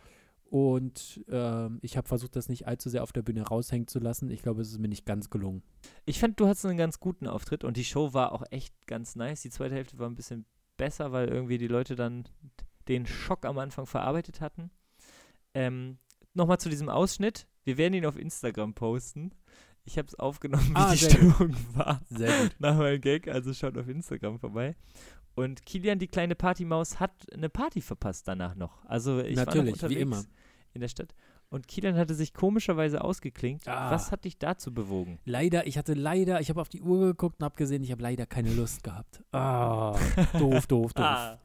Und 0.49 1.23
ähm, 1.29 1.79
ich 1.81 1.95
habe 1.95 2.07
versucht, 2.07 2.35
das 2.35 2.49
nicht 2.49 2.67
allzu 2.67 2.89
sehr 2.89 3.03
auf 3.03 3.11
der 3.11 3.21
Bühne 3.21 3.43
raushängen 3.43 3.87
zu 3.87 3.99
lassen. 3.99 4.31
Ich 4.31 4.41
glaube, 4.41 4.61
es 4.61 4.71
ist 4.71 4.79
mir 4.79 4.87
nicht 4.87 5.05
ganz 5.05 5.29
gelungen. 5.29 5.61
Ich 6.05 6.19
fand, 6.19 6.39
du 6.39 6.47
hattest 6.47 6.65
einen 6.65 6.77
ganz 6.77 6.99
guten 6.99 7.27
Auftritt 7.27 7.63
und 7.63 7.77
die 7.77 7.85
Show 7.85 8.13
war 8.13 8.31
auch 8.31 8.43
echt 8.49 8.73
ganz 8.87 9.15
nice. 9.15 9.41
Die 9.43 9.51
zweite 9.51 9.75
Hälfte 9.75 9.99
war 9.99 10.09
ein 10.09 10.15
bisschen 10.15 10.45
besser, 10.75 11.11
weil 11.11 11.27
irgendwie 11.27 11.57
die 11.57 11.67
Leute 11.67 11.95
dann 11.95 12.27
den 12.87 13.05
Schock 13.05 13.45
am 13.45 13.59
Anfang 13.59 13.85
verarbeitet 13.85 14.41
hatten. 14.41 14.71
Ähm, 15.53 15.99
Nochmal 16.37 16.59
zu 16.59 16.69
diesem 16.69 16.87
Ausschnitt. 16.87 17.47
Wir 17.63 17.77
werden 17.77 17.95
ihn 17.95 18.05
auf 18.05 18.15
Instagram 18.15 18.75
posten. 18.75 19.31
Ich 19.87 19.97
habe 19.97 20.07
es 20.07 20.15
aufgenommen, 20.15 20.63
wie 20.69 20.75
Ah, 20.75 20.91
die 20.91 20.97
sehr 20.97 21.17
gut. 21.19 21.33
Stimmung 21.35 21.55
war 21.73 22.01
Sehr 22.09 22.41
gut. 22.43 22.55
nach 22.59 22.75
meinem 22.77 22.99
Gag. 23.01 23.27
Also 23.27 23.53
schaut 23.53 23.77
auf 23.77 23.87
Instagram 23.87 24.37
vorbei. 24.37 24.75
Und 25.35 25.65
Kilian, 25.65 25.97
die 25.99 26.07
kleine 26.07 26.35
Partymaus, 26.35 26.99
hat 26.99 27.11
eine 27.33 27.47
Party 27.49 27.79
verpasst 27.81 28.27
danach 28.27 28.55
noch. 28.55 28.83
Also 28.85 29.19
ich 29.21 29.35
Natürlich, 29.35 29.81
war 29.81 29.89
wie 29.89 29.95
noch 29.95 30.01
unterwegs 30.01 30.01
immer. 30.01 30.23
in 30.73 30.81
der 30.81 30.87
Stadt. 30.89 31.15
Und 31.49 31.67
Kilian 31.69 31.95
hatte 31.95 32.13
sich 32.15 32.33
komischerweise 32.33 33.01
ausgeklinkt. 33.01 33.67
Ah. 33.69 33.89
Was 33.91 34.11
hat 34.11 34.25
dich 34.25 34.37
dazu 34.37 34.73
bewogen? 34.73 35.19
Leider, 35.23 35.65
ich 35.67 35.77
hatte 35.77 35.93
leider, 35.93 36.41
ich 36.41 36.49
habe 36.49 36.59
auf 36.59 36.67
die 36.69 36.81
Uhr 36.81 36.99
geguckt 37.05 37.37
und 37.39 37.45
habe 37.45 37.55
gesehen, 37.55 37.83
ich 37.83 37.91
habe 37.91 38.01
leider 38.03 38.25
keine 38.25 38.51
Lust 38.53 38.83
gehabt. 38.83 39.23
Ah, 39.31 39.97
doof, 40.37 40.67
doof, 40.67 40.93
doof. 40.93 41.05
Ah. 41.05 41.39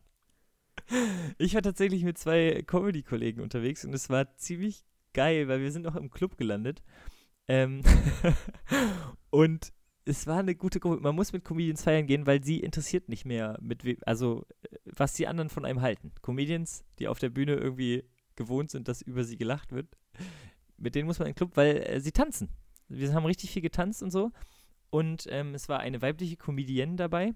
Ich 1.39 1.55
war 1.55 1.63
tatsächlich 1.63 2.03
mit 2.03 2.19
zwei 2.19 2.63
Comedy-Kollegen 2.67 3.41
unterwegs 3.41 3.85
und 3.85 3.95
es 3.95 4.11
war 4.11 4.35
ziemlich 4.37 4.85
geil, 5.13 5.47
weil 5.49 5.61
wir 5.61 5.71
sind 5.71 5.83
noch 5.83 5.95
im 5.97 6.11
Club 6.11 6.37
gelandet. 6.37 6.83
Ähm 7.49 7.83
und 9.31 9.73
es 10.05 10.27
war 10.27 10.39
eine 10.39 10.55
gute 10.55 10.81
Gruppe. 10.81 11.01
Man 11.01 11.15
muss 11.15 11.33
mit 11.33 11.45
Comedians 11.45 11.83
feiern 11.83 12.07
gehen, 12.07 12.27
weil 12.27 12.43
sie 12.43 12.61
interessiert 12.61 13.09
nicht 13.09 13.25
mehr, 13.25 13.59
mit 13.61 13.85
also 14.07 14.45
äh, 14.63 14.77
was 14.85 15.15
die 15.15 15.27
anderen 15.27 15.49
von 15.49 15.65
einem 15.65 15.81
halten. 15.81 16.13
Comedians, 16.23 16.85
die 16.99 17.09
auf 17.09 17.19
der 17.19 17.31
Bühne 17.31 17.55
irgendwie 17.55 18.05
gewohnt 18.37 18.71
sind, 18.71 18.89
dass 18.89 19.03
über 19.03 19.25
sie 19.25 19.37
gelacht 19.37 19.73
wird, 19.73 19.89
mit 20.77 20.95
denen 20.95 21.07
muss 21.07 21.19
man 21.19 21.29
in 21.29 21.33
den 21.33 21.37
Club, 21.37 21.57
weil 21.57 21.77
äh, 21.77 22.01
sie 22.01 22.13
tanzen. 22.13 22.49
Wir 22.89 23.13
haben 23.15 23.27
richtig 23.27 23.51
viel 23.51 23.63
getanzt 23.63 24.03
und 24.03 24.11
so. 24.11 24.33
Und 24.91 25.27
ähm, 25.31 25.55
es 25.55 25.69
war 25.69 25.81
eine 25.81 26.03
weibliche 26.03 26.37
Comedienne 26.37 26.97
dabei. 26.97 27.35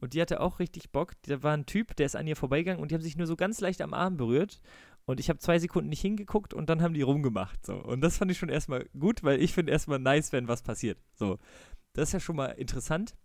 Und 0.00 0.14
die 0.14 0.20
hatte 0.20 0.40
auch 0.40 0.58
richtig 0.58 0.90
Bock. 0.90 1.12
Da 1.22 1.44
war 1.44 1.56
ein 1.56 1.66
Typ, 1.66 1.94
der 1.94 2.06
ist 2.06 2.16
an 2.16 2.26
ihr 2.26 2.34
vorbeigegangen 2.34 2.82
und 2.82 2.90
die 2.90 2.96
haben 2.96 3.02
sich 3.02 3.16
nur 3.16 3.28
so 3.28 3.36
ganz 3.36 3.60
leicht 3.60 3.80
am 3.80 3.94
Arm 3.94 4.16
berührt. 4.16 4.60
Und 5.04 5.18
ich 5.18 5.28
habe 5.28 5.38
zwei 5.40 5.58
Sekunden 5.58 5.90
nicht 5.90 6.00
hingeguckt 6.00 6.54
und 6.54 6.70
dann 6.70 6.80
haben 6.80 6.94
die 6.94 7.02
rumgemacht. 7.02 7.66
So. 7.66 7.74
Und 7.74 8.00
das 8.00 8.18
fand 8.18 8.30
ich 8.30 8.38
schon 8.38 8.48
erstmal 8.48 8.88
gut, 8.98 9.22
weil 9.24 9.42
ich 9.42 9.52
finde 9.52 9.72
erstmal 9.72 9.98
nice, 9.98 10.32
wenn 10.32 10.48
was 10.48 10.62
passiert. 10.62 10.98
So. 11.14 11.38
Das 11.92 12.08
ist 12.08 12.12
ja 12.12 12.20
schon 12.20 12.36
mal 12.36 12.50
interessant. 12.50 13.16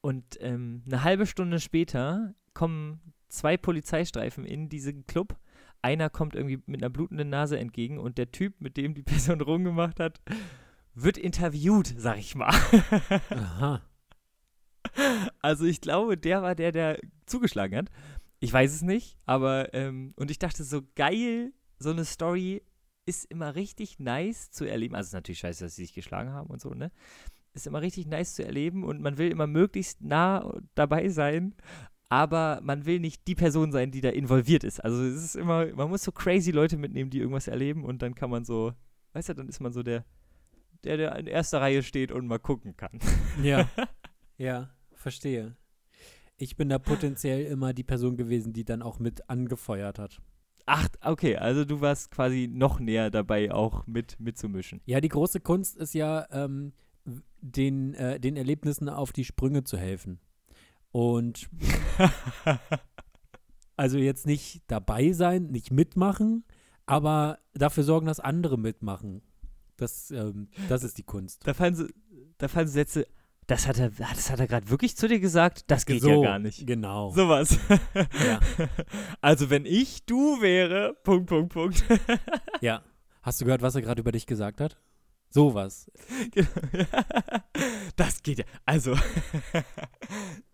Und 0.00 0.38
ähm, 0.40 0.82
eine 0.86 1.04
halbe 1.04 1.26
Stunde 1.26 1.60
später 1.60 2.34
kommen 2.54 3.00
zwei 3.28 3.56
Polizeistreifen 3.56 4.44
in 4.44 4.68
diesen 4.68 5.06
Club. 5.06 5.38
Einer 5.82 6.10
kommt 6.10 6.34
irgendwie 6.34 6.62
mit 6.66 6.82
einer 6.82 6.90
blutenden 6.90 7.30
Nase 7.30 7.58
entgegen 7.58 7.98
und 7.98 8.18
der 8.18 8.32
Typ, 8.32 8.60
mit 8.60 8.76
dem 8.76 8.94
die 8.94 9.02
Person 9.04 9.40
rumgemacht 9.40 10.00
hat, 10.00 10.20
wird 10.94 11.16
interviewt, 11.16 11.94
sag 11.96 12.18
ich 12.18 12.34
mal. 12.34 12.54
Aha. 13.30 13.82
Also 15.40 15.66
ich 15.66 15.80
glaube, 15.80 16.16
der 16.16 16.42
war 16.42 16.54
der, 16.54 16.72
der 16.72 16.98
zugeschlagen 17.26 17.76
hat. 17.76 17.90
Ich 18.40 18.52
weiß 18.52 18.74
es 18.74 18.82
nicht, 18.82 19.18
aber 19.26 19.74
ähm, 19.74 20.14
und 20.16 20.30
ich 20.30 20.38
dachte 20.38 20.64
so 20.64 20.80
geil, 20.96 21.52
so 21.78 21.90
eine 21.90 22.06
Story 22.06 22.62
ist 23.04 23.26
immer 23.26 23.54
richtig 23.54 23.98
nice 23.98 24.50
zu 24.50 24.64
erleben. 24.64 24.94
Also 24.94 25.06
es 25.06 25.08
ist 25.08 25.14
natürlich 25.14 25.38
scheiße, 25.40 25.64
dass 25.64 25.76
sie 25.76 25.82
sich 25.82 25.94
geschlagen 25.94 26.30
haben 26.30 26.48
und 26.48 26.60
so, 26.60 26.70
ne? 26.70 26.90
Ist 27.52 27.66
immer 27.66 27.82
richtig 27.82 28.06
nice 28.06 28.34
zu 28.34 28.44
erleben 28.44 28.84
und 28.84 29.00
man 29.00 29.18
will 29.18 29.30
immer 29.30 29.46
möglichst 29.46 30.00
nah 30.00 30.58
dabei 30.74 31.08
sein, 31.08 31.54
aber 32.08 32.60
man 32.62 32.86
will 32.86 33.00
nicht 33.00 33.26
die 33.26 33.34
Person 33.34 33.72
sein, 33.72 33.90
die 33.90 34.00
da 34.00 34.10
involviert 34.10 34.64
ist. 34.64 34.80
Also 34.80 35.02
es 35.02 35.22
ist 35.22 35.36
immer, 35.36 35.66
man 35.74 35.88
muss 35.88 36.02
so 36.02 36.12
crazy 36.12 36.50
Leute 36.50 36.76
mitnehmen, 36.76 37.10
die 37.10 37.18
irgendwas 37.18 37.48
erleben 37.48 37.84
und 37.84 38.02
dann 38.02 38.14
kann 38.14 38.30
man 38.30 38.44
so, 38.44 38.72
weißt 39.12 39.30
du, 39.30 39.34
dann 39.34 39.48
ist 39.48 39.60
man 39.60 39.72
so 39.72 39.82
der, 39.82 40.04
der, 40.84 40.96
der 40.96 41.16
in 41.16 41.26
erster 41.26 41.60
Reihe 41.60 41.82
steht 41.82 42.10
und 42.12 42.26
mal 42.26 42.38
gucken 42.38 42.76
kann. 42.76 42.98
Ja. 43.42 43.68
ja, 44.38 44.70
verstehe. 44.94 45.56
Ich 46.40 46.56
bin 46.56 46.70
da 46.70 46.78
potenziell 46.78 47.44
immer 47.44 47.74
die 47.74 47.82
Person 47.82 48.16
gewesen, 48.16 48.54
die 48.54 48.64
dann 48.64 48.80
auch 48.80 48.98
mit 48.98 49.28
angefeuert 49.28 49.98
hat. 49.98 50.22
Ach, 50.64 50.88
okay, 51.02 51.36
also 51.36 51.66
du 51.66 51.82
warst 51.82 52.10
quasi 52.10 52.48
noch 52.50 52.80
näher 52.80 53.10
dabei, 53.10 53.52
auch 53.52 53.86
mit 53.86 54.18
mitzumischen. 54.18 54.80
Ja, 54.86 55.02
die 55.02 55.10
große 55.10 55.40
Kunst 55.40 55.76
ist 55.76 55.92
ja, 55.92 56.26
ähm, 56.30 56.72
den, 57.42 57.92
äh, 57.92 58.18
den 58.18 58.38
Erlebnissen 58.38 58.88
auf 58.88 59.12
die 59.12 59.26
Sprünge 59.26 59.64
zu 59.64 59.76
helfen. 59.76 60.18
Und 60.92 61.50
also 63.76 63.98
jetzt 63.98 64.24
nicht 64.26 64.62
dabei 64.66 65.12
sein, 65.12 65.48
nicht 65.48 65.70
mitmachen, 65.70 66.44
aber 66.86 67.38
dafür 67.52 67.84
sorgen, 67.84 68.06
dass 68.06 68.18
andere 68.18 68.58
mitmachen. 68.58 69.20
Das, 69.76 70.10
ähm, 70.10 70.48
das 70.70 70.84
ist 70.84 70.96
die 70.96 71.02
Kunst. 71.02 71.46
da 71.46 71.52
fallen 71.52 71.74
so, 71.74 71.84
da 72.38 72.48
fallen 72.48 72.68
Sätze, 72.68 73.06
das 73.50 73.66
hat 73.66 73.78
er, 73.78 73.90
das 73.90 74.30
hat 74.30 74.38
er 74.38 74.46
gerade 74.46 74.70
wirklich 74.70 74.96
zu 74.96 75.08
dir 75.08 75.18
gesagt? 75.18 75.64
Das 75.66 75.84
geht 75.84 76.02
so, 76.02 76.22
ja 76.22 76.30
gar 76.30 76.38
nicht. 76.38 76.66
Genau. 76.66 77.10
Sowas. 77.10 77.58
Ja. 77.94 78.38
Also 79.20 79.50
wenn 79.50 79.66
ich 79.66 80.04
du 80.04 80.40
wäre, 80.40 80.94
Punkt, 81.02 81.26
Punkt, 81.26 81.52
Punkt. 81.52 81.84
Ja. 82.60 82.82
Hast 83.22 83.40
du 83.40 83.44
gehört, 83.44 83.62
was 83.62 83.74
er 83.74 83.82
gerade 83.82 84.00
über 84.00 84.12
dich 84.12 84.26
gesagt 84.26 84.60
hat? 84.60 84.78
Sowas. 85.30 85.90
Das 87.96 88.22
geht 88.22 88.38
ja. 88.38 88.44
Also. 88.64 88.94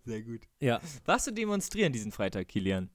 Sehr 0.05 0.23
gut. 0.23 0.41
Ja. 0.61 0.81
Warst 1.05 1.27
du 1.27 1.31
demonstrieren 1.33 1.93
diesen 1.93 2.11
Freitag, 2.13 2.49
Kilian? 2.49 2.91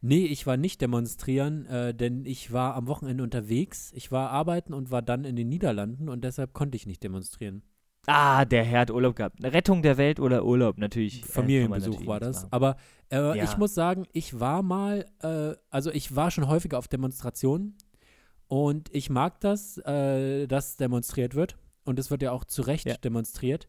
Nee, 0.00 0.26
ich 0.26 0.46
war 0.46 0.56
nicht 0.56 0.80
demonstrieren, 0.82 1.64
äh, 1.66 1.94
denn 1.94 2.26
ich 2.26 2.52
war 2.52 2.74
am 2.74 2.88
Wochenende 2.88 3.22
unterwegs. 3.22 3.92
Ich 3.94 4.12
war 4.12 4.30
arbeiten 4.30 4.74
und 4.74 4.90
war 4.90 5.00
dann 5.00 5.24
in 5.24 5.36
den 5.36 5.48
Niederlanden 5.48 6.08
und 6.08 6.24
deshalb 6.24 6.52
konnte 6.52 6.76
ich 6.76 6.86
nicht 6.86 7.02
demonstrieren. 7.02 7.62
Ah, 8.06 8.44
der 8.44 8.64
Herr 8.64 8.80
hat 8.80 8.90
Urlaub 8.90 9.16
gehabt. 9.16 9.42
Rettung 9.42 9.82
der 9.82 9.96
Welt 9.96 10.20
oder 10.20 10.44
Urlaub, 10.44 10.78
natürlich. 10.78 11.22
äh, 11.22 11.26
Familienbesuch 11.26 11.86
natürlich 11.92 12.06
war 12.08 12.20
das. 12.20 12.36
machen. 12.42 12.48
Aber 12.52 12.76
äh, 13.10 13.16
Ja. 13.38 13.44
ich 13.44 13.56
muss 13.56 13.74
sagen, 13.74 14.06
ich 14.12 14.38
war 14.40 14.62
mal, 14.62 15.06
äh, 15.22 15.54
also 15.70 15.90
ich 15.90 16.14
war 16.14 16.30
schon 16.30 16.48
häufiger 16.48 16.78
auf 16.78 16.88
Demonstrationen 16.88 17.76
und 18.48 18.94
ich 18.94 19.10
mag 19.10 19.40
das, 19.40 19.78
äh, 19.78 20.46
dass 20.46 20.76
demonstriert 20.76 21.34
wird. 21.34 21.56
Und 21.84 21.98
es 21.98 22.10
wird 22.10 22.22
ja 22.22 22.32
auch 22.32 22.44
zu 22.44 22.62
Recht 22.62 22.86
Ja. 22.86 22.96
demonstriert. 22.96 23.68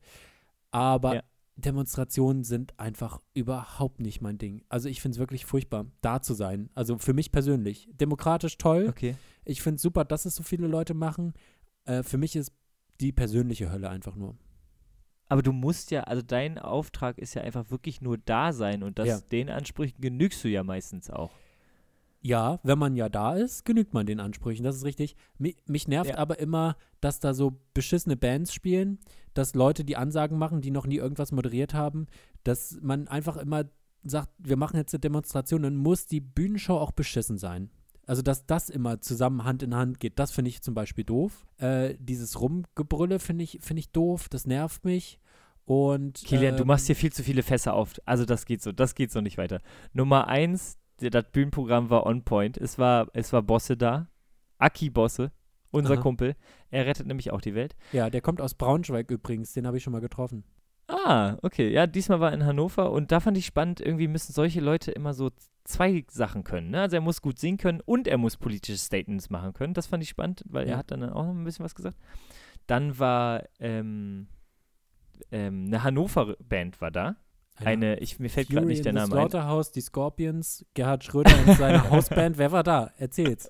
Aber 0.71 1.15
Ja. 1.15 1.21
Demonstrationen 1.57 2.43
sind 2.43 2.77
einfach 2.79 3.21
überhaupt 3.33 4.01
nicht 4.01 4.21
mein 4.21 4.37
Ding. 4.37 4.63
Also 4.67 4.89
ich 4.89 5.01
finde 5.01 5.15
es 5.15 5.19
wirklich 5.19 5.45
furchtbar, 5.45 5.85
da 6.01 6.21
zu 6.21 6.33
sein. 6.33 6.69
Also 6.75 6.97
für 6.97 7.13
mich 7.13 7.31
persönlich. 7.31 7.87
Demokratisch 7.93 8.57
toll. 8.57 8.87
Okay. 8.89 9.15
Ich 9.45 9.61
finde 9.61 9.77
es 9.77 9.81
super, 9.81 10.03
dass 10.03 10.25
es 10.25 10.35
so 10.35 10.43
viele 10.43 10.67
Leute 10.67 10.93
machen. 10.93 11.33
Äh, 11.85 12.03
für 12.03 12.17
mich 12.17 12.35
ist 12.35 12.51
die 13.01 13.12
persönliche 13.12 13.71
Hölle 13.71 13.89
einfach 13.89 14.15
nur. 14.15 14.36
Aber 15.27 15.41
du 15.41 15.51
musst 15.51 15.91
ja, 15.91 16.01
also 16.03 16.21
dein 16.21 16.60
Auftrag 16.60 17.17
ist 17.17 17.34
ja 17.34 17.41
einfach 17.41 17.71
wirklich 17.71 17.99
nur 18.01 18.17
da 18.17 18.53
sein 18.53 18.84
und 18.84 18.99
das, 18.99 19.08
Ja. 19.08 19.19
den 19.31 19.49
Ansprüchen 19.49 19.99
genügst 19.99 20.43
du 20.43 20.49
ja 20.49 20.63
meistens 20.63 21.10
auch. 21.10 21.31
Ja, 22.21 22.60
wenn 22.63 22.79
man 22.79 22.95
ja 22.95 23.08
da 23.08 23.36
ist, 23.36 23.65
genügt 23.65 23.93
man 23.93 24.05
den 24.08 24.19
Ansprüchen, 24.19 24.63
das 24.63 24.75
ist 24.77 24.84
richtig. 24.86 25.15
Mi 25.38 25.55
mich 25.67 25.88
nervt 25.88 26.12
Ja. 26.12 26.17
aber 26.17 26.39
immer, 26.39 26.75
dass 26.99 27.19
da 27.19 27.34
so 27.36 27.60
beschissene 27.75 28.17
Bands 28.17 28.51
spielen, 28.53 28.99
dass 29.36 29.53
Leute 29.53 29.84
die 29.86 29.95
Ansagen 29.95 30.38
machen, 30.39 30.62
die 30.62 30.71
noch 30.71 30.88
nie 30.88 30.95
irgendwas 30.97 31.31
moderiert 31.31 31.73
haben, 31.75 32.08
dass 32.43 32.79
man 32.81 33.08
einfach 33.08 33.38
immer 33.38 33.65
sagt, 34.03 34.29
wir 34.39 34.58
machen 34.58 34.77
jetzt 34.77 34.93
eine 34.93 35.01
Demonstration, 35.01 35.63
dann 35.63 35.75
muss 35.75 36.05
die 36.08 36.21
Bühnenshow 36.21 36.77
auch 36.77 36.91
beschissen 36.91 37.38
sein. 37.38 37.69
Also, 38.07 38.21
dass 38.21 38.45
das 38.45 38.69
immer 38.69 39.01
zusammen 39.01 39.43
Hand 39.43 39.63
in 39.63 39.73
Hand 39.75 39.99
geht, 39.99 40.19
das 40.19 40.31
finde 40.31 40.49
ich 40.49 40.61
zum 40.61 40.73
Beispiel 40.75 41.03
doof. 41.03 41.45
Äh, 41.57 41.95
dieses 41.99 42.39
Rumgebrülle 42.39 43.19
finde 43.19 43.43
ich, 43.43 43.59
finde 43.61 43.79
ich 43.79 43.91
doof, 43.91 44.29
das 44.29 44.45
nervt 44.45 44.85
mich. 44.85 45.19
Und 45.65 46.21
Kilian, 46.23 46.55
du 46.57 46.61
ähm, 46.61 46.67
machst 46.67 46.85
hier 46.85 46.95
viel 46.95 47.11
zu 47.11 47.23
viele 47.23 47.41
Fässer 47.41 47.73
auf. 47.73 47.93
Also 48.05 48.25
das 48.25 48.45
geht 48.45 48.61
so, 48.61 48.71
das 48.71 48.93
geht 48.93 49.11
so 49.11 49.21
nicht 49.21 49.37
weiter. 49.39 49.61
Nummer 49.93 50.27
eins, 50.27 50.77
der- 51.01 51.09
das 51.09 51.31
Bühnenprogramm 51.31 51.89
war 51.89 52.05
on 52.05 52.23
point. 52.23 52.57
Es 52.57 52.77
war, 52.77 53.07
es 53.13 53.33
war 53.33 53.41
Bosse 53.41 53.75
da. 53.75 54.07
Aki 54.59 54.91
Bosse, 54.91 55.31
unser 55.71 55.95
Aha. 55.95 56.01
Kumpel. 56.01 56.35
Er 56.69 56.85
rettet 56.85 57.07
nämlich 57.07 57.31
auch 57.31 57.41
die 57.41 57.55
Welt. 57.55 57.75
Ja, 57.91 58.09
der 58.11 58.21
kommt 58.21 58.39
aus 58.41 58.53
Braunschweig 58.53 59.09
übrigens, 59.09 59.53
den 59.53 59.65
habe 59.65 59.77
ich 59.77 59.83
schon 59.83 59.93
mal 59.93 59.99
getroffen. 60.01 60.43
Ah, 60.87 61.37
okay. 61.41 61.69
Ja, 61.71 61.87
diesmal 61.87 62.19
war 62.19 62.29
er 62.29 62.35
in 62.35 62.45
Hannover 62.45 62.91
und 62.91 63.11
da 63.11 63.19
fand 63.19 63.37
ich 63.37 63.45
spannend, 63.45 63.81
irgendwie 63.81 64.07
müssen 64.07 64.33
solche 64.33 64.61
Leute 64.61 64.91
immer 64.91 65.13
so 65.13 65.31
zwei 65.63 66.05
Sachen 66.11 66.43
können. 66.43 66.69
Ne? 66.69 66.81
Also 66.81 66.95
er 66.97 67.01
muss 67.01 67.21
gut 67.21 67.39
singen 67.39 67.57
können 67.57 67.81
und 67.83 68.07
er 68.07 68.17
muss 68.19 68.37
politische 68.37 68.77
Statements 68.77 69.29
machen 69.31 69.53
können. 69.53 69.73
Das 69.73 69.87
fand 69.87 70.03
ich 70.03 70.09
spannend, 70.09 70.43
weil 70.47 70.67
Ja. 70.67 70.73
er 70.73 70.77
hat 70.77 70.91
dann 70.91 71.03
auch 71.09 71.23
noch 71.25 71.33
ein 71.33 71.43
bisschen 71.43 71.65
was 71.65 71.73
gesagt. 71.73 71.97
Dann 72.67 72.99
war 72.99 73.43
ähm, 73.59 74.27
ähm, 75.31 75.65
eine 75.67 75.83
Hannover-Band 75.83 76.81
war 76.81 76.91
da. 76.91 77.15
Eine, 77.63 77.99
ich, 77.99 78.19
mir 78.19 78.29
fällt 78.29 78.49
gerade 78.49 78.67
nicht 78.67 78.83
der 78.85 78.91
Name 78.93 79.05
ein. 79.05 79.11
Slaughterhouse, 79.11 79.71
die 79.71 79.81
Scorpions, 79.81 80.65
Gerhard 80.73 81.03
Schröder 81.05 81.31
und 81.47 81.55
seine 81.57 81.89
Hausband. 81.89 82.37
Wer 82.37 82.51
war 82.51 82.63
da? 82.63 82.91
Erzähl's. 82.97 83.47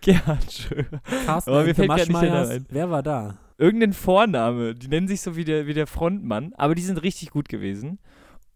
Gerhard 0.00 0.52
Schröder. 0.52 1.00
Carsten 1.26 1.50
Aber 1.50 1.64
mir 1.64 1.74
fällt 1.74 1.90
nicht 1.90 2.06
der 2.08 2.12
Name 2.30 2.48
ein. 2.48 2.66
Wer 2.70 2.90
war 2.90 3.02
da? 3.02 3.38
Irgendein 3.56 3.92
Vorname. 3.92 4.74
Die 4.74 4.88
nennen 4.88 5.08
sich 5.08 5.20
so 5.20 5.36
wie 5.36 5.44
der, 5.44 5.66
wie 5.66 5.74
der 5.74 5.86
Frontmann, 5.86 6.52
aber 6.54 6.74
die 6.74 6.82
sind 6.82 7.02
richtig 7.02 7.30
gut 7.30 7.48
gewesen. 7.48 7.98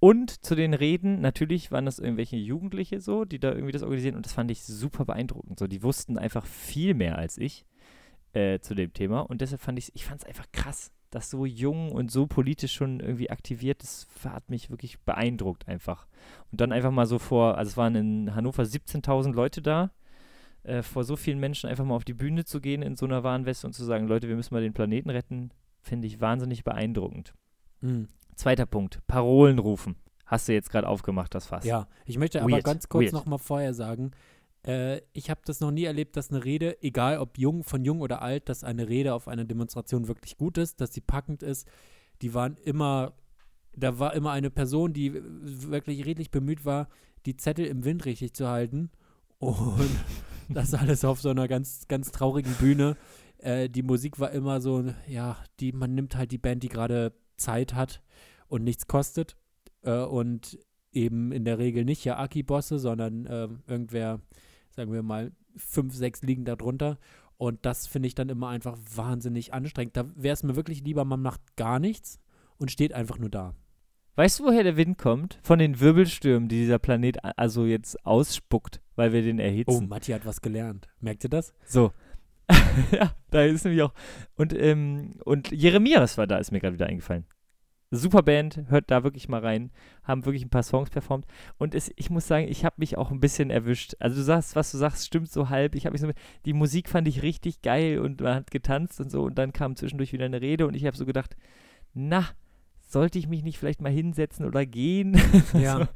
Und 0.00 0.44
zu 0.44 0.54
den 0.54 0.74
Reden, 0.74 1.20
natürlich 1.20 1.72
waren 1.72 1.84
das 1.84 1.98
irgendwelche 1.98 2.36
Jugendliche 2.36 3.00
so, 3.00 3.24
die 3.24 3.40
da 3.40 3.50
irgendwie 3.50 3.72
das 3.72 3.82
organisieren 3.82 4.14
und 4.14 4.26
das 4.26 4.32
fand 4.32 4.50
ich 4.50 4.62
super 4.62 5.04
beeindruckend. 5.04 5.58
So, 5.58 5.66
die 5.66 5.82
wussten 5.82 6.18
einfach 6.18 6.46
viel 6.46 6.94
mehr 6.94 7.18
als 7.18 7.36
ich 7.36 7.64
äh, 8.32 8.60
zu 8.60 8.74
dem 8.74 8.92
Thema 8.92 9.20
und 9.20 9.40
deshalb 9.40 9.60
fand 9.60 9.78
ich 9.78 9.92
ich 9.94 10.08
es 10.08 10.24
einfach 10.24 10.46
krass, 10.52 10.92
dass 11.10 11.30
so 11.30 11.46
jung 11.46 11.90
und 11.90 12.12
so 12.12 12.26
politisch 12.26 12.74
schon 12.74 13.00
irgendwie 13.00 13.30
aktiviert, 13.30 13.82
das 13.82 14.06
hat 14.24 14.50
mich 14.50 14.70
wirklich 14.70 15.00
beeindruckt 15.00 15.66
einfach. 15.66 16.06
Und 16.52 16.60
dann 16.60 16.70
einfach 16.70 16.92
mal 16.92 17.06
so 17.06 17.18
vor, 17.18 17.58
also 17.58 17.70
es 17.70 17.76
waren 17.76 17.94
in 17.96 18.34
Hannover 18.34 18.62
17.000 18.62 19.32
Leute 19.32 19.62
da, 19.62 19.90
äh, 20.68 20.82
vor 20.82 21.04
so 21.04 21.16
vielen 21.16 21.40
Menschen 21.40 21.68
einfach 21.68 21.84
mal 21.84 21.94
auf 21.94 22.04
die 22.04 22.14
Bühne 22.14 22.44
zu 22.44 22.60
gehen 22.60 22.82
in 22.82 22.96
so 22.96 23.06
einer 23.06 23.24
Warnweste 23.24 23.66
und 23.66 23.72
zu 23.72 23.84
sagen, 23.84 24.06
Leute, 24.06 24.28
wir 24.28 24.36
müssen 24.36 24.54
mal 24.54 24.62
den 24.62 24.74
Planeten 24.74 25.10
retten, 25.10 25.50
finde 25.80 26.06
ich 26.06 26.20
wahnsinnig 26.20 26.64
beeindruckend. 26.64 27.34
Hm. 27.80 28.08
Zweiter 28.36 28.66
Punkt, 28.66 29.00
Parolen 29.06 29.58
rufen. 29.58 29.96
Hast 30.26 30.46
du 30.46 30.52
jetzt 30.52 30.70
gerade 30.70 30.86
aufgemacht, 30.86 31.34
das 31.34 31.46
Fass. 31.46 31.64
Ja, 31.64 31.88
ich 32.04 32.18
möchte 32.18 32.42
aber 32.42 32.52
Weird, 32.52 32.64
ganz 32.64 32.88
kurz 32.88 33.04
weird. 33.04 33.14
noch 33.14 33.24
mal 33.24 33.38
vorher 33.38 33.72
sagen, 33.72 34.10
äh, 34.66 35.00
ich 35.12 35.30
habe 35.30 35.40
das 35.44 35.60
noch 35.60 35.70
nie 35.70 35.84
erlebt, 35.84 36.16
dass 36.16 36.30
eine 36.30 36.44
Rede, 36.44 36.82
egal 36.82 37.18
ob 37.18 37.38
jung, 37.38 37.64
von 37.64 37.84
jung 37.84 38.00
oder 38.00 38.20
alt, 38.20 38.48
dass 38.50 38.62
eine 38.62 38.88
Rede 38.88 39.14
auf 39.14 39.26
einer 39.26 39.44
Demonstration 39.44 40.06
wirklich 40.06 40.36
gut 40.36 40.58
ist, 40.58 40.80
dass 40.82 40.92
sie 40.92 41.00
packend 41.00 41.42
ist. 41.42 41.66
Die 42.20 42.34
waren 42.34 42.58
immer, 42.58 43.14
da 43.74 43.98
war 43.98 44.14
immer 44.14 44.32
eine 44.32 44.50
Person, 44.50 44.92
die 44.92 45.14
wirklich 45.14 46.04
redlich 46.04 46.30
bemüht 46.30 46.66
war, 46.66 46.88
die 47.24 47.36
Zettel 47.36 47.64
im 47.64 47.84
Wind 47.84 48.04
richtig 48.04 48.34
zu 48.34 48.48
halten. 48.48 48.90
Und 49.38 49.88
das 50.48 50.74
alles 50.74 51.04
auf 51.04 51.20
so 51.20 51.30
einer 51.30 51.48
ganz, 51.48 51.88
ganz 51.88 52.10
traurigen 52.10 52.52
Bühne. 52.54 52.96
Äh, 53.38 53.68
die 53.68 53.82
Musik 53.82 54.18
war 54.18 54.30
immer 54.32 54.60
so, 54.60 54.84
ja, 55.06 55.36
die, 55.60 55.72
man 55.72 55.94
nimmt 55.94 56.16
halt 56.16 56.32
die 56.32 56.38
Band, 56.38 56.62
die 56.62 56.68
gerade 56.68 57.12
Zeit 57.36 57.74
hat 57.74 58.02
und 58.48 58.64
nichts 58.64 58.86
kostet. 58.86 59.36
Äh, 59.82 60.02
und 60.02 60.58
eben 60.92 61.32
in 61.32 61.44
der 61.44 61.58
Regel 61.58 61.84
nicht 61.84 62.04
ja 62.04 62.18
Aki-Bosse, 62.18 62.78
sondern 62.78 63.26
ähm, 63.30 63.62
irgendwer, 63.66 64.20
sagen 64.70 64.92
wir 64.92 65.02
mal, 65.02 65.32
fünf, 65.56 65.94
sechs 65.94 66.22
liegen 66.22 66.44
da 66.44 66.56
drunter. 66.56 66.98
Und 67.36 67.64
das 67.64 67.86
finde 67.86 68.08
ich 68.08 68.14
dann 68.14 68.28
immer 68.28 68.48
einfach 68.48 68.76
wahnsinnig 68.94 69.54
anstrengend. 69.54 69.96
Da 69.96 70.06
wäre 70.16 70.34
es 70.34 70.42
mir 70.42 70.56
wirklich 70.56 70.82
lieber, 70.82 71.04
man 71.04 71.22
macht 71.22 71.56
gar 71.56 71.78
nichts 71.78 72.18
und 72.56 72.70
steht 72.70 72.92
einfach 72.92 73.18
nur 73.18 73.30
da. 73.30 73.54
Weißt 74.18 74.40
du, 74.40 74.46
woher 74.46 74.64
der 74.64 74.76
Wind 74.76 74.98
kommt? 74.98 75.38
Von 75.44 75.60
den 75.60 75.78
Wirbelstürmen, 75.78 76.48
die 76.48 76.56
dieser 76.58 76.80
Planet 76.80 77.18
also 77.38 77.64
jetzt 77.66 78.04
ausspuckt, 78.04 78.80
weil 78.96 79.12
wir 79.12 79.22
den 79.22 79.38
Oh, 79.38 79.42
erhitzen. 79.44 79.88
Matti 79.88 80.10
hat 80.10 80.26
was 80.26 80.40
gelernt. 80.40 80.88
Merkt 80.98 81.22
ihr 81.22 81.30
das? 81.30 81.54
So. 81.64 81.92
ja, 82.90 83.14
da 83.30 83.44
ist 83.44 83.64
nämlich 83.64 83.80
auch. 83.80 83.94
Und, 84.34 84.52
ähm, 84.58 85.20
und 85.24 85.52
Jeremias 85.52 86.18
war 86.18 86.26
da, 86.26 86.38
ist 86.38 86.50
mir 86.50 86.58
gerade 86.58 86.74
wieder 86.74 86.88
eingefallen. 86.88 87.26
Super 87.92 88.24
Band, 88.24 88.64
hört 88.66 88.90
da 88.90 89.04
wirklich 89.04 89.28
mal 89.28 89.40
rein. 89.40 89.70
Haben 90.02 90.24
wirklich 90.24 90.44
ein 90.44 90.50
paar 90.50 90.64
Songs 90.64 90.90
performt. 90.90 91.24
Und 91.56 91.76
es, 91.76 91.92
ich 91.94 92.10
muss 92.10 92.26
sagen, 92.26 92.48
ich 92.48 92.64
habe 92.64 92.74
mich 92.78 92.98
auch 92.98 93.12
ein 93.12 93.20
bisschen 93.20 93.50
erwischt. 93.50 93.94
Also 94.00 94.16
du 94.16 94.24
sagst, 94.24 94.56
was 94.56 94.72
du 94.72 94.78
sagst, 94.78 95.06
stimmt 95.06 95.30
so 95.30 95.48
halb. 95.48 95.76
Ich 95.76 95.86
habe 95.86 95.92
mich 95.92 96.00
so, 96.00 96.10
die 96.44 96.54
Musik 96.54 96.88
fand 96.88 97.06
ich 97.06 97.22
richtig 97.22 97.62
geil 97.62 98.00
und 98.00 98.20
man 98.20 98.34
hat 98.34 98.50
getanzt 98.50 99.00
und 99.00 99.12
so. 99.12 99.22
Und 99.22 99.38
dann 99.38 99.52
kam 99.52 99.76
zwischendurch 99.76 100.12
wieder 100.12 100.24
eine 100.24 100.40
Rede 100.40 100.66
und 100.66 100.74
ich 100.74 100.86
habe 100.86 100.96
so 100.96 101.06
gedacht, 101.06 101.36
na, 101.94 102.26
sollte 102.88 103.18
ich 103.18 103.28
mich 103.28 103.42
nicht 103.44 103.58
vielleicht 103.58 103.80
mal 103.82 103.92
hinsetzen 103.92 104.46
oder 104.46 104.66
gehen? 104.66 105.20
Ja. 105.54 105.78
so. 105.78 105.86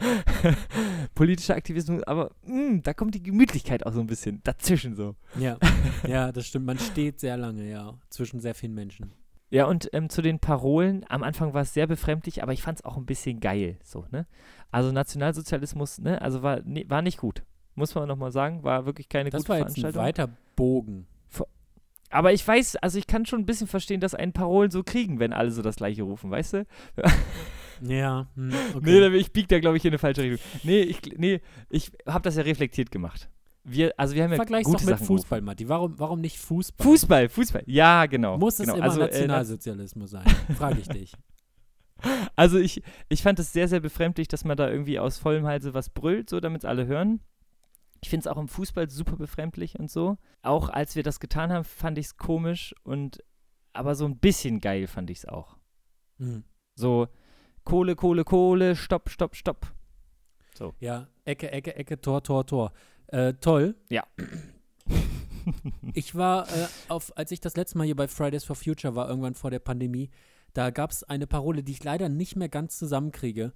Politischer 1.15 1.57
Aktivismus, 1.57 2.03
aber 2.05 2.31
mh, 2.47 2.81
da 2.83 2.95
kommt 2.95 3.15
die 3.15 3.23
Gemütlichkeit 3.23 3.85
auch 3.87 3.93
so 3.93 4.01
ein 4.01 4.07
bisschen 4.07 4.41
dazwischen 4.45 4.95
so. 4.95 5.15
Ja. 5.39 5.57
ja, 6.07 6.31
das 6.33 6.47
stimmt. 6.47 6.67
Man 6.67 6.79
steht 6.79 7.21
sehr 7.21 7.37
lange, 7.37 7.69
ja, 7.69 7.95
zwischen 8.11 8.41
sehr 8.41 8.55
vielen 8.55 8.75
Menschen. 8.75 9.13
Ja, 9.51 9.67
und 9.67 9.89
ähm, 9.93 10.09
zu 10.09 10.23
den 10.23 10.39
Parolen, 10.39 11.05
am 11.09 11.23
Anfang 11.23 11.53
war 11.53 11.63
es 11.63 11.75
sehr 11.75 11.87
befremdlich, 11.87 12.43
aber 12.43 12.53
ich 12.53 12.63
fand 12.63 12.79
es 12.79 12.85
auch 12.85 12.97
ein 12.97 13.05
bisschen 13.05 13.41
geil, 13.41 13.77
so, 13.83 14.07
ne? 14.11 14.27
Also 14.71 14.93
Nationalsozialismus, 14.93 15.99
ne, 15.99 16.23
also 16.23 16.43
war, 16.43 16.63
ne, 16.63 16.85
war 16.89 17.03
nicht 17.03 17.19
gut. 17.19 17.43
Muss 17.75 17.95
man 17.95 18.09
nochmal 18.09 18.33
sagen, 18.33 18.63
war 18.65 18.87
wirklich 18.87 19.09
keine 19.09 19.29
Das 19.31 19.41
gute 19.43 19.49
war 19.51 19.59
jetzt 19.59 19.77
ein 19.77 19.93
Veranstaltung. 19.93 20.03
weiter 20.03 20.29
Bogen. 20.57 21.07
Aber 22.13 22.33
ich 22.33 22.47
weiß, 22.47 22.77
also 22.77 22.99
ich 22.99 23.07
kann 23.07 23.27
schon 23.27 23.41
ein 23.41 23.47
bisschen 23.47 23.67
verstehen, 23.67 24.01
dass 24.01 24.15
einen 24.15 24.33
Parolen 24.33 24.71
so 24.71 24.83
kriegen, 24.83 25.19
wenn 25.19 25.33
alle 25.33 25.51
so 25.51 25.63
das 25.63 25.77
gleiche 25.77 26.03
rufen, 26.03 26.31
weißt 26.31 26.53
du? 26.55 26.67
Ja, 27.83 28.29
hm, 28.37 28.49
Nee, 28.49 28.57
okay. 28.75 29.01
da- 29.01 29.13
ich 29.13 29.33
bieg 29.33 29.49
da, 29.49 29.59
glaube 29.59 29.77
ich, 29.77 29.85
in 29.85 29.91
eine 29.91 29.99
falsche 29.99 30.23
Richtung. 30.23 30.39
Nee, 30.63 30.83
ich, 30.83 31.01
nee, 31.17 31.41
ich 31.69 31.91
habe 32.07 32.23
das 32.23 32.37
ja 32.37 32.43
reflektiert 32.43 32.91
gemacht. 32.91 33.29
Wir, 33.65 33.93
also 33.97 34.15
wir 34.15 34.25
haben 34.25 34.31
ja 34.31 34.37
Vergleich's 34.37 34.67
gute 34.67 34.79
doch 34.85 34.91
mit 34.91 34.99
Sachen 34.99 35.07
Fußball, 35.07 35.41
Matti. 35.41 35.69
Warum, 35.69 35.99
warum 35.99 36.21
nicht 36.21 36.39
Fußball? 36.39 36.85
Fußball, 36.85 37.29
Fußball, 37.29 37.63
ja, 37.67 38.07
genau. 38.07 38.39
Muss 38.39 38.55
es 38.55 38.67
genau. 38.67 38.75
immer 38.75 38.85
also, 38.85 39.01
äh, 39.01 39.05
Nationalsozialismus 39.05 40.11
sein? 40.11 40.25
Frage 40.57 40.81
ich 40.81 40.89
dich. 40.89 41.13
Also 42.35 42.59
ich, 42.59 42.83
ich 43.09 43.23
fand 43.23 43.39
es 43.39 43.53
sehr, 43.53 43.69
sehr 43.69 43.79
befremdlich, 43.79 44.27
dass 44.27 44.45
man 44.45 44.57
da 44.57 44.69
irgendwie 44.69 44.99
aus 44.99 45.19
vollem 45.19 45.47
Halse 45.47 45.73
was 45.73 45.89
brüllt, 45.89 46.31
so 46.31 46.41
damit 46.41 46.63
es 46.63 46.65
alle 46.65 46.87
hören. 46.87 47.21
Ich 48.03 48.11
finde 48.11 48.25
es 48.25 48.27
auch 48.27 48.41
im 48.41 48.49
Fußball 48.49 48.91
super 48.91 49.17
befremdlich 49.17 49.79
und 49.79 49.91
so. 49.91 50.19
Auch 50.43 50.69
als 50.69 50.97
wir 50.97 51.03
das 51.03 51.21
getan 51.21 51.53
haben, 51.53 51.65
fand 51.65 51.99
ich 51.99 52.07
es 52.07 52.17
komisch 52.17 52.75
und 52.83 53.23
aber 53.73 53.95
so 53.95 54.05
ein 54.05 54.19
bisschen 54.19 54.61
geil 54.61 54.87
fand 54.87 55.09
ich 55.09 55.19
es 55.19 55.25
auch. 55.25 55.57
Hm. 56.19 56.45
So 56.75 57.09
Kohle, 57.65 57.95
Kohle, 57.95 58.25
Kohle, 58.25 58.77
Stopp, 58.77 59.09
Stopp, 59.09 59.37
Stopp. 59.37 59.73
Ja, 60.81 61.09
Ecke, 61.25 61.51
Ecke, 61.51 61.75
Ecke, 61.77 62.01
Tor, 62.01 62.23
Tor, 62.23 62.47
Tor. 62.47 62.73
Äh, 63.07 63.35
toll. 63.35 63.77
Ja. 63.89 64.05
Ich 65.95 66.15
war, 66.15 66.49
äh, 66.49 66.69
auf, 66.87 67.17
als 67.17 67.33
ich 67.33 67.41
das 67.41 67.57
letzte 67.57 67.77
Mal 67.77 67.85
hier 67.85 67.97
bei 67.97 68.07
Fridays 68.07 68.45
for 68.45 68.55
Future 68.55 68.95
war, 68.95 69.09
irgendwann 69.09 69.35
vor 69.35 69.51
der 69.51 69.59
Pandemie, 69.59 70.09
da 70.53 70.71
gab 70.71 70.93
es 70.93 71.03
eine 71.03 71.27
Parole, 71.27 71.65
die 71.65 71.73
ich 71.73 71.83
leider 71.83 72.09
nicht 72.09 72.37
mehr 72.37 72.49
ganz 72.49 72.79
zusammenkriege. 72.79 73.53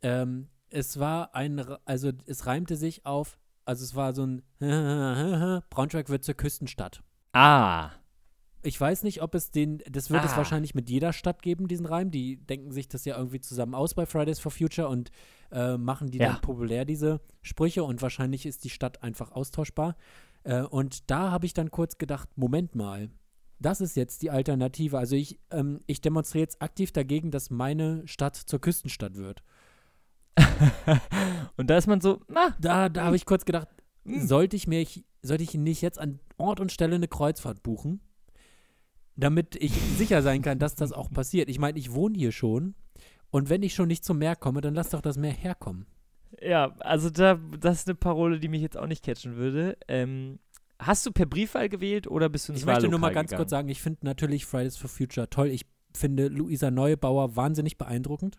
Ähm, 0.00 0.48
es 0.70 0.98
war 0.98 1.34
ein, 1.34 1.60
also 1.84 2.10
es 2.24 2.46
reimte 2.46 2.76
sich 2.76 3.04
auf, 3.04 3.38
also 3.66 3.84
es 3.84 3.94
war 3.94 4.14
so 4.14 4.24
ein 4.26 4.42
Braunschweig 5.70 6.08
wird 6.08 6.24
zur 6.24 6.34
Küstenstadt. 6.34 7.02
Ah, 7.32 7.90
ich 8.62 8.80
weiß 8.80 9.04
nicht, 9.04 9.22
ob 9.22 9.34
es 9.36 9.52
den, 9.52 9.80
das 9.88 10.10
wird 10.10 10.24
es 10.24 10.32
Ah. 10.32 10.38
wahrscheinlich 10.38 10.74
mit 10.74 10.90
jeder 10.90 11.12
Stadt 11.12 11.40
geben, 11.42 11.68
diesen 11.68 11.86
Reim. 11.86 12.10
Die 12.10 12.36
denken 12.38 12.72
sich 12.72 12.88
das 12.88 13.04
ja 13.04 13.16
irgendwie 13.16 13.40
zusammen 13.40 13.74
aus 13.76 13.94
bei 13.94 14.06
Fridays 14.06 14.40
for 14.40 14.50
Future 14.50 14.88
und 14.88 15.12
äh, 15.52 15.76
machen 15.76 16.10
die 16.10 16.18
Ja. 16.18 16.32
dann 16.32 16.40
populär, 16.40 16.84
diese 16.84 17.20
Sprüche. 17.42 17.84
Und 17.84 18.02
wahrscheinlich 18.02 18.44
ist 18.44 18.64
die 18.64 18.70
Stadt 18.70 19.04
einfach 19.04 19.30
austauschbar. 19.30 19.94
Äh, 20.42 20.62
und 20.62 21.08
da 21.10 21.30
habe 21.30 21.46
ich 21.46 21.54
dann 21.54 21.70
kurz 21.70 21.98
gedacht, 21.98 22.28
Moment 22.34 22.74
mal, 22.74 23.10
das 23.60 23.80
ist 23.80 23.94
jetzt 23.94 24.22
die 24.22 24.30
Alternative. 24.32 24.98
Also 24.98 25.14
ich, 25.14 25.38
ähm, 25.52 25.80
ich 25.86 26.00
demonstriere 26.00 26.42
jetzt 26.42 26.60
aktiv 26.60 26.90
dagegen, 26.90 27.30
dass 27.30 27.50
meine 27.50 28.02
Stadt 28.08 28.34
zur 28.34 28.60
Küstenstadt 28.60 29.14
wird. 29.16 29.44
und 31.56 31.68
da 31.70 31.76
ist 31.76 31.86
man 31.86 32.00
so, 32.00 32.20
na, 32.28 32.54
Da, 32.60 32.88
da 32.88 33.04
habe 33.04 33.16
ich 33.16 33.26
kurz 33.26 33.44
gedacht, 33.44 33.68
Hm. 34.04 34.26
sollte 34.26 34.54
ich 34.56 34.66
mir, 34.68 34.86
sollte 35.22 35.42
ich 35.42 35.54
nicht 35.54 35.82
jetzt 35.82 35.98
an 35.98 36.20
Ort 36.36 36.60
und 36.60 36.70
Stelle 36.70 36.94
eine 36.94 37.08
Kreuzfahrt 37.08 37.62
buchen, 37.64 38.00
damit 39.16 39.56
ich 39.56 39.72
sicher 39.72 40.22
sein 40.22 40.42
kann, 40.42 40.58
dass 40.58 40.74
das 40.76 40.92
auch 40.92 41.10
passiert. 41.10 41.48
Ich 41.48 41.58
meine, 41.58 41.78
ich 41.78 41.92
wohne 41.92 42.16
hier 42.16 42.30
schon 42.32 42.74
und 43.30 43.48
wenn 43.50 43.62
ich 43.64 43.74
schon 43.74 43.88
nicht 43.88 44.04
zum 44.04 44.18
Meer 44.18 44.36
komme, 44.36 44.60
dann 44.60 44.74
lass 44.74 44.90
doch 44.90 45.00
das 45.00 45.16
Meer 45.16 45.32
herkommen. 45.32 45.86
Ja, 46.40 46.74
also 46.80 47.10
da, 47.10 47.40
das 47.58 47.78
ist 47.80 47.88
eine 47.88 47.94
Parole, 47.96 48.38
die 48.38 48.48
mich 48.48 48.60
jetzt 48.62 48.76
auch 48.76 48.86
nicht 48.86 49.04
catchen 49.04 49.36
würde. 49.36 49.76
Ähm, 49.88 50.38
hast 50.78 51.04
du 51.06 51.10
per 51.10 51.26
Briefwahl 51.26 51.68
gewählt 51.68 52.06
oder 52.06 52.28
bist 52.28 52.48
du 52.48 52.52
ins 52.52 52.60
Ich 52.60 52.66
möchte 52.66 52.88
nur 52.88 52.98
mal 53.00 53.12
ganz 53.12 53.30
gegangen? 53.30 53.44
kurz 53.44 53.50
sagen, 53.50 53.68
ich 53.68 53.80
finde 53.82 54.00
natürlich 54.04 54.44
Fridays 54.46 54.76
for 54.76 54.88
Future 54.90 55.28
toll. 55.30 55.48
Ich 55.48 55.66
finde 55.94 56.28
Luisa 56.28 56.70
Neubauer 56.70 57.34
wahnsinnig 57.36 57.78
beeindruckend. 57.78 58.38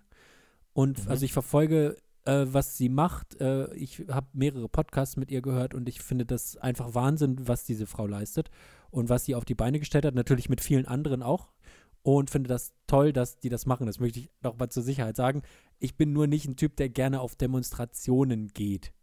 Und 0.78 1.06
Mhm. 1.06 1.10
also 1.12 1.26
ich 1.26 1.34
verfolge, 1.34 1.98
äh, 2.26 2.46
was 2.46 2.78
sie 2.78 2.88
macht. 2.88 3.42
Äh, 3.42 3.74
ich 3.74 4.04
habe 4.10 4.28
mehrere 4.34 4.70
Podcasts 4.70 5.18
mit 5.18 5.32
ihr 5.32 5.42
gehört 5.42 5.74
und 5.74 5.90
ich 5.90 6.02
finde 6.02 6.24
das 6.24 6.56
einfach 6.58 6.94
Wahnsinn, 6.94 7.48
was 7.48 7.64
diese 7.66 7.88
Frau 7.88 8.06
leistet 8.06 8.52
und 8.92 9.10
was 9.10 9.26
sie 9.26 9.34
auf 9.34 9.44
die 9.44 9.56
Beine 9.56 9.80
gestellt 9.80 10.06
hat. 10.06 10.14
Natürlich 10.14 10.50
mit 10.50 10.62
vielen 10.62 10.86
anderen 10.86 11.24
auch. 11.24 11.50
Und 12.04 12.30
finde 12.30 12.48
das 12.48 12.74
toll, 12.86 13.12
dass 13.12 13.40
die 13.40 13.50
das 13.50 13.66
machen. 13.66 13.88
Das 13.88 14.00
möchte 14.00 14.20
ich 14.20 14.30
noch 14.44 14.56
mal 14.60 14.70
zur 14.70 14.84
Sicherheit 14.84 15.16
sagen. 15.16 15.42
Ich 15.80 15.98
bin 15.98 16.14
nur 16.14 16.28
nicht 16.28 16.48
ein 16.48 16.58
Typ, 16.58 16.76
der 16.76 16.90
gerne 16.90 17.22
auf 17.22 17.36
Demonstrationen 17.36 18.50
geht. 18.50 18.94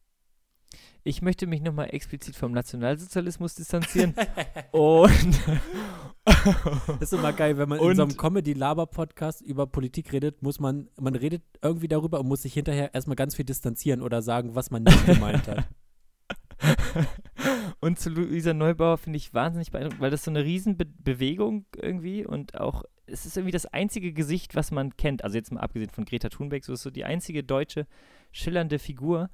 Ich 1.07 1.21
möchte 1.21 1.47
mich 1.47 1.61
nochmal 1.61 1.91
explizit 1.93 2.35
vom 2.35 2.53
Nationalsozialismus 2.53 3.55
distanzieren. 3.55 4.15
und 4.73 5.41
Das 6.99 7.13
ist 7.13 7.13
immer 7.13 7.35
geil, 7.35 7.59
wenn 7.59 7.69
man 7.69 7.79
in 7.79 7.95
so 7.97 8.03
einem 8.03 8.11
Und- 8.13 8.19
Comedy-Laber-Podcast 8.19 9.43
über 9.43 9.67
Politik 9.67 10.13
redet, 10.13 10.43
muss 10.43 10.59
man, 10.59 10.89
man 10.99 11.15
redet 11.15 11.43
irgendwie 11.63 11.89
darüber 11.89 12.21
und 12.21 12.29
muss 12.29 12.43
sich 12.43 12.55
hinterher 12.55 12.95
erstmal 12.95 13.17
ganz 13.17 13.37
viel 13.37 13.45
distanzieren 13.45 14.01
oder 14.01 14.23
sagen, 14.23 14.55
was 14.55 14.71
man 14.71 14.85
nicht 14.85 15.05
gemeint 15.07 15.47
hat. 15.47 15.67
und 17.81 17.99
zu 17.99 18.09
Luisa 18.09 18.55
Neubauer 18.55 18.97
finde 18.97 19.19
ich 19.19 19.35
wahnsinnig 19.35 19.73
beeindruckend, 19.73 20.01
weil 20.01 20.11
das 20.11 20.25
so 20.25 20.31
eine 20.31 20.43
riesen 20.45 20.79
Be 20.79 20.87
Bewegung 20.87 21.67
irgendwie 21.77 22.25
und 22.25 22.59
auch, 22.59 22.83
es 23.07 23.27
ist 23.27 23.37
irgendwie 23.37 23.53
das 23.53 23.67
einzige 23.67 24.15
Gesicht, 24.15 24.55
was 24.55 24.71
man 24.71 24.97
kennt. 24.97 25.23
Also 25.23 25.37
jetzt 25.37 25.53
mal 25.53 25.61
abgesehen 25.61 25.91
von 25.91 26.07
Greta 26.07 26.31
Thunberg, 26.31 26.65
so 26.65 26.73
ist 26.73 26.83
so 26.83 26.91
die 26.91 27.05
einzige 27.05 27.45
deutsche 27.45 27.87
schillernde 28.33 28.79
Figur. 28.79 29.29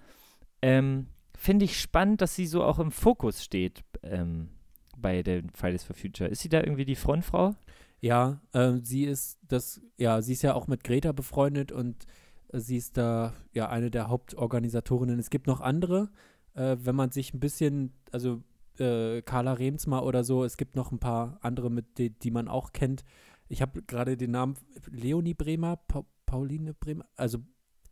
Ähm, 0.63 1.07
finde 1.41 1.65
ich 1.65 1.81
spannend, 1.81 2.21
dass 2.21 2.35
sie 2.35 2.47
so 2.47 2.63
auch 2.63 2.79
im 2.79 2.91
Fokus 2.91 3.43
steht 3.43 3.83
ähm, 4.03 4.51
bei 4.99 5.23
den 5.23 5.49
Fridays 5.51 5.85
for 5.85 5.97
Future. 5.97 6.29
Ist 6.29 6.43
sie 6.43 6.51
da 6.51 6.61
irgendwie 6.61 6.85
die 6.85 6.97
Frontfrau? 6.97 7.55
Ja, 8.01 8.43
ähm, 8.53 8.85
sie 8.85 9.05
ist 9.05 9.39
das, 9.49 9.81
ja, 9.97 10.21
sie 10.21 10.35
ist 10.35 10.43
ja 10.43 10.53
auch 10.53 10.67
mit 10.67 10.85
Greta 10.85 11.13
befreundet 11.13 11.73
und 11.73 12.05
äh, 12.53 12.61
sie 12.61 12.77
ist 12.77 12.99
da 12.99 13.33
ja 13.53 13.71
eine 13.71 13.91
der 13.91 14.09
Hauptorganisatorinnen. 14.09 15.19
Es 15.19 15.31
gibt 15.31 15.47
noch 15.47 15.63
andere, 15.63 16.11
äh, 16.55 16.77
wenn 16.79 16.95
man 16.95 17.11
sich 17.11 17.33
ein 17.33 17.41
bisschen, 17.41 17.95
also 18.13 18.43
äh, 18.79 19.23
Carla 19.23 19.55
Remsmar 19.55 20.05
oder 20.05 20.25
so, 20.25 20.45
es 20.45 20.59
gibt 20.59 20.77
noch 20.77 20.93
ein 20.93 20.99
paar 20.99 21.39
andere, 21.41 21.71
mit 21.71 21.97
die, 21.97 22.11
die 22.11 22.31
man 22.31 22.49
auch 22.49 22.73
kennt. 22.73 23.03
Ich 23.49 23.63
habe 23.63 23.83
gerade 23.83 24.19
den 24.19 24.33
Namen 24.33 24.57
Leonie 24.91 25.35
Bremer, 25.35 25.77
pa 25.77 26.05
Pauline 26.27 26.75
Bremer, 26.75 27.07
also 27.17 27.39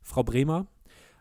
Frau 0.02 0.22
Bremer, 0.22 0.66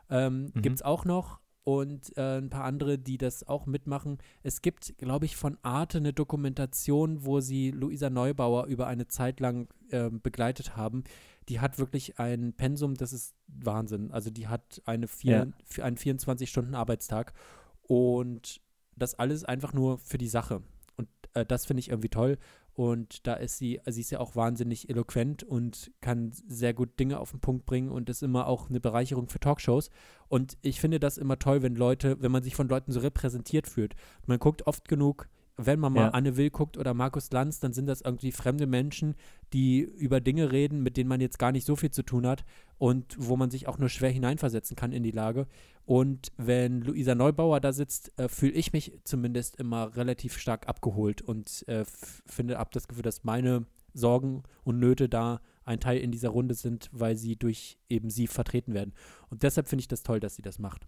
ähm, 0.10 0.52
Mhm. 0.54 0.62
gibt 0.62 0.76
es 0.76 0.82
auch 0.84 1.06
noch 1.06 1.40
und 1.68 2.16
äh, 2.16 2.38
ein 2.38 2.50
paar 2.50 2.64
andere, 2.64 2.98
die 2.98 3.18
das 3.18 3.46
auch 3.46 3.66
mitmachen. 3.66 4.20
Es 4.42 4.62
gibt, 4.62 4.98
glaube 4.98 5.26
ich, 5.26 5.36
von 5.36 5.58
Arte 5.64 5.98
eine 5.98 6.14
Dokumentation, 6.14 7.26
wo 7.26 7.42
sie 7.42 7.72
Luisa 7.72 8.10
Neubauer 8.10 8.68
über 8.68 8.88
eine 8.88 9.10
Zeit 9.10 9.42
lang 9.42 9.68
ähm, 9.92 10.22
begleitet 10.22 10.78
haben. 10.78 11.04
Die 11.50 11.60
hat 11.60 11.78
wirklich 11.78 12.20
ein 12.20 12.54
Pensum, 12.54 12.94
das 12.94 13.12
ist 13.12 13.36
Wahnsinn. 13.48 14.12
Also 14.12 14.30
die 14.30 14.48
hat 14.48 14.82
eine 14.86 15.10
vier, 15.10 15.52
für 15.66 15.84
einen 15.84 15.98
24-Stunden-Arbeitstag 15.98 17.34
und 17.82 18.62
das 18.96 19.16
alles 19.16 19.44
einfach 19.44 19.74
nur 19.74 19.98
für 19.98 20.18
die 20.18 20.30
Sache. 20.30 20.62
Und 20.96 21.10
äh, 21.34 21.46
das 21.46 21.66
finde 21.66 21.82
ich 21.82 21.90
irgendwie 21.90 22.08
toll. 22.08 22.38
Und 22.78 23.26
da 23.26 23.34
ist 23.34 23.58
sie, 23.58 23.82
sie 23.88 24.02
ist 24.02 24.12
ja 24.12 24.20
auch 24.20 24.36
wahnsinnig 24.36 24.88
eloquent 24.88 25.42
und 25.42 25.92
kann 26.00 26.32
sehr 26.48 26.76
gut 26.76 27.00
Dinge 27.00 27.20
auf 27.20 27.32
den 27.32 27.40
Punkt 27.40 27.66
bringen 27.66 27.90
und 27.90 28.08
ist 28.08 28.22
immer 28.22 28.46
auch 28.46 28.70
eine 28.70 28.80
Bereicherung 28.80 29.30
für 29.30 29.40
Talkshows. 29.40 29.90
Und 30.28 30.60
ich 30.62 30.80
finde 30.80 31.00
das 31.00 31.18
immer 31.18 31.40
toll, 31.40 31.64
wenn 31.64 31.76
Leute, 31.76 32.22
wenn 32.22 32.32
man 32.32 32.44
sich 32.44 32.56
von 32.56 32.68
Leuten 32.68 32.92
so 32.92 33.00
repräsentiert 33.00 33.68
fühlt. 33.68 33.96
Man 34.28 34.38
guckt 34.38 34.68
oft 34.68 34.88
genug, 34.88 35.28
wenn 35.58 35.80
man 35.80 35.94
mal 35.94 36.06
Ja. 36.06 36.10
Anne 36.10 36.38
Will 36.38 36.52
guckt 36.52 36.78
oder 36.78 36.94
Markus 36.94 37.32
Lanz, 37.32 37.60
dann 37.60 37.74
sind 37.74 37.88
das 37.88 38.02
irgendwie 38.02 38.32
fremde 38.32 38.68
Menschen, 38.68 39.16
die 39.54 39.80
über 39.82 40.22
Dinge 40.22 40.52
reden, 40.52 40.84
mit 40.84 40.98
denen 40.98 41.10
man 41.10 41.20
jetzt 41.20 41.40
gar 41.40 41.52
nicht 41.52 41.66
so 41.66 41.76
viel 41.76 41.92
zu 41.92 42.04
tun 42.04 42.28
hat 42.28 42.46
und 42.78 43.16
wo 43.18 43.36
man 43.36 43.50
sich 43.50 43.68
auch 43.68 43.80
nur 43.80 43.90
schwer 43.90 44.12
hineinversetzen 44.12 44.76
kann 44.76 44.92
in 44.92 45.04
die 45.04 45.12
Lage. 45.12 45.48
Und 45.86 46.32
wenn 46.38 46.82
Luisa 46.82 47.16
Neubauer 47.16 47.60
da 47.60 47.74
sitzt, 47.74 48.12
äh, 48.20 48.30
fühle 48.30 48.54
ich 48.54 48.72
mich 48.72 49.00
zumindest 49.04 49.56
immer 49.56 49.96
relativ 49.96 50.38
stark 50.38 50.68
abgeholt 50.68 51.22
und 51.22 51.68
äh, 51.68 51.86
finde 52.26 52.60
ab 52.60 52.72
das 52.72 52.88
Gefühl, 52.88 53.04
dass 53.04 53.24
meine 53.24 53.66
Sorgen 53.94 54.44
und 54.64 54.80
Nöte 54.80 55.10
da 55.10 55.42
ein 55.66 55.80
Teil 55.80 56.00
in 56.00 56.12
dieser 56.12 56.30
Runde 56.30 56.54
sind, 56.54 56.90
weil 56.92 57.18
sie 57.18 57.36
durch 57.36 57.78
eben 57.90 58.10
sie 58.10 58.28
vertreten 58.28 58.74
werden. 58.74 58.94
Und 59.30 59.44
deshalb 59.44 59.68
finde 59.68 59.82
ich 59.82 59.88
das 59.88 60.04
toll, 60.04 60.20
dass 60.20 60.36
sie 60.36 60.42
das 60.42 60.60
macht. 60.60 60.88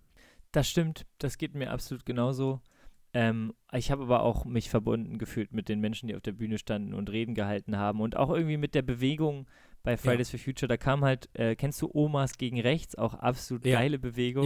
Das 0.52 0.68
stimmt, 0.68 1.06
das 1.18 1.38
geht 1.38 1.56
mir 1.56 1.72
absolut 1.72 2.06
genauso. 2.06 2.62
Ähm, 3.14 3.54
ich 3.74 3.90
habe 3.92 4.04
aber 4.04 4.22
auch 4.22 4.46
mich 4.46 4.70
verbunden 4.70 5.18
gefühlt 5.18 5.52
mit 5.54 5.68
den 5.70 5.80
Menschen, 5.80 6.08
die 6.08 6.16
auf 6.16 6.22
der 6.22 6.32
Bühne 6.34 6.58
standen 6.60 6.94
und 6.94 7.10
Reden 7.10 7.34
gehalten 7.36 7.78
haben 7.78 8.02
und 8.02 8.16
auch 8.16 8.30
irgendwie 8.30 8.58
mit 8.58 8.76
der 8.76 8.84
Bewegung 8.84 9.48
bei 9.84 9.98
Fridays 9.98 10.30
for 10.30 10.40
Future. 10.40 10.68
Da 10.68 10.78
kam 10.78 11.04
halt, 11.04 11.30
äh, 11.34 11.56
kennst 11.56 11.82
du 11.82 11.90
Omas 11.92 12.38
gegen 12.38 12.60
Rechts, 12.60 12.96
auch 12.96 13.14
absolut 13.16 13.66
Ja. 13.66 13.80
geile 13.80 13.98
Bewegung. 13.98 14.46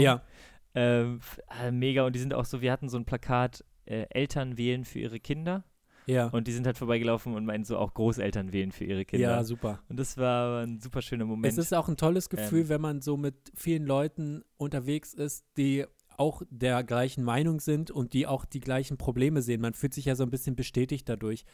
Ähm, 0.76 1.17
f- 1.17 1.39
äh, 1.62 1.71
mega 1.71 2.06
und 2.06 2.15
die 2.15 2.19
sind 2.19 2.34
auch 2.34 2.45
so, 2.45 2.62
wir 2.62 2.71
hatten 2.71 2.89
so 2.89 2.97
ein 2.97 3.06
Plakat, 3.06 3.63
äh, 3.86 4.06
Eltern 4.10 4.58
wählen 4.58 4.86
für 4.86 4.99
ihre 4.99 5.19
Kinder 5.19 5.63
ja. 6.08 6.28
und 6.30 6.47
die 6.47 6.52
sind 6.52 6.65
halt 6.65 6.78
vorbeigelaufen 6.78 7.36
und 7.36 7.45
meinten 7.45 7.65
so 7.65 7.78
auch 7.78 7.93
Großeltern 7.93 8.54
wählen 8.54 8.71
für 8.71 8.86
ihre 8.86 9.06
Kinder. 9.06 9.30
Ja, 9.32 9.43
super. 9.43 9.80
und 9.89 9.99
das 9.99 10.17
war 10.17 10.63
ein 10.63 10.80
super 10.80 11.02
schöner 11.04 11.26
Moment. 11.26 11.52
Es 11.52 11.58
ist 11.60 11.73
auch 11.73 11.89
ein 11.89 11.97
tolles 11.97 12.30
Gefühl, 12.30 12.62
Ähm. 12.62 12.69
wenn 12.69 12.82
man 12.82 13.02
so 13.02 13.17
mit 13.17 13.36
vielen 13.56 13.86
Leuten 13.86 14.43
unterwegs 14.58 15.13
ist, 15.13 15.45
die 15.58 15.86
auch 16.17 16.41
der 16.49 16.84
gleichen 16.84 17.23
Meinung 17.23 17.60
sind 17.60 17.91
und 17.91 18.13
die 18.13 18.28
auch 18.28 18.45
die 18.45 18.60
gleichen 18.60 18.97
Probleme 18.97 19.41
sehen. 19.41 19.62
Man 19.62 19.73
fühlt 19.73 19.93
sich 19.93 20.06
ja 20.06 20.15
so 20.15 20.23
ein 20.23 20.30
bisschen 20.30 20.56
bestätigt 20.56 21.08
dadurch. 21.08 21.45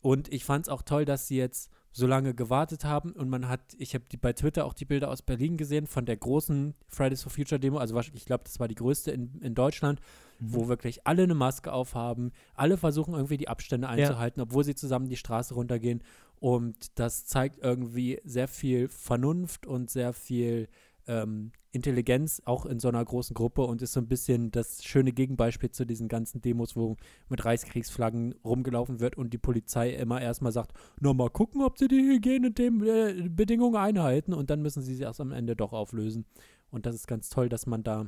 Und 0.00 0.32
ich 0.32 0.44
fand 0.44 0.66
es 0.66 0.68
auch 0.68 0.82
toll, 0.82 1.04
dass 1.04 1.26
sie 1.26 1.36
jetzt 1.36 1.70
so 1.90 2.06
lange 2.06 2.34
gewartet 2.34 2.84
haben 2.84 3.12
und 3.12 3.30
man 3.30 3.48
hat, 3.48 3.60
ich 3.78 3.94
habe 3.94 4.04
bei 4.20 4.34
Twitter 4.34 4.66
auch 4.66 4.74
die 4.74 4.84
Bilder 4.84 5.10
aus 5.10 5.22
Berlin 5.22 5.56
gesehen 5.56 5.86
von 5.86 6.04
der 6.04 6.18
großen 6.18 6.74
Fridays 6.88 7.22
for 7.22 7.32
Future 7.32 7.58
Demo, 7.58 7.78
also 7.78 7.98
ich 7.98 8.26
glaube, 8.26 8.44
das 8.44 8.60
war 8.60 8.68
die 8.68 8.74
größte 8.74 9.10
in, 9.10 9.40
in 9.40 9.54
Deutschland, 9.54 10.00
Mhm. 10.40 10.54
wo 10.54 10.68
wirklich 10.68 11.06
alle 11.06 11.22
eine 11.22 11.34
Maske 11.34 11.72
aufhaben, 11.72 12.32
alle 12.54 12.76
versuchen 12.76 13.14
irgendwie 13.14 13.36
die 13.38 13.48
Abstände 13.48 13.88
einzuhalten, 13.88 14.40
obwohl 14.42 14.64
sie 14.64 14.74
zusammen 14.74 15.08
die 15.08 15.16
Straße 15.16 15.54
runtergehen. 15.54 16.02
Und 16.38 16.98
das 16.98 17.24
zeigt 17.24 17.58
irgendwie 17.62 18.20
sehr 18.24 18.48
viel 18.48 18.88
Vernunft 18.88 19.66
und 19.66 19.90
sehr 19.90 20.12
viel 20.12 20.68
ähm, 21.06 21.52
Intelligenz 21.76 22.42
auch 22.44 22.66
in 22.66 22.80
so 22.80 22.88
einer 22.88 23.04
großen 23.04 23.34
Gruppe 23.34 23.62
und 23.62 23.80
ist 23.82 23.92
so 23.92 24.00
ein 24.00 24.08
bisschen 24.08 24.50
das 24.50 24.82
schöne 24.84 25.12
Gegenbeispiel 25.12 25.70
zu 25.70 25.86
diesen 25.86 26.08
ganzen 26.08 26.40
Demos, 26.42 26.74
wo 26.74 26.96
mit 27.28 27.44
Reichskriegsflaggen 27.44 28.34
rumgelaufen 28.44 28.98
wird 28.98 29.16
und 29.16 29.32
die 29.32 29.38
Polizei 29.38 29.90
immer 29.90 30.20
erstmal 30.20 30.50
sagt, 30.52 30.72
na 31.00 31.12
mal 31.12 31.30
gucken, 31.30 31.62
ob 31.62 31.78
sie 31.78 31.86
die 31.88 32.02
Hygienebedingungen 32.02 33.80
einhalten 33.80 34.34
und 34.34 34.50
dann 34.50 34.62
müssen 34.62 34.82
sie 34.82 34.94
sie 34.96 35.02
erst 35.04 35.20
am 35.20 35.30
Ende 35.32 35.54
doch 35.54 35.72
auflösen. 35.72 36.24
Und 36.70 36.86
das 36.86 36.96
ist 36.96 37.06
ganz 37.06 37.28
toll, 37.28 37.48
dass 37.48 37.66
man 37.66 37.84
da 37.84 38.06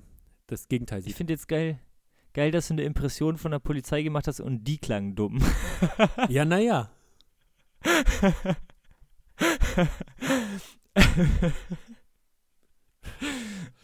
das 0.49 0.67
Gegenteil 0.69 0.99
Ich 1.01 1.05
sieht. 1.07 1.17
finde 1.17 1.35
jetzt 1.35 1.47
geil, 1.47 1.79
geil, 2.35 2.51
dass 2.51 2.67
du 2.69 2.75
eine 2.75 2.83
Impression 2.83 3.37
von 3.37 3.53
der 3.53 3.61
Polizei 3.61 4.03
gemacht 4.03 4.27
hast 4.27 4.41
und 4.41 4.65
die 4.65 4.79
klang 4.79 5.15
dumm. 5.15 5.41
Ja, 6.29 6.45
naja. 6.45 6.91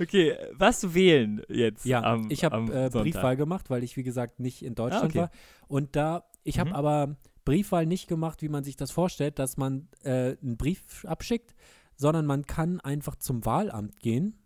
okay, 0.00 0.36
was 0.52 0.94
wählen 0.94 1.42
jetzt? 1.48 1.84
Ja, 1.84 2.02
am, 2.02 2.30
ich 2.30 2.44
habe 2.44 2.72
äh? 2.72 2.90
Briefwahl 2.90 3.36
gemacht, 3.36 3.70
weil 3.70 3.82
ich, 3.84 3.96
wie 3.96 4.02
gesagt, 4.02 4.40
nicht 4.40 4.62
in 4.64 4.74
Deutschland 4.74 5.06
okay. 5.06 5.18
war. 5.18 5.30
Und 5.68 5.96
da, 5.96 6.24
ich 6.42 6.58
habe 6.58 6.70
Mhm. 6.70 6.76
aber 6.76 7.16
Briefwahl 7.44 7.86
nicht 7.86 8.08
gemacht, 8.08 8.42
wie 8.42 8.48
man 8.48 8.64
sich 8.64 8.76
das 8.76 8.90
vorstellt, 8.90 9.38
dass 9.38 9.56
man 9.56 9.88
äh, 10.02 10.36
einen 10.42 10.56
Brief 10.56 11.04
abschickt, 11.04 11.54
sondern 11.96 12.26
man 12.26 12.46
kann 12.46 12.80
einfach 12.80 13.16
zum 13.16 13.44
Wahlamt 13.44 14.00
gehen 14.00 14.38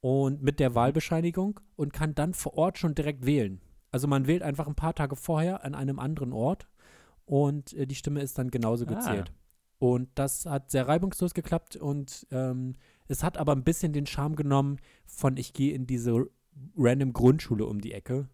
und 0.00 0.42
mit 0.42 0.54
Mhm. 0.56 0.58
der 0.58 0.74
Wahlbescheinigung 0.74 1.60
und 1.76 1.92
kann 1.92 2.14
dann 2.14 2.34
vor 2.34 2.54
Ort 2.54 2.78
schon 2.78 2.94
direkt 2.94 3.24
wählen. 3.26 3.60
Also 3.90 4.06
man 4.08 4.26
wählt 4.26 4.42
einfach 4.42 4.66
ein 4.66 4.74
paar 4.74 4.94
Tage 4.94 5.16
vorher 5.16 5.64
an 5.64 5.74
einem 5.74 5.98
anderen 5.98 6.32
Ort 6.32 6.68
und 7.24 7.72
äh, 7.72 7.86
die 7.86 7.94
Stimme 7.94 8.20
ist 8.20 8.38
dann 8.38 8.50
genauso 8.50 8.84
Ah. 8.84 8.88
gezählt. 8.94 9.32
Und 9.78 10.08
das 10.14 10.46
hat 10.46 10.70
sehr 10.70 10.88
reibungslos 10.88 11.34
geklappt 11.34 11.76
und 11.76 12.26
ähm, 12.30 12.74
es 13.08 13.22
hat 13.22 13.38
aber 13.38 13.52
ein 13.52 13.64
bisschen 13.64 13.92
den 13.92 14.06
Charme 14.06 14.36
genommen 14.36 14.78
von 15.04 15.36
ich 15.36 15.52
gehe 15.52 15.74
in 15.74 15.86
diese 15.86 16.26
random 16.76 17.12
Grundschule 17.12 17.66
um 17.66 17.80
die 17.80 17.92
Ecke 17.92 18.28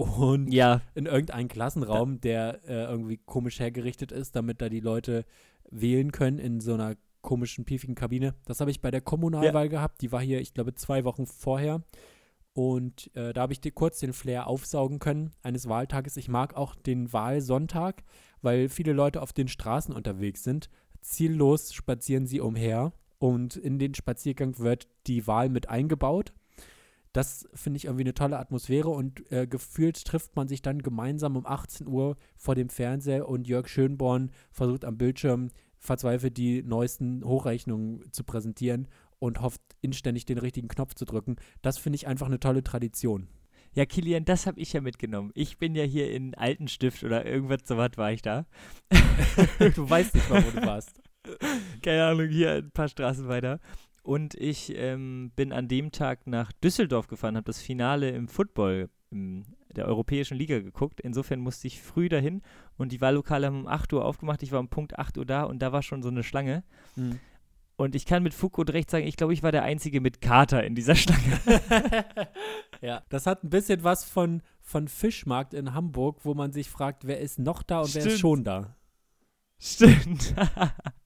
und 0.00 0.50
Ja, 0.50 0.80
in 0.94 1.06
irgendeinen 1.06 1.48
Klassenraum, 1.48 2.20
der 2.20 2.60
äh, 2.64 2.84
irgendwie 2.84 3.18
komisch 3.18 3.60
hergerichtet 3.60 4.12
ist, 4.12 4.34
damit 4.34 4.62
da 4.62 4.68
die 4.68 4.80
Leute 4.80 5.24
wählen 5.70 6.10
können 6.10 6.38
in 6.38 6.60
so 6.60 6.74
einer 6.74 6.96
komischen, 7.20 7.66
piefigen 7.66 7.94
Kabine. 7.94 8.34
Das 8.46 8.60
habe 8.60 8.70
ich 8.70 8.80
bei 8.80 8.90
der 8.90 9.02
Kommunalwahl 9.02 9.68
gehabt. 9.68 10.00
Die 10.00 10.10
war 10.10 10.22
hier, 10.22 10.40
ich 10.40 10.54
glaube, 10.54 10.74
zwei 10.74 11.04
Wochen 11.04 11.26
vorher. 11.26 11.82
Und 12.54 13.14
äh, 13.14 13.32
da 13.32 13.42
habe 13.42 13.52
ich 13.52 13.60
dir 13.60 13.72
kurz 13.72 14.00
den 14.00 14.12
Flair 14.12 14.46
aufsaugen 14.46 14.98
können 14.98 15.32
eines 15.42 15.68
Wahltages. 15.68 16.16
Ich 16.16 16.28
mag 16.28 16.56
auch 16.56 16.74
den 16.74 17.12
Wahlsonntag, 17.12 18.02
weil 18.42 18.68
viele 18.68 18.92
Leute 18.92 19.20
auf 19.20 19.32
den 19.32 19.48
Straßen 19.48 19.94
unterwegs 19.94 20.42
sind. 20.42 20.70
Ziellos 21.02 21.72
spazieren 21.74 22.26
sie 22.26 22.40
umher 22.40 22.92
und 23.20 23.54
in 23.54 23.78
den 23.78 23.94
Spaziergang 23.94 24.58
wird 24.58 24.88
die 25.06 25.26
Wahl 25.26 25.50
mit 25.50 25.68
eingebaut. 25.68 26.32
Das 27.12 27.48
finde 27.54 27.76
ich 27.76 27.84
irgendwie 27.84 28.04
eine 28.04 28.14
tolle 28.14 28.38
Atmosphäre 28.38 28.88
und 28.88 29.30
äh, 29.30 29.46
gefühlt 29.46 30.04
trifft 30.04 30.36
man 30.36 30.48
sich 30.48 30.62
dann 30.62 30.80
gemeinsam 30.80 31.36
um 31.36 31.46
18 31.46 31.86
Uhr 31.86 32.16
vor 32.36 32.54
dem 32.54 32.70
Fernseher 32.70 33.28
und 33.28 33.46
Jörg 33.46 33.68
Schönborn 33.68 34.30
versucht 34.50 34.84
am 34.84 34.96
Bildschirm 34.96 35.50
verzweifelt 35.78 36.36
die 36.36 36.62
neuesten 36.62 37.24
Hochrechnungen 37.24 38.10
zu 38.12 38.22
präsentieren 38.22 38.86
und 39.18 39.40
hofft 39.40 39.62
inständig 39.80 40.24
den 40.24 40.38
richtigen 40.38 40.68
Knopf 40.68 40.94
zu 40.94 41.04
drücken. 41.04 41.36
Das 41.62 41.78
finde 41.78 41.96
ich 41.96 42.06
einfach 42.06 42.26
eine 42.26 42.40
tolle 42.40 42.62
Tradition. 42.62 43.28
ja, 43.74 43.86
Kilian, 43.86 44.24
das 44.24 44.46
habe 44.46 44.60
ich 44.60 44.72
ja 44.72 44.80
mitgenommen. 44.80 45.30
Ich 45.34 45.58
bin 45.58 45.74
ja 45.74 45.84
hier 45.84 46.12
in 46.12 46.34
Altenstift 46.34 47.02
oder 47.02 47.26
irgendwas 47.26 47.62
so 47.64 47.76
was 47.76 47.96
war 47.96 48.12
ich 48.12 48.22
da. 48.22 48.46
du 49.74 49.88
weißt 49.88 50.14
nicht 50.14 50.30
mal, 50.30 50.44
wo 50.44 50.50
du 50.50 50.66
warst. 50.66 51.00
Keine 51.82 52.04
Ahnung, 52.04 52.28
hier 52.28 52.52
ein 52.52 52.70
paar 52.70 52.88
Straßen 52.88 53.28
weiter. 53.28 53.60
Und 54.02 54.34
ich 54.34 54.74
ähm, 54.76 55.32
bin 55.36 55.52
an 55.52 55.68
dem 55.68 55.92
Tag 55.92 56.26
nach 56.26 56.52
Düsseldorf 56.52 57.06
gefahren, 57.06 57.36
habe 57.36 57.44
das 57.44 57.60
Finale 57.60 58.10
im 58.10 58.28
Football 58.28 58.88
im, 59.10 59.44
der 59.74 59.86
Europäischen 59.86 60.36
Liga 60.36 60.58
geguckt. 60.58 61.00
Insofern 61.00 61.40
musste 61.40 61.66
ich 61.66 61.80
früh 61.80 62.08
dahin 62.08 62.42
und 62.78 62.92
die 62.92 63.00
Wahllokale 63.00 63.46
haben 63.46 63.60
um 63.60 63.66
8 63.68 63.92
Uhr 63.92 64.04
aufgemacht. 64.04 64.42
Ich 64.42 64.52
war 64.52 64.60
um 64.60 64.68
Punkt 64.68 64.98
8 64.98 65.18
Uhr 65.18 65.26
da 65.26 65.44
und 65.44 65.60
da 65.60 65.72
war 65.72 65.82
schon 65.82 66.02
so 66.02 66.08
eine 66.08 66.22
Schlange. 66.22 66.64
Hm. 66.94 67.20
Und 67.76 67.94
ich 67.94 68.04
kann 68.04 68.22
mit 68.22 68.34
und 68.42 68.70
Recht 68.70 68.90
sagen, 68.90 69.06
ich 69.06 69.16
glaube, 69.16 69.32
ich 69.32 69.42
war 69.42 69.52
der 69.52 69.62
Einzige 69.62 70.02
mit 70.02 70.20
Kater 70.20 70.64
in 70.64 70.74
dieser 70.74 70.94
Schlange. 70.94 71.40
ja, 72.82 73.02
das 73.08 73.26
hat 73.26 73.42
ein 73.42 73.48
bisschen 73.48 73.84
was 73.84 74.04
von, 74.04 74.42
von 74.60 74.86
Fischmarkt 74.86 75.54
in 75.54 75.72
Hamburg, 75.72 76.18
wo 76.24 76.34
man 76.34 76.52
sich 76.52 76.68
fragt, 76.68 77.06
wer 77.06 77.20
ist 77.20 77.38
noch 77.38 77.62
da 77.62 77.80
und 77.80 77.94
wer 77.94 78.02
Stimmt. 78.02 78.14
ist 78.14 78.20
schon 78.20 78.44
da. 78.44 78.76
Stimmt. 79.58 80.34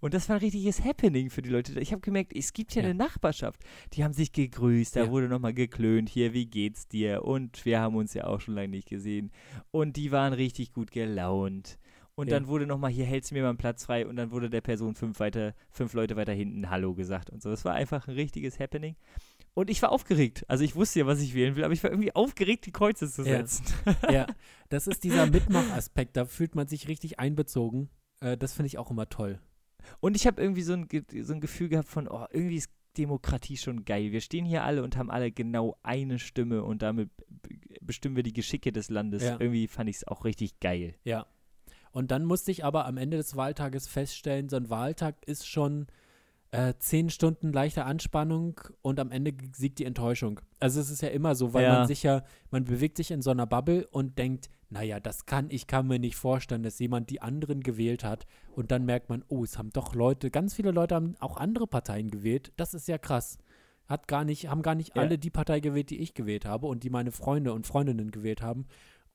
Und 0.00 0.12
das 0.14 0.28
war 0.28 0.36
ein 0.36 0.40
richtiges 0.40 0.84
Happening 0.84 1.30
für 1.30 1.42
die 1.42 1.48
Leute. 1.48 1.78
Ich 1.80 1.90
habe 1.92 2.00
gemerkt, 2.02 2.32
es 2.36 2.52
gibt 2.52 2.72
hier 2.72 2.82
Ja. 2.82 2.88
eine 2.90 2.98
Nachbarschaft. 2.98 3.62
Die 3.94 4.04
haben 4.04 4.12
sich 4.12 4.32
gegrüßt, 4.32 4.94
da 4.96 5.04
Ja. 5.04 5.10
wurde 5.10 5.28
nochmal 5.28 5.54
geklönt. 5.54 6.08
Hier, 6.08 6.32
wie 6.32 6.46
geht's 6.46 6.86
dir? 6.86 7.24
Und 7.24 7.64
wir 7.64 7.80
haben 7.80 7.96
uns 7.96 8.12
ja 8.14 8.26
auch 8.26 8.40
schon 8.40 8.54
lange 8.54 8.68
nicht 8.68 8.88
gesehen. 8.88 9.30
Und 9.70 9.96
die 9.96 10.12
waren 10.12 10.32
richtig 10.32 10.72
gut 10.72 10.90
gelaunt. 10.90 11.78
Und 12.14 12.28
Ja. 12.30 12.38
dann 12.38 12.46
wurde 12.48 12.66
nochmal, 12.66 12.90
hier 12.90 13.04
hältst 13.06 13.30
du 13.30 13.34
mir 13.34 13.42
mal 13.42 13.50
einen 13.50 13.58
Platz 13.58 13.84
frei. 13.86 14.06
Und 14.06 14.16
dann 14.16 14.30
wurde 14.30 14.48
der 14.50 14.60
Person 14.60 14.94
fünf, 14.94 15.18
weiter, 15.20 15.54
fünf 15.70 15.92
Leute 15.94 16.16
weiter 16.16 16.32
hinten 16.32 16.70
Hallo 16.70 16.94
gesagt 16.94 17.30
und 17.30 17.42
so. 17.42 17.50
Es 17.50 17.64
war 17.64 17.74
einfach 17.74 18.06
ein 18.06 18.14
richtiges 18.14 18.58
Happening. 18.60 18.96
Und 19.54 19.70
ich 19.70 19.80
war 19.80 19.90
aufgeregt. 19.90 20.44
Also 20.48 20.64
ich 20.64 20.76
wusste 20.76 20.98
ja, 21.00 21.06
was 21.06 21.20
ich 21.22 21.34
wählen 21.34 21.56
will, 21.56 21.64
aber 21.64 21.72
ich 21.72 21.82
war 21.82 21.90
irgendwie 21.90 22.14
aufgeregt, 22.14 22.66
die 22.66 22.72
Kreuze 22.72 23.10
zu 23.10 23.22
Ja. 23.22 23.38
setzen. 23.38 23.64
ja, 24.10 24.26
das 24.68 24.86
ist 24.86 25.02
dieser 25.04 25.26
Mitmachaspekt, 25.26 26.16
da 26.16 26.26
fühlt 26.26 26.54
man 26.54 26.66
sich 26.68 26.88
richtig 26.88 27.18
einbezogen. 27.18 27.88
Äh, 28.20 28.36
das 28.36 28.52
finde 28.52 28.66
ich 28.68 28.78
auch 28.78 28.90
immer 28.90 29.08
toll. 29.08 29.40
Und 30.00 30.16
ich 30.16 30.26
habe 30.26 30.40
irgendwie 30.42 30.62
so 30.62 30.72
ein, 30.72 30.88
so 31.22 31.32
ein 31.32 31.40
Gefühl 31.40 31.68
gehabt 31.68 31.88
von, 31.88 32.08
oh, 32.08 32.26
irgendwie 32.30 32.56
ist 32.56 32.70
Demokratie 32.96 33.56
schon 33.56 33.84
geil. 33.84 34.10
Wir 34.12 34.20
stehen 34.20 34.44
hier 34.44 34.64
alle 34.64 34.82
und 34.82 34.96
haben 34.96 35.10
alle 35.10 35.30
genau 35.30 35.76
eine 35.82 36.18
Stimme 36.18 36.64
und 36.64 36.82
damit 36.82 37.10
bestimmen 37.80 38.16
wir 38.16 38.22
die 38.22 38.32
Geschicke 38.32 38.72
des 38.72 38.88
Landes. 38.88 39.22
Ja. 39.22 39.36
Irgendwie 39.38 39.68
fand 39.68 39.90
ich 39.90 39.96
es 39.96 40.08
auch 40.08 40.24
richtig 40.24 40.60
geil. 40.60 40.94
Ja. 41.04 41.26
Und 41.92 42.10
dann 42.10 42.24
musste 42.24 42.50
ich 42.50 42.64
aber 42.64 42.86
am 42.86 42.96
Ende 42.96 43.16
des 43.16 43.36
Wahltages 43.36 43.86
feststellen, 43.88 44.48
so 44.48 44.56
ein 44.56 44.70
Wahltag 44.70 45.16
ist 45.26 45.46
schon 45.48 45.86
äh, 46.52 46.74
zehn 46.78 47.10
Stunden 47.10 47.52
leichter 47.52 47.86
Anspannung 47.86 48.60
und 48.82 48.98
am 49.00 49.10
Ende 49.10 49.32
siegt 49.54 49.78
die 49.78 49.84
Enttäuschung. 49.84 50.40
Also 50.60 50.80
es 50.80 50.90
ist 50.90 51.02
ja 51.02 51.08
immer 51.08 51.34
so, 51.34 51.52
weil 51.54 51.64
Ja. 51.64 51.78
man 51.78 51.86
sich 51.86 52.02
ja, 52.02 52.22
man 52.50 52.64
bewegt 52.64 52.96
sich 52.96 53.10
in 53.10 53.22
so 53.22 53.30
einer 53.30 53.46
Bubble 53.46 53.86
und 53.88 54.18
denkt, 54.18 54.48
naja, 54.68 54.98
das 55.00 55.26
kann, 55.26 55.46
ich 55.50 55.66
kann 55.66 55.86
mir 55.86 55.98
nicht 55.98 56.16
vorstellen, 56.16 56.62
dass 56.62 56.78
jemand 56.78 57.10
die 57.10 57.22
anderen 57.22 57.60
gewählt 57.62 58.02
hat. 58.02 58.26
Und 58.54 58.70
dann 58.70 58.84
merkt 58.84 59.08
man, 59.08 59.24
oh, 59.28 59.44
es 59.44 59.58
haben 59.58 59.70
doch 59.70 59.94
Leute, 59.94 60.30
ganz 60.30 60.54
viele 60.54 60.72
Leute 60.72 60.96
haben 60.96 61.14
auch 61.20 61.36
andere 61.36 61.66
Parteien 61.66 62.10
gewählt. 62.10 62.52
Das 62.56 62.74
ist 62.74 62.88
ja 62.88 62.98
krass. 62.98 63.38
Hat 63.86 64.08
gar 64.08 64.24
nicht, 64.24 64.48
haben 64.48 64.62
gar 64.62 64.74
nicht 64.74 64.96
Ja. 64.96 65.02
alle 65.02 65.18
die 65.18 65.30
Partei 65.30 65.60
gewählt, 65.60 65.90
die 65.90 65.98
ich 66.00 66.14
gewählt 66.14 66.44
habe 66.44 66.66
und 66.66 66.82
die 66.82 66.90
meine 66.90 67.12
Freunde 67.12 67.52
und 67.52 67.66
Freundinnen 67.66 68.10
gewählt 68.10 68.42
haben. 68.42 68.66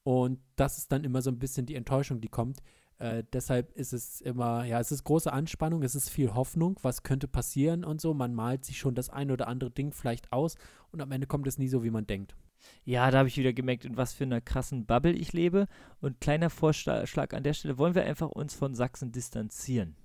Und 0.03 0.39
das 0.55 0.77
ist 0.77 0.91
dann 0.91 1.03
immer 1.03 1.21
so 1.21 1.29
ein 1.29 1.39
bisschen 1.39 1.65
die 1.65 1.75
Enttäuschung, 1.75 2.21
die 2.21 2.29
kommt. 2.29 2.59
Äh, 2.97 3.23
deshalb 3.33 3.71
ist 3.73 3.93
es 3.93 4.21
immer, 4.21 4.63
ja, 4.63 4.79
es 4.79 4.91
ist 4.91 5.03
große 5.03 5.33
Anspannung, 5.33 5.83
es 5.83 5.95
ist 5.95 6.09
viel 6.09 6.33
Hoffnung, 6.33 6.79
was 6.81 7.03
könnte 7.03 7.27
passieren 7.27 7.83
und 7.83 7.99
so. 7.99 8.13
Man 8.13 8.33
malt 8.33 8.63
sich 8.63 8.77
schon 8.77 8.95
das 8.95 9.09
ein 9.09 9.31
oder 9.31 9.47
andere 9.47 9.71
Ding 9.71 9.91
vielleicht 9.91 10.31
aus 10.31 10.55
und 10.91 11.01
am 11.01 11.11
Ende 11.11 11.27
kommt 11.27 11.47
es 11.47 11.57
nie 11.57 11.67
so, 11.67 11.83
wie 11.83 11.89
man 11.91 12.07
denkt. 12.07 12.35
Ja, 12.83 13.09
da 13.11 13.19
habe 13.19 13.27
ich 13.29 13.37
wieder 13.37 13.53
gemerkt, 13.53 13.85
in 13.85 13.97
was 13.97 14.13
für 14.13 14.23
einer 14.23 14.41
krassen 14.41 14.85
Bubble 14.85 15.13
ich 15.13 15.33
lebe. 15.33 15.67
Und 15.99 16.19
kleiner 16.21 16.49
Vorschlag 16.49 17.33
an 17.33 17.43
der 17.43 17.53
Stelle, 17.53 17.77
wollen 17.77 17.95
wir 17.95 18.03
einfach 18.05 18.29
uns 18.29 18.53
von 18.55 18.73
Sachsen 18.75 19.11
distanzieren? 19.11 19.95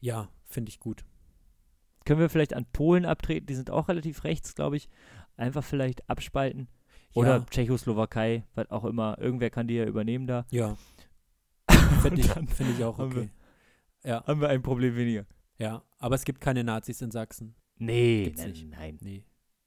Ja, 0.00 0.28
finde 0.46 0.70
ich 0.70 0.80
gut. 0.80 1.04
Können 2.04 2.20
wir 2.20 2.30
vielleicht 2.30 2.54
an 2.54 2.66
Polen 2.72 3.04
abtreten? 3.04 3.46
Die 3.46 3.54
sind 3.54 3.70
auch 3.70 3.88
relativ 3.88 4.24
rechts, 4.24 4.54
glaube 4.54 4.76
ich. 4.76 4.88
Einfach 5.36 5.62
vielleicht 5.64 6.08
abspalten. 6.08 6.68
Oder 7.14 7.38
ja, 7.38 7.44
Tschechoslowakei, 7.50 8.44
was 8.54 8.70
auch 8.70 8.84
immer. 8.84 9.18
Irgendwer 9.18 9.50
kann 9.50 9.66
die 9.68 9.74
ja 9.74 9.84
übernehmen 9.84 10.26
da. 10.26 10.46
ja. 10.50 10.76
Finde 12.02 12.20
ich, 12.22 12.28
find 12.30 12.70
ich 12.78 12.84
auch 12.84 12.98
haben 12.98 13.14
wir- 13.14 13.22
okay. 13.22 13.30
Ja, 14.04 14.24
Haben 14.26 14.40
wir 14.40 14.48
ein 14.48 14.62
Problem 14.62 14.96
weniger. 14.96 15.26
ja. 15.58 15.82
Aber 15.98 16.14
es 16.14 16.24
gibt 16.24 16.40
keine 16.40 16.64
Nazis 16.64 17.02
in 17.02 17.10
Sachsen. 17.10 17.54
Nee, 17.76 18.32
nein, 18.36 18.54
nein, 18.70 18.98
Nee. 19.02 19.24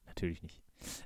natürlich 0.07 0.41
nicht. 0.41 0.62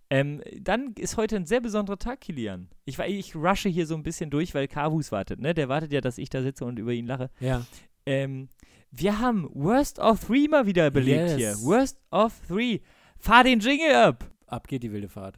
Ähm, 0.10 0.42
dann 0.60 0.94
ist 0.94 1.18
heute 1.18 1.36
ein 1.36 1.46
sehr 1.46 1.62
besonderer 1.62 1.98
Tag, 1.98 2.22
Kilian. 2.22 2.70
Ich, 2.86 3.00
ich 3.00 3.36
rushe 3.36 3.70
hier 3.70 3.86
so 3.86 3.96
ein 3.96 4.04
bisschen 4.04 4.30
durch, 4.30 4.54
weil 4.56 4.68
Kavus 4.68 5.12
wartet, 5.12 5.40
ne? 5.40 5.54
Der 5.54 5.70
wartet 5.70 5.92
ja, 5.92 6.02
dass 6.02 6.18
ich 6.18 6.30
da 6.30 6.42
sitze 6.42 6.66
und 6.66 6.80
über 6.80 6.92
ihn 6.92 7.08
lache. 7.08 7.30
Ja. 7.40 7.66
Ähm, 8.06 8.50
wir 8.92 9.20
haben 9.20 9.50
Worst 9.54 10.00
of 10.00 10.26
Three 10.26 10.48
mal 10.48 10.66
wieder 10.66 10.90
belegt 10.92 11.32
hier. 11.32 11.50
Yes. 11.50 11.66
Worst 11.66 12.00
of 12.12 12.34
Three. 12.48 12.80
Fahr 13.18 13.44
den 13.44 13.60
Jingle 13.60 13.94
ab. 13.94 14.30
Ab 14.48 14.68
geht 14.68 14.84
die 14.84 14.92
wilde 14.92 15.10
Fahrt. 15.10 15.38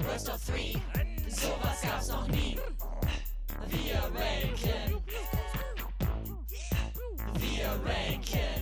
Worst 0.00 0.28
of 0.28 0.44
three, 0.44 0.74
sowas 1.28 1.82
gab's 1.82 2.08
noch 2.08 2.28
nie. 2.28 2.56
Wir 3.68 3.96
ranken. 3.96 5.02
Wir 7.34 7.68
ranken. 7.84 8.57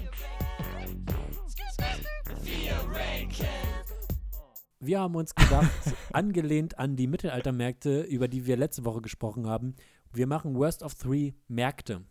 Wir 4.87 5.01
haben 5.01 5.17
uns 5.17 5.35
gedacht, 5.35 5.71
angelehnt 6.13 6.79
an 6.79 6.95
die 6.97 7.09
Mittelaltermärkte, 7.09 8.03
über 8.03 8.29
die 8.29 8.47
wir 8.47 8.57
letzte 8.57 8.85
Woche 8.85 9.01
gesprochen 9.03 9.49
haben, 9.49 9.75
wir 10.13 10.27
machen 10.27 10.55
Worst 10.57 10.83
of 10.83 10.95
Three 10.95 11.33
Märkte. 11.49 12.03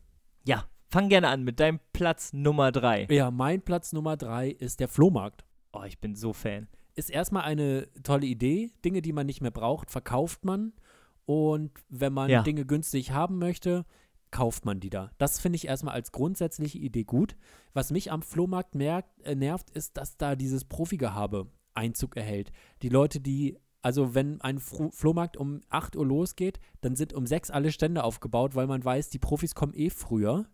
Ja, 0.43 0.65
fang 0.89 1.07
gerne 1.09 1.29
an 1.29 1.43
mit 1.43 1.59
deinem 1.59 1.79
Platz 1.93 2.33
Nummer 2.33 2.71
drei. 2.71 3.07
Ja, 3.09 3.31
mein 3.31 3.61
Platz 3.61 3.93
Nummer 3.93 4.17
drei 4.17 4.49
ist 4.49 4.79
der 4.79 4.89
Flohmarkt. 4.89 5.45
Oh, 5.71 5.83
ich 5.83 5.99
bin 5.99 6.15
so 6.15 6.33
Fan. 6.33 6.67
Ist 6.95 7.09
erstmal 7.09 7.43
eine 7.43 7.88
tolle 8.03 8.25
Idee. 8.25 8.71
Dinge, 8.83 9.01
die 9.01 9.13
man 9.13 9.25
nicht 9.25 9.41
mehr 9.41 9.51
braucht, 9.51 9.89
verkauft 9.89 10.45
man. 10.45 10.73
Und 11.25 11.71
wenn 11.89 12.13
man 12.13 12.29
Ja. 12.29 12.43
Dinge 12.43 12.65
günstig 12.65 13.11
haben 13.11 13.39
möchte, 13.39 13.85
kauft 14.31 14.65
man 14.65 14.79
die 14.79 14.89
da. 14.89 15.11
Das 15.17 15.39
finde 15.39 15.55
ich 15.55 15.67
erstmal 15.67 15.95
als 15.95 16.11
grundsätzliche 16.11 16.77
Idee 16.77 17.03
gut. 17.05 17.35
Was 17.73 17.91
mich 17.91 18.11
am 18.11 18.21
Flohmarkt 18.21 18.75
merkt, 18.75 19.21
äh, 19.23 19.33
nervt, 19.35 19.69
ist, 19.71 19.97
dass 19.97 20.17
da 20.17 20.36
dieses 20.36 20.65
Profigehabe 20.65 21.47
Einzug 21.76 22.15
erhält. 22.17 22.51
Die 22.82 22.89
Leute, 22.89 23.19
die, 23.19 23.57
also 23.82 24.15
wenn 24.15 24.41
ein 24.41 24.59
Fro 24.59 24.89
Flohmarkt 24.91 25.38
um 25.38 25.61
8 25.69 25.95
Uhr 25.95 26.05
losgeht, 26.05 26.59
dann 26.82 26.95
sind 26.95 27.13
um 27.13 27.26
6 27.28 27.51
alle 27.51 27.71
Stände 27.71 28.03
aufgebaut, 28.03 28.55
weil 28.55 28.67
man 28.67 28.84
weiß, 28.84 29.09
die 29.09 29.19
Profis 29.19 29.55
kommen 29.55 29.73
eh 29.73 29.89
früher. 29.89 30.45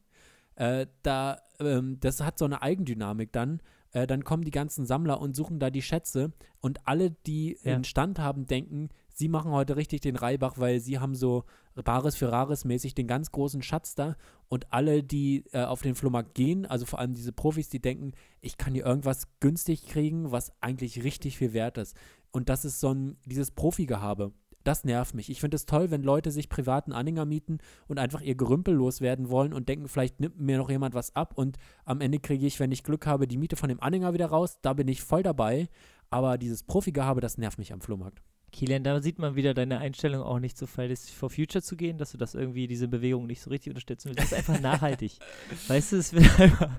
Äh, 0.55 0.88
da, 1.03 1.39
ähm, 1.59 1.99
das 1.99 2.22
hat 2.22 2.38
so 2.38 2.45
eine 2.45 2.61
Eigendynamik 2.61 3.32
dann. 3.32 3.61
Äh, 3.91 4.07
dann 4.07 4.24
kommen 4.24 4.43
die 4.43 4.51
ganzen 4.51 4.86
Sammler 4.86 5.19
und 5.22 5.36
suchen 5.36 5.59
da 5.59 5.69
die 5.69 5.82
Schätze 5.82 6.34
und 6.59 6.88
alle, 6.88 7.11
die 7.11 7.57
Ja. 7.63 7.76
einen 7.76 7.84
Stand 7.84 8.19
haben, 8.19 8.45
denken, 8.47 8.89
sie 9.14 9.28
machen 9.28 9.51
heute 9.51 9.76
richtig 9.76 10.01
den 10.01 10.16
Reibach, 10.16 10.57
weil 10.57 10.80
sie 10.80 10.99
haben 10.99 11.16
so 11.16 11.45
Bares 11.76 12.16
für 12.16 12.32
Rares 12.32 12.66
mäßig 12.66 12.95
den 12.95 13.07
ganz 13.07 13.32
großen 13.32 13.62
Schatz 13.62 13.95
da 13.95 14.16
und 14.49 14.72
alle, 14.72 15.03
die 15.03 15.45
äh, 15.51 15.64
auf 15.64 15.82
den 15.82 15.95
Flohmarkt 15.95 16.36
gehen, 16.36 16.66
also 16.66 16.86
vor 16.86 16.99
allem 16.99 17.14
diese 17.14 17.32
Profis, 17.32 17.70
die 17.70 17.82
denken, 17.82 18.12
ich 18.41 18.57
kann 18.57 18.74
hier 18.74 18.86
irgendwas 18.86 19.28
günstig 19.39 19.88
kriegen, 19.88 20.32
was 20.32 20.51
eigentlich 20.62 21.03
richtig 21.03 21.38
viel 21.38 21.53
wert 21.53 21.78
ist. 21.78 21.95
Und 22.32 22.49
das 22.49 22.66
ist 22.66 22.80
so 22.80 22.93
ein, 22.93 23.18
dieses 23.26 23.51
Profigehabe. 23.51 24.34
das 24.64 24.84
nervt 24.84 25.16
mich. 25.16 25.30
Ich 25.30 25.39
finde 25.39 25.55
es 25.55 25.66
toll, 25.66 25.89
wenn 25.91 26.03
Leute 26.03 26.32
sich 26.32 26.47
privaten 26.49 26.93
Anhänger 26.93 27.26
mieten 27.26 27.57
und 27.88 27.97
einfach 27.97 28.22
ihr 28.22 28.36
Gerümpel 28.36 28.76
loswerden 28.76 29.30
wollen 29.30 29.53
und 29.53 29.68
denken, 29.70 29.88
vielleicht 29.88 30.20
nimmt 30.20 30.39
mir 30.39 30.57
noch 30.57 30.70
jemand 30.70 30.93
was 30.93 31.16
ab 31.16 31.34
und 31.36 31.57
am 31.84 32.01
Ende 32.01 32.20
kriege 32.20 32.45
ich, 32.45 32.59
wenn 32.59 32.72
ich 32.72 32.84
Glück 32.84 33.07
habe, 33.07 33.28
die 33.28 33.38
Miete 33.38 33.55
von 33.55 33.70
dem 33.70 33.80
Anhänger 33.80 34.14
wieder 34.14 34.28
raus. 34.28 34.59
Da 34.62 34.74
bin 34.74 34.88
ich 34.88 35.01
voll 35.01 35.24
dabei. 35.24 35.68
Aber 36.12 36.38
dieses 36.38 36.64
Profi-Gehabe, 36.64 37.22
das 37.22 37.38
nervt 37.38 37.57
mich 37.57 37.72
am 37.72 37.82
Flohmarkt. 37.82 38.22
Kilian, 38.52 38.84
da 38.84 39.02
sieht 39.02 39.18
man 39.18 39.36
wieder 39.36 39.54
deine 39.54 39.80
Einstellung 39.80 40.22
auch 40.24 40.39
nicht 40.39 40.58
zu 40.58 40.68
Fridays 40.68 41.10
for 41.10 41.30
Future 41.30 41.62
zu 41.62 41.76
gehen, 41.76 41.97
dass 41.97 42.12
du 42.12 42.18
das 42.18 42.36
irgendwie, 42.36 42.68
diese 42.68 42.88
Bewegung 42.88 43.28
nicht 43.28 43.41
so 43.41 43.49
richtig 43.49 43.72
unterstützen 43.72 44.10
willst. 44.10 44.20
Das 44.20 44.32
ist 44.32 44.38
einfach 44.38 44.62
nachhaltig. 44.62 45.18
weißt 45.68 45.93
du, 45.93 45.97
es, 45.97 46.14
einfach, 46.14 46.70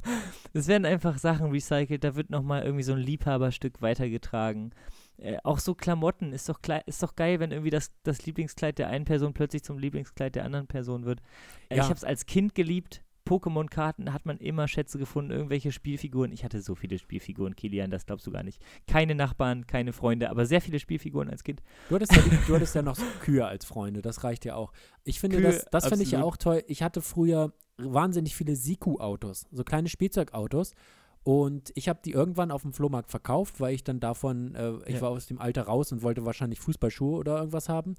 es 0.53 0.66
werden 0.68 0.85
einfach 0.85 1.18
Sachen 1.18 1.51
recycelt, 1.51 2.05
da 2.05 2.14
wird 2.14 2.31
nochmal 2.31 2.62
irgendwie 2.62 2.85
so 2.85 2.93
ein 2.93 2.99
Liebhaberstück 2.99 3.81
weitergetragen. 3.81 4.73
Äh, 5.18 5.39
auch 5.45 5.59
so 5.59 5.75
Klamotten, 5.75 6.33
ist 6.33 6.49
doch, 6.49 6.59
ist 6.87 7.03
doch 7.03 7.14
geil, 7.16 7.41
wenn 7.41 7.53
irgendwie 7.53 7.70
das, 7.70 7.91
das 8.03 8.27
Lieblingskleid 8.27 8.79
der 8.79 8.89
einen 8.89 9.05
Person 9.05 9.35
plötzlich 9.35 9.62
zum 9.62 9.79
Lieblingskleid 9.79 10.35
der 10.35 10.45
anderen 10.45 10.66
Person 10.66 11.05
wird. 11.05 11.20
Äh, 11.68 11.77
Ja. 11.77 11.83
Ich 11.85 11.89
habe 11.89 11.95
es 11.95 12.05
als 12.05 12.27
Kind 12.27 12.55
geliebt. 12.55 13.03
Pokémon-Karten 13.25 14.12
hat 14.12 14.27
man 14.27 14.39
immer 14.39 14.68
Schätze 14.68 14.99
gefunden, 14.99 15.31
irgendwelche 15.31 15.73
Spielfiguren. 15.73 16.33
Ich 16.33 16.45
hatte 16.45 16.61
so 16.61 16.75
viele 16.75 16.99
Spielfiguren, 16.99 17.55
Kilian, 17.57 17.91
das 17.91 18.07
glaubst 18.07 18.27
du 18.27 18.31
gar 18.31 18.43
nicht. 18.43 18.61
Keine 18.87 19.14
Nachbarn, 19.14 19.66
keine 19.66 19.93
Freunde, 19.93 20.31
aber 20.31 20.47
sehr 20.47 20.61
viele 20.61 20.79
Spielfiguren 20.79 21.31
als 21.31 21.45
Kind. 21.45 21.62
Du 21.89 21.95
hattest, 21.95 22.14
ja, 22.14 22.23
du 22.47 22.55
hattest 22.55 22.75
ja 22.75 22.83
noch 22.83 22.97
so 22.97 23.05
Kühe 23.20 23.47
als 23.47 23.64
Freunde, 23.64 24.03
das 24.03 24.25
reicht 24.25 24.45
ja 24.45 24.55
auch. 24.57 24.73
Ich 25.05 25.20
finde, 25.20 25.39
Kühe, 25.39 25.47
das, 25.47 25.64
das 25.70 25.87
finde 25.87 26.03
ich 26.05 26.12
ja 26.12 26.23
auch 26.23 26.37
toll. 26.37 26.62
Ich 26.66 26.83
hatte 26.83 27.01
früher 27.01 27.53
wahnsinnig 27.79 28.37
viele 28.37 28.57
Siku-Autos, 28.57 29.47
so 29.51 29.64
kleine 29.64 29.89
Spielzeugautos. 29.89 30.73
Und 31.25 31.70
ich 31.77 31.89
habe 31.89 32.01
die 32.05 32.11
irgendwann 32.11 32.51
auf 32.51 32.62
dem 32.62 32.73
Flohmarkt 32.73 33.11
verkauft, 33.11 33.61
weil 33.61 33.75
ich 33.75 33.85
dann 33.85 34.01
davon, 34.01 34.57
äh, 34.57 34.73
ich 34.87 34.97
Ja. 34.97 35.03
war 35.03 35.11
aus 35.11 35.27
dem 35.27 35.39
Alter 35.41 35.62
raus 35.62 35.93
und 35.93 36.03
wollte 36.03 36.25
wahrscheinlich 36.27 36.59
Fußballschuhe 36.59 37.16
oder 37.16 37.39
irgendwas 37.39 37.68
haben. 37.68 37.95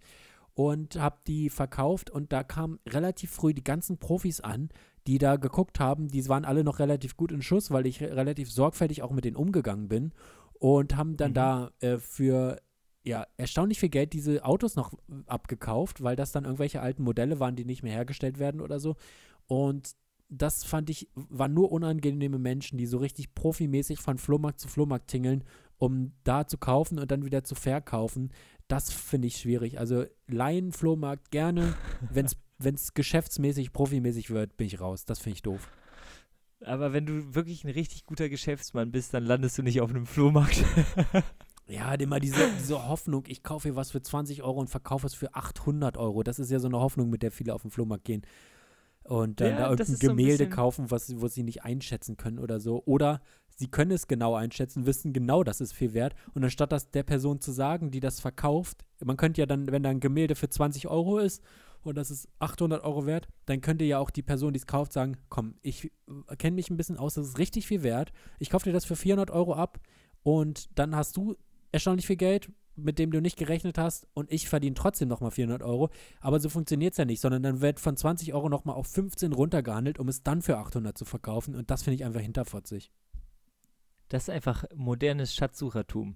Und 0.56 0.98
habe 0.98 1.18
die 1.26 1.50
verkauft 1.50 2.10
und 2.12 2.32
da 2.32 2.44
kamen 2.44 2.80
relativ 2.88 3.32
früh 3.32 3.54
die 3.56 3.64
ganzen 3.64 3.98
Profis 3.98 4.40
an, 4.42 4.70
die 5.08 5.18
da 5.18 5.36
geguckt 5.36 5.80
haben. 5.80 6.08
Die 6.08 6.28
waren 6.30 6.46
alle 6.46 6.64
noch 6.64 6.80
relativ 6.80 7.18
gut 7.18 7.32
in 7.32 7.42
Schuss, 7.42 7.72
weil 7.72 7.86
ich 7.86 8.02
re 8.02 8.16
relativ 8.16 8.52
sorgfältig 8.52 9.02
auch 9.04 9.12
mit 9.12 9.26
denen 9.26 9.36
umgegangen 9.38 9.88
bin. 9.88 10.14
Und 10.60 10.96
haben 10.96 11.18
dann 11.18 11.32
Mhm. 11.32 11.36
da 11.36 11.72
äh, 11.82 11.98
für 11.98 12.62
ja, 13.06 13.28
erstaunlich 13.36 13.80
viel 13.80 13.90
Geld 13.90 14.14
diese 14.14 14.46
Autos 14.46 14.78
noch 14.78 14.94
abgekauft, 15.26 16.02
weil 16.04 16.16
das 16.16 16.32
dann 16.32 16.46
irgendwelche 16.46 16.80
alten 16.80 17.04
Modelle 17.04 17.40
waren, 17.40 17.58
die 17.58 17.66
nicht 17.66 17.84
mehr 17.84 17.92
hergestellt 17.92 18.40
werden 18.40 18.62
oder 18.62 18.80
so. 18.80 18.96
Und 19.46 19.96
das 20.30 20.64
fand 20.64 20.90
ich, 20.90 21.10
waren 21.14 21.54
nur 21.54 21.72
unangenehme 21.72 22.40
Menschen, 22.40 22.78
die 22.78 22.86
so 22.86 22.98
richtig 22.98 23.36
profimäßig 23.36 24.00
von 24.00 24.18
Flohmarkt 24.18 24.60
zu 24.62 24.70
Flohmarkt 24.70 25.10
tingeln, 25.10 25.44
um 25.78 26.14
da 26.24 26.48
zu 26.48 26.58
kaufen 26.58 26.98
und 26.98 27.12
dann 27.12 27.26
wieder 27.26 27.44
zu 27.44 27.56
verkaufen. 27.56 28.32
Das 28.70 28.90
finde 28.90 29.28
ich 29.28 29.36
schwierig. 29.36 29.80
Also 29.80 30.06
Laien, 30.28 30.72
Flohmarkt 30.72 31.30
gerne. 31.30 31.76
Wenn 32.10 32.26
es 32.26 32.38
geschäftsmäßig, 32.94 33.72
profimäßig 33.74 34.30
wird, 34.30 34.58
bin 34.58 34.68
ich 34.68 34.80
raus. 34.80 35.06
Das 35.06 35.20
finde 35.20 35.36
ich 35.36 35.42
doof. 35.44 35.70
Aber 36.66 36.94
wenn 36.94 37.06
du 37.06 37.36
wirklich 37.36 37.64
ein 37.66 37.70
richtig 37.72 38.06
guter 38.06 38.30
Geschäftsmann 38.30 38.92
bist, 38.92 39.14
dann 39.14 39.26
landest 39.26 39.58
du 39.58 39.64
nicht 39.64 39.82
auf 39.82 39.90
einem 39.90 40.06
Flohmarkt. 40.06 40.64
Ja, 41.66 41.94
immer 41.94 42.20
diese, 42.20 42.46
diese 42.60 42.90
Hoffnung, 42.90 43.24
ich 43.28 43.42
kaufe 43.42 43.70
hier 43.70 43.78
was 43.78 43.92
für 43.92 44.02
20 44.02 44.44
Euro 44.44 44.60
und 44.60 44.70
verkaufe 44.70 45.08
es 45.08 45.14
für 45.14 45.34
800 45.34 45.96
Euro. 45.96 46.22
Das 46.22 46.38
ist 46.38 46.52
ja 46.52 46.60
so 46.60 46.68
eine 46.68 46.78
Hoffnung, 46.82 47.10
mit 47.10 47.24
der 47.24 47.32
viele 47.32 47.54
auf 47.54 47.62
den 47.62 47.72
Flohmarkt 47.72 48.04
gehen. 48.04 48.24
Und 49.06 49.40
dann 49.40 49.52
Ja, 49.52 49.58
da 49.58 49.70
irgendein 49.70 49.96
so 49.96 50.08
Gemälde 50.08 50.32
bisschen- 50.40 50.50
kaufen, 50.50 50.92
was, 50.92 51.22
was 51.22 51.34
sie 51.34 51.44
nicht 51.44 51.64
einschätzen 51.64 52.18
können 52.18 52.40
oder 52.40 52.60
so. 52.60 52.84
Oder 52.86 53.22
sie 53.56 53.70
können 53.72 53.92
es 53.92 54.08
genau 54.08 54.36
einschätzen, 54.36 54.86
wissen 54.86 55.14
genau, 55.14 55.46
das 55.46 55.62
ist 55.62 55.72
viel 55.72 55.94
wert. 55.94 56.16
Und 56.34 56.44
anstatt 56.44 56.74
das 56.74 56.92
der 56.92 57.04
Person 57.04 57.40
zu 57.40 57.54
sagen, 57.54 57.92
die 57.92 58.02
das 58.02 58.20
verkauft, 58.20 58.84
man 59.02 59.16
könnte 59.16 59.40
ja 59.40 59.46
dann, 59.46 59.72
wenn 59.72 59.84
da 59.84 59.90
ein 59.90 60.02
Gemälde 60.02 60.36
für 60.36 60.50
20 60.50 60.90
Euro 60.90 61.18
ist 61.20 61.42
und 61.84 61.96
das 61.96 62.12
ist 62.12 62.28
800 62.40 62.84
Euro 62.84 63.06
wert, 63.06 63.28
dann 63.46 63.62
könnte 63.62 63.86
ja 63.86 64.00
auch 64.00 64.10
die 64.10 64.22
Person, 64.22 64.54
die 64.54 64.60
es 64.60 64.68
kauft, 64.68 64.94
sagen, 64.94 65.18
komm, 65.30 65.56
ich 65.62 65.92
äh, 66.30 66.36
kenne 66.38 66.56
mich 66.56 66.70
ein 66.70 66.78
bisschen 66.78 66.98
aus, 66.98 67.16
das 67.16 67.28
ist 67.28 67.38
richtig 67.38 67.68
viel 67.68 67.84
wert. 67.84 68.12
Ich 68.40 68.50
kaufe 68.50 68.66
dir 68.66 68.74
das 68.74 68.86
für 68.86 68.96
400 68.96 69.32
Euro 69.32 69.54
ab 69.54 69.80
und 70.24 70.70
dann 70.78 70.96
hast 70.96 71.18
du 71.18 71.36
erstaunlich 71.72 72.08
viel 72.08 72.16
Geld, 72.16 72.52
mit 72.76 72.98
dem 72.98 73.12
du 73.12 73.22
nicht 73.22 73.38
gerechnet 73.38 73.78
hast 73.78 74.08
und 74.14 74.32
ich 74.32 74.50
verdiene 74.50 74.74
trotzdem 74.74 75.08
nochmal 75.08 75.32
400 75.32 75.62
Euro. 75.62 75.90
Aber 76.22 76.40
so 76.40 76.50
funktioniert 76.50 76.94
es 76.94 76.98
ja 76.98 77.06
nicht, 77.06 77.22
sondern 77.22 77.44
dann 77.44 77.62
wird 77.62 77.80
von 77.80 77.96
20 77.96 78.34
Euro 78.34 78.50
nochmal 78.50 78.76
auf 78.76 78.88
15 78.88 79.34
runtergehandelt, 79.34 80.00
um 80.00 80.08
es 80.08 80.24
dann 80.24 80.42
für 80.42 80.58
800 80.58 80.98
zu 80.98 81.06
verkaufen 81.06 81.56
und 81.56 81.70
das 81.70 81.84
finde 81.84 81.96
ich 81.96 82.06
einfach 82.06 82.22
hinterfotzig. 82.22 82.92
Das 84.10 84.24
ist 84.24 84.30
einfach 84.30 84.66
modernes 84.76 85.34
Schatzsuchertum. 85.34 86.16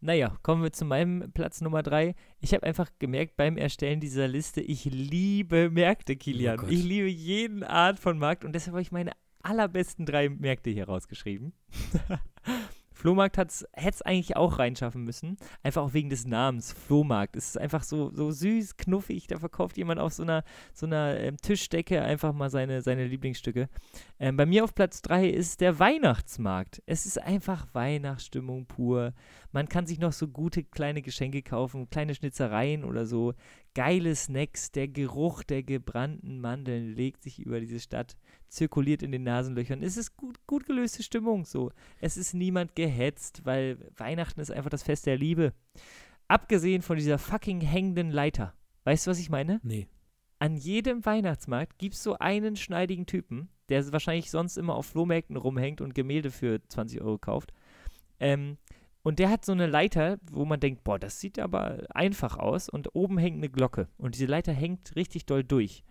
Naja, 0.00 0.36
kommen 0.42 0.62
wir 0.62 0.72
zu 0.72 0.84
meinem 0.84 1.32
Platz 1.32 1.60
Nummer 1.60 1.82
drei. 1.82 2.14
Ich 2.40 2.52
habe 2.54 2.64
einfach 2.64 2.90
gemerkt 2.98 3.36
beim 3.36 3.56
Erstellen 3.56 4.00
dieser 4.00 4.28
Liste, 4.28 4.60
ich 4.60 4.84
liebe 4.84 5.70
Märkte, 5.70 6.16
Kilian. 6.16 6.60
Oh 6.60 6.66
ich 6.68 6.84
liebe 6.84 7.08
jeden 7.08 7.62
Art 7.62 7.98
von 7.98 8.18
Markt 8.18 8.44
und 8.44 8.52
deshalb 8.54 8.74
habe 8.74 8.82
ich 8.82 8.92
meine 8.92 9.12
allerbesten 9.42 10.06
drei 10.06 10.28
Märkte 10.28 10.70
hier 10.70 10.86
rausgeschrieben. 10.86 11.52
Flohmarkt 13.04 13.36
hätte 13.36 13.66
es 13.74 14.00
eigentlich 14.00 14.34
auch 14.34 14.58
reinschaffen 14.58 15.04
müssen. 15.04 15.36
Einfach 15.62 15.82
auch 15.82 15.92
wegen 15.92 16.08
des 16.08 16.26
Namens. 16.26 16.72
Flohmarkt. 16.72 17.36
Es 17.36 17.48
ist 17.48 17.58
einfach 17.58 17.82
so, 17.82 18.10
so 18.14 18.30
süß, 18.30 18.78
knuffig. 18.78 19.26
Da 19.26 19.38
verkauft 19.38 19.76
jemand 19.76 20.00
auf 20.00 20.14
so 20.14 20.22
einer, 20.22 20.42
so 20.72 20.86
einer 20.86 21.20
ähm, 21.20 21.36
Tischdecke 21.36 22.00
einfach 22.00 22.32
mal 22.32 22.48
seine, 22.48 22.80
seine 22.80 23.06
Lieblingsstücke. 23.06 23.68
Ähm, 24.18 24.38
bei 24.38 24.46
mir 24.46 24.64
auf 24.64 24.74
Platz 24.74 25.02
3 25.02 25.28
ist 25.28 25.60
der 25.60 25.78
Weihnachtsmarkt. 25.78 26.82
Es 26.86 27.04
ist 27.04 27.20
einfach 27.20 27.66
Weihnachtsstimmung 27.74 28.64
pur. 28.64 29.12
Man 29.52 29.68
kann 29.68 29.86
sich 29.86 29.98
noch 29.98 30.14
so 30.14 30.26
gute 30.26 30.64
kleine 30.64 31.02
Geschenke 31.02 31.42
kaufen, 31.42 31.90
kleine 31.90 32.14
Schnitzereien 32.14 32.84
oder 32.84 33.04
so. 33.04 33.34
Geile 33.74 34.14
Snacks. 34.14 34.72
Der 34.72 34.88
Geruch 34.88 35.42
der 35.42 35.62
gebrannten 35.62 36.40
Mandeln 36.40 36.94
legt 36.94 37.22
sich 37.22 37.38
über 37.38 37.60
diese 37.60 37.80
Stadt, 37.80 38.16
zirkuliert 38.54 39.02
in 39.02 39.12
den 39.12 39.24
Nasenlöchern. 39.24 39.82
Es 39.82 39.96
ist 39.96 40.16
gut, 40.16 40.38
gut 40.46 40.66
gelöste 40.66 41.02
Stimmung 41.02 41.44
so. 41.44 41.70
Es 42.00 42.16
ist 42.16 42.34
niemand 42.34 42.74
gehetzt, 42.74 43.42
weil 43.44 43.78
Weihnachten 43.96 44.40
ist 44.40 44.50
einfach 44.50 44.70
das 44.70 44.82
Fest 44.82 45.06
der 45.06 45.16
Liebe. 45.16 45.52
Abgesehen 46.28 46.82
von 46.82 46.96
dieser 46.96 47.18
fucking 47.18 47.60
hängenden 47.60 48.10
Leiter. 48.10 48.54
Weißt 48.84 49.06
du, 49.06 49.10
was 49.10 49.18
ich 49.18 49.30
meine? 49.30 49.60
Nee. 49.62 49.88
An 50.38 50.56
jedem 50.56 51.04
Weihnachtsmarkt 51.04 51.78
gibt 51.78 51.94
es 51.94 52.02
so 52.02 52.18
einen 52.18 52.56
schneidigen 52.56 53.06
Typen, 53.06 53.48
der 53.68 53.92
wahrscheinlich 53.92 54.30
sonst 54.30 54.56
immer 54.56 54.74
auf 54.74 54.86
Flohmärkten 54.86 55.36
rumhängt 55.36 55.80
und 55.80 55.94
Gemälde 55.94 56.30
für 56.30 56.60
20 56.68 57.00
Euro 57.00 57.18
kauft. 57.18 57.52
Ähm, 58.20 58.58
und 59.02 59.18
der 59.18 59.28
hat 59.28 59.44
so 59.44 59.52
eine 59.52 59.66
Leiter, 59.66 60.18
wo 60.30 60.46
man 60.46 60.60
denkt, 60.60 60.82
boah, 60.82 60.98
das 60.98 61.20
sieht 61.20 61.38
aber 61.38 61.84
einfach 61.90 62.38
aus. 62.38 62.70
Und 62.70 62.94
oben 62.94 63.18
hängt 63.18 63.36
eine 63.36 63.50
Glocke. 63.50 63.88
Und 63.98 64.14
diese 64.14 64.26
Leiter 64.26 64.52
hängt 64.52 64.96
richtig 64.96 65.26
doll 65.26 65.44
durch. 65.44 65.84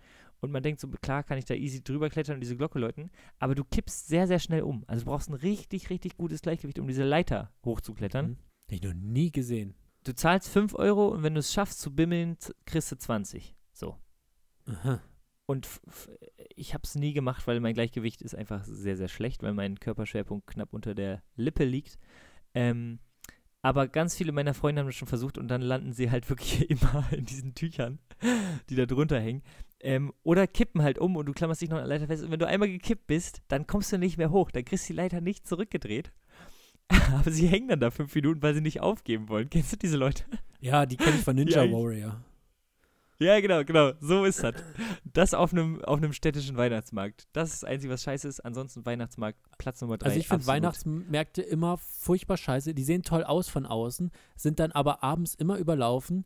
Und 0.44 0.52
man 0.52 0.62
denkt 0.62 0.80
so, 0.80 0.88
klar 0.88 1.22
kann 1.22 1.38
ich 1.38 1.46
da 1.46 1.54
easy 1.54 1.82
drüber 1.82 2.10
klettern 2.10 2.34
und 2.34 2.40
diese 2.40 2.56
Glocke 2.56 2.78
läuten. 2.78 3.10
Aber 3.38 3.54
du 3.54 3.64
kippst 3.64 4.08
sehr, 4.08 4.26
sehr 4.26 4.38
schnell 4.38 4.62
um. 4.62 4.84
Also 4.86 5.04
du 5.04 5.10
brauchst 5.10 5.30
ein 5.30 5.34
richtig, 5.34 5.88
richtig 5.88 6.16
gutes 6.16 6.42
Gleichgewicht, 6.42 6.78
um 6.78 6.86
diese 6.86 7.02
Leiter 7.04 7.50
hochzuklettern. 7.64 8.26
Hm. 8.26 8.36
Hab 8.66 8.72
ich 8.72 8.82
noch 8.82 8.92
nie 8.92 9.32
gesehen. 9.32 9.74
Du 10.04 10.14
zahlst 10.14 10.48
5 10.50 10.74
Euro 10.74 11.08
und 11.08 11.22
wenn 11.22 11.32
du 11.32 11.40
es 11.40 11.52
schaffst 11.52 11.80
zu 11.80 11.94
bimmeln, 11.94 12.36
kriegst 12.66 12.92
du 12.92 12.96
20. 12.96 13.56
So. 13.72 13.96
Aha. 14.66 15.00
Und 15.46 15.66
ich 16.54 16.74
habe 16.74 16.82
es 16.84 16.94
nie 16.94 17.14
gemacht, 17.14 17.46
weil 17.46 17.60
mein 17.60 17.74
Gleichgewicht 17.74 18.20
ist 18.20 18.34
einfach 18.34 18.64
sehr, 18.64 18.96
sehr 18.96 19.08
schlecht, 19.08 19.42
weil 19.42 19.54
mein 19.54 19.80
Körperschwerpunkt 19.80 20.46
knapp 20.46 20.74
unter 20.74 20.94
der 20.94 21.22
Lippe 21.36 21.64
liegt. 21.64 21.98
Ähm, 22.54 22.98
aber 23.64 23.88
ganz 23.88 24.14
viele 24.14 24.30
meiner 24.30 24.52
Freunde 24.52 24.80
haben 24.80 24.88
das 24.88 24.94
schon 24.94 25.08
versucht 25.08 25.38
und 25.38 25.48
dann 25.48 25.62
landen 25.62 25.94
sie 25.94 26.10
halt 26.10 26.28
wirklich 26.28 26.68
immer 26.68 27.06
in 27.10 27.24
diesen 27.24 27.54
Tüchern, 27.54 27.98
die 28.68 28.76
da 28.76 28.84
drunter 28.84 29.18
hängen. 29.18 29.42
Ähm, 29.80 30.12
oder 30.22 30.46
kippen 30.46 30.82
halt 30.82 30.98
um 30.98 31.16
und 31.16 31.24
du 31.24 31.32
klammerst 31.32 31.62
dich 31.62 31.70
noch 31.70 31.78
an 31.78 31.88
der 31.88 31.98
Leiter 31.98 32.06
fest. 32.06 32.22
Und 32.22 32.30
wenn 32.30 32.38
du 32.38 32.46
einmal 32.46 32.68
gekippt 32.68 33.06
bist, 33.06 33.40
dann 33.48 33.66
kommst 33.66 33.90
du 33.90 33.96
nicht 33.96 34.18
mehr 34.18 34.30
hoch. 34.30 34.50
Dann 34.50 34.66
kriegst 34.66 34.86
du 34.86 34.92
die 34.92 34.98
Leiter 34.98 35.22
nicht 35.22 35.46
zurückgedreht. 35.46 36.12
Aber 37.14 37.30
sie 37.30 37.46
hängen 37.46 37.68
dann 37.68 37.80
da 37.80 37.90
fünf 37.90 38.14
Minuten, 38.14 38.42
weil 38.42 38.54
sie 38.54 38.60
nicht 38.60 38.82
aufgeben 38.82 39.30
wollen. 39.30 39.48
Kennst 39.48 39.72
du 39.72 39.76
diese 39.78 39.96
Leute? 39.96 40.24
Ja, 40.60 40.84
die 40.84 40.98
kenne 40.98 41.16
ich 41.16 41.22
von 41.22 41.34
Ninja 41.36 41.64
Ja, 41.64 41.72
Warrior. 41.72 42.22
Ja, 43.18 43.38
genau, 43.40 43.64
genau. 43.64 43.92
So 44.00 44.24
ist 44.24 44.42
das. 44.42 44.54
Das 45.12 45.34
auf 45.34 45.52
einem 45.52 45.82
auf 45.84 45.98
einem 45.98 46.12
städtischen 46.12 46.56
Weihnachtsmarkt. 46.56 47.28
Das 47.32 47.52
ist 47.52 47.62
das 47.62 47.68
Einzige, 47.68 47.92
was 47.92 48.02
scheiße 48.02 48.26
ist. 48.26 48.40
Ansonsten 48.40 48.84
Weihnachtsmarkt, 48.84 49.38
Platz 49.58 49.80
Nummer 49.80 49.98
drei. 49.98 50.06
Also 50.06 50.18
ich 50.18 50.28
finde. 50.28 50.46
Weihnachtsmärkte 50.46 51.42
immer 51.42 51.78
furchtbar 51.78 52.36
scheiße. 52.36 52.74
Die 52.74 52.82
sehen 52.82 53.02
toll 53.02 53.24
aus 53.24 53.48
von 53.48 53.66
außen, 53.66 54.10
sind 54.36 54.58
dann 54.58 54.72
aber 54.72 55.02
abends 55.04 55.34
immer 55.34 55.58
überlaufen. 55.58 56.24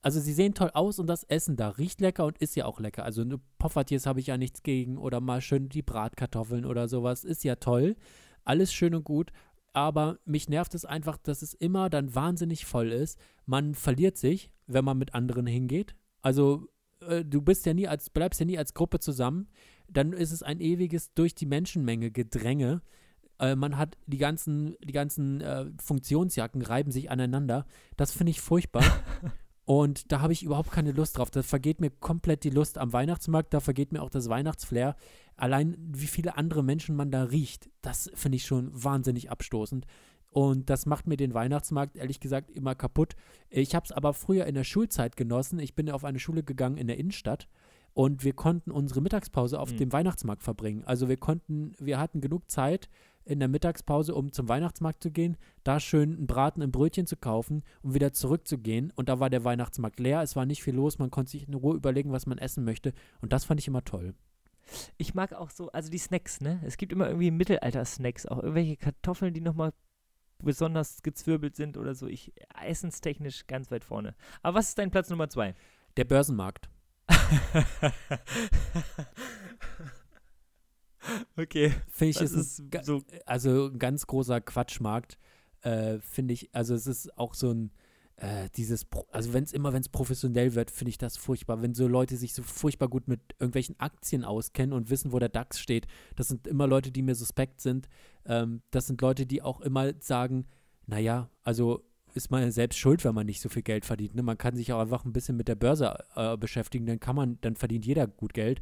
Also 0.00 0.20
sie 0.20 0.32
sehen 0.32 0.54
toll 0.54 0.70
aus 0.74 1.00
und 1.00 1.08
das 1.08 1.24
Essen 1.24 1.56
da 1.56 1.70
riecht 1.70 2.00
lecker 2.00 2.24
und 2.24 2.38
ist 2.38 2.54
ja 2.54 2.66
auch 2.66 2.78
lecker. 2.78 3.04
Also 3.04 3.22
eine 3.22 3.40
Poffertjes 3.58 4.06
habe 4.06 4.20
ich 4.20 4.28
ja 4.28 4.38
nichts 4.38 4.62
gegen 4.62 4.96
oder 4.96 5.20
mal 5.20 5.40
schön 5.40 5.68
die 5.68 5.82
Bratkartoffeln 5.82 6.64
oder 6.64 6.86
sowas. 6.86 7.24
Ist 7.24 7.42
ja 7.42 7.56
toll. 7.56 7.96
Alles 8.44 8.72
schön 8.72 8.94
und 8.94 9.04
gut. 9.04 9.32
Aber 9.72 10.18
mich 10.24 10.48
nervt 10.48 10.74
es 10.74 10.84
einfach, 10.84 11.18
dass 11.18 11.42
es 11.42 11.52
immer 11.52 11.90
dann 11.90 12.14
wahnsinnig 12.14 12.64
voll 12.64 12.92
ist. 12.92 13.18
Man 13.44 13.74
verliert 13.74 14.16
sich, 14.16 14.50
wenn 14.66 14.84
man 14.84 14.98
mit 14.98 15.14
anderen 15.14 15.46
hingeht. 15.46 15.96
Also 16.28 16.68
äh, 17.00 17.24
du 17.24 17.40
bist 17.40 17.64
ja 17.64 17.72
nie 17.72 17.88
als, 17.88 18.10
bleibst 18.10 18.38
ja 18.38 18.44
nie 18.44 18.58
als 18.58 18.74
Gruppe 18.74 18.98
zusammen. 19.00 19.48
Dann 19.88 20.12
ist 20.12 20.30
es 20.30 20.42
ein 20.42 20.60
ewiges 20.60 21.14
durch 21.14 21.34
die 21.34 21.46
Menschenmenge 21.46 22.10
Gedränge. 22.10 22.82
Äh, 23.38 23.56
man 23.56 23.78
hat 23.78 23.96
die 24.06 24.18
ganzen, 24.18 24.76
die 24.84 24.92
ganzen 24.92 25.40
äh, 25.40 25.70
Funktionsjacken 25.80 26.60
reiben 26.60 26.92
sich 26.92 27.10
aneinander. 27.10 27.64
Das 27.96 28.12
finde 28.12 28.32
ich 28.32 28.42
furchtbar. 28.42 28.84
Und 29.64 30.12
da 30.12 30.20
habe 30.20 30.34
ich 30.34 30.42
überhaupt 30.42 30.70
keine 30.70 30.92
Lust 30.92 31.16
drauf. 31.16 31.30
Da 31.30 31.42
vergeht 31.42 31.80
mir 31.80 31.88
komplett 31.88 32.44
die 32.44 32.50
Lust 32.50 32.76
am 32.76 32.92
Weihnachtsmarkt, 32.92 33.54
da 33.54 33.60
vergeht 33.60 33.90
mir 33.90 34.02
auch 34.02 34.10
das 34.10 34.28
Weihnachtsflair. 34.28 34.96
Allein 35.34 35.78
wie 35.78 36.08
viele 36.08 36.36
andere 36.36 36.62
Menschen 36.62 36.94
man 36.94 37.10
da 37.10 37.22
riecht, 37.22 37.70
das 37.80 38.10
finde 38.12 38.36
ich 38.36 38.44
schon 38.44 38.70
wahnsinnig 38.72 39.30
abstoßend. 39.30 39.86
Und 40.30 40.68
das 40.70 40.86
macht 40.86 41.06
mir 41.06 41.16
den 41.16 41.34
Weihnachtsmarkt 41.34 41.96
ehrlich 41.96 42.20
gesagt 42.20 42.50
immer 42.50 42.74
kaputt. 42.74 43.16
Ich 43.48 43.74
habe 43.74 43.84
es 43.84 43.92
aber 43.92 44.12
früher 44.12 44.46
in 44.46 44.54
der 44.54 44.64
Schulzeit 44.64 45.16
genossen. 45.16 45.58
Ich 45.58 45.74
bin 45.74 45.90
auf 45.90 46.04
eine 46.04 46.18
Schule 46.18 46.42
gegangen 46.42 46.76
in 46.76 46.86
der 46.86 46.98
Innenstadt 46.98 47.48
und 47.94 48.24
wir 48.24 48.34
konnten 48.34 48.70
unsere 48.70 49.00
Mittagspause 49.00 49.58
auf 49.58 49.72
Mhm. 49.72 49.78
dem 49.78 49.92
Weihnachtsmarkt 49.92 50.42
verbringen. 50.42 50.84
Also 50.84 51.08
wir 51.08 51.16
konnten, 51.16 51.72
wir 51.78 51.98
hatten 51.98 52.20
genug 52.20 52.50
Zeit 52.50 52.88
in 53.24 53.40
der 53.40 53.48
Mittagspause, 53.48 54.14
um 54.14 54.32
zum 54.32 54.48
Weihnachtsmarkt 54.48 55.02
zu 55.02 55.10
gehen, 55.10 55.36
da 55.64 55.80
schön 55.80 56.14
einen 56.16 56.26
Braten 56.26 56.62
im 56.62 56.70
Brötchen 56.70 57.06
zu 57.06 57.16
kaufen 57.16 57.62
und 57.82 57.94
wieder 57.94 58.12
zurückzugehen. 58.12 58.92
Und 58.96 59.08
da 59.08 59.20
war 59.20 59.30
der 59.30 59.44
Weihnachtsmarkt 59.44 59.98
leer, 60.00 60.22
es 60.22 60.36
war 60.36 60.46
nicht 60.46 60.62
viel 60.62 60.74
los, 60.74 60.98
man 60.98 61.10
konnte 61.10 61.32
sich 61.32 61.48
in 61.48 61.54
Ruhe 61.54 61.76
überlegen, 61.76 62.12
was 62.12 62.26
man 62.26 62.38
essen 62.38 62.64
möchte. 62.64 62.92
Und 63.20 63.32
das 63.32 63.44
fand 63.44 63.60
ich 63.60 63.68
immer 63.68 63.84
toll. 63.84 64.14
Ich 64.98 65.14
mag 65.14 65.32
auch 65.32 65.50
so, 65.50 65.70
also 65.72 65.90
die 65.90 65.98
Snacks, 65.98 66.40
ne? 66.42 66.60
Es 66.64 66.76
gibt 66.76 66.92
immer 66.92 67.06
irgendwie 67.08 67.30
Mittelalter-Snacks, 67.30 68.26
auch 68.26 68.38
irgendwelche 68.38 68.76
Kartoffeln, 68.76 69.32
die 69.34 69.40
nochmal 69.40 69.72
besonders 70.42 71.02
gezwirbelt 71.02 71.56
sind 71.56 71.76
oder 71.76 71.94
so. 71.94 72.06
Ich 72.06 72.32
essenstechnisch 72.62 73.46
ganz 73.46 73.70
weit 73.70 73.84
vorne. 73.84 74.14
Aber 74.42 74.58
was 74.58 74.70
ist 74.70 74.78
dein 74.78 74.90
Platz 74.90 75.10
Nummer 75.10 75.28
zwei? 75.28 75.54
Der 75.96 76.04
Börsenmarkt. 76.04 76.68
okay. 81.36 81.74
Finde 81.88 82.10
ich, 82.10 82.18
Das 82.18 82.32
ist, 82.32 82.62
so 82.82 83.02
also 83.26 83.68
ein 83.68 83.78
ganz 83.78 84.06
großer 84.06 84.40
Quatschmarkt, 84.40 85.18
äh, 85.62 85.98
finde 86.00 86.34
ich. 86.34 86.54
Also 86.54 86.74
es 86.74 86.86
ist 86.86 87.16
auch 87.18 87.34
so 87.34 87.52
ein, 87.52 87.72
äh, 88.20 88.48
dieses, 88.56 88.84
Pro 88.84 89.06
also 89.12 89.32
wenn 89.32 89.44
es 89.44 89.52
immer, 89.52 89.72
wenn 89.72 89.80
es 89.80 89.88
professionell 89.88 90.54
wird, 90.54 90.70
finde 90.70 90.90
ich 90.90 90.98
das 90.98 91.16
furchtbar. 91.16 91.62
Wenn 91.62 91.74
so 91.74 91.86
Leute 91.86 92.16
sich 92.16 92.34
so 92.34 92.42
furchtbar 92.42 92.88
gut 92.88 93.06
mit 93.06 93.20
irgendwelchen 93.38 93.78
Aktien 93.78 94.24
auskennen 94.24 94.72
und 94.72 94.90
wissen, 94.90 95.12
wo 95.12 95.18
der 95.18 95.28
DAX 95.28 95.60
steht, 95.60 95.86
das 96.16 96.28
sind 96.28 96.46
immer 96.46 96.66
Leute, 96.66 96.90
die 96.90 97.02
mir 97.02 97.14
suspekt 97.14 97.60
sind. 97.60 97.88
Ähm, 98.26 98.62
das 98.70 98.88
sind 98.88 99.00
Leute, 99.00 99.24
die 99.24 99.42
auch 99.42 99.60
immer 99.60 99.92
sagen, 100.00 100.46
naja, 100.86 101.30
also 101.44 101.84
ist 102.14 102.30
man 102.30 102.42
ja 102.42 102.50
selbst 102.50 102.78
schuld, 102.78 103.04
wenn 103.04 103.14
man 103.14 103.26
nicht 103.26 103.40
so 103.40 103.48
viel 103.48 103.62
Geld 103.62 103.84
verdient. 103.84 104.14
Ne? 104.14 104.22
Man 104.22 104.38
kann 104.38 104.56
sich 104.56 104.72
auch 104.72 104.80
einfach 104.80 105.04
ein 105.04 105.12
bisschen 105.12 105.36
mit 105.36 105.46
der 105.46 105.54
Börse 105.54 105.96
äh, 106.16 106.36
beschäftigen, 106.36 106.86
dann 106.86 106.98
kann 106.98 107.14
man, 107.14 107.38
dann 107.42 107.54
verdient 107.54 107.86
jeder 107.86 108.08
gut 108.08 108.34
Geld. 108.34 108.60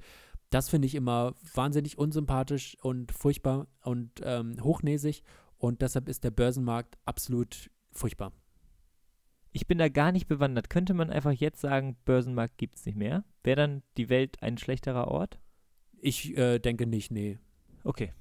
Das 0.50 0.68
finde 0.68 0.86
ich 0.86 0.94
immer 0.94 1.34
wahnsinnig 1.54 1.96
unsympathisch 1.96 2.76
und 2.82 3.10
furchtbar 3.12 3.68
und 3.82 4.10
ähm, 4.22 4.56
hochnäsig. 4.62 5.22
Und 5.58 5.80
deshalb 5.80 6.08
ist 6.08 6.24
der 6.24 6.30
Börsenmarkt 6.30 6.98
absolut 7.06 7.70
furchtbar. 7.92 8.32
Ich 9.56 9.66
bin 9.66 9.78
da 9.78 9.88
gar 9.88 10.12
nicht 10.12 10.28
bewandert. 10.28 10.68
Könnte 10.68 10.92
man 10.92 11.08
einfach 11.08 11.32
jetzt 11.32 11.62
sagen, 11.62 11.96
Börsenmarkt 12.04 12.58
gibt 12.58 12.76
es 12.76 12.84
nicht 12.84 12.98
mehr? 12.98 13.24
Wäre 13.42 13.56
dann 13.56 13.82
die 13.96 14.10
Welt 14.10 14.42
ein 14.42 14.58
schlechterer 14.58 15.08
Ort? 15.08 15.40
Ich 15.98 16.36
äh, 16.36 16.58
denke 16.58 16.86
nicht, 16.86 17.10
nee. 17.10 17.38
Okay. 17.82 18.12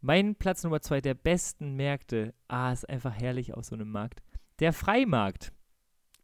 Mein 0.00 0.36
Platz 0.36 0.62
Nummer 0.62 0.80
zwei 0.80 1.00
der 1.00 1.14
besten 1.14 1.74
Märkte. 1.74 2.32
Ah, 2.46 2.72
ist 2.72 2.88
einfach 2.88 3.12
herrlich 3.12 3.54
aus 3.54 3.66
so 3.66 3.74
einem 3.74 3.90
Markt. 3.90 4.22
Der 4.60 4.72
Freimarkt. 4.72 5.52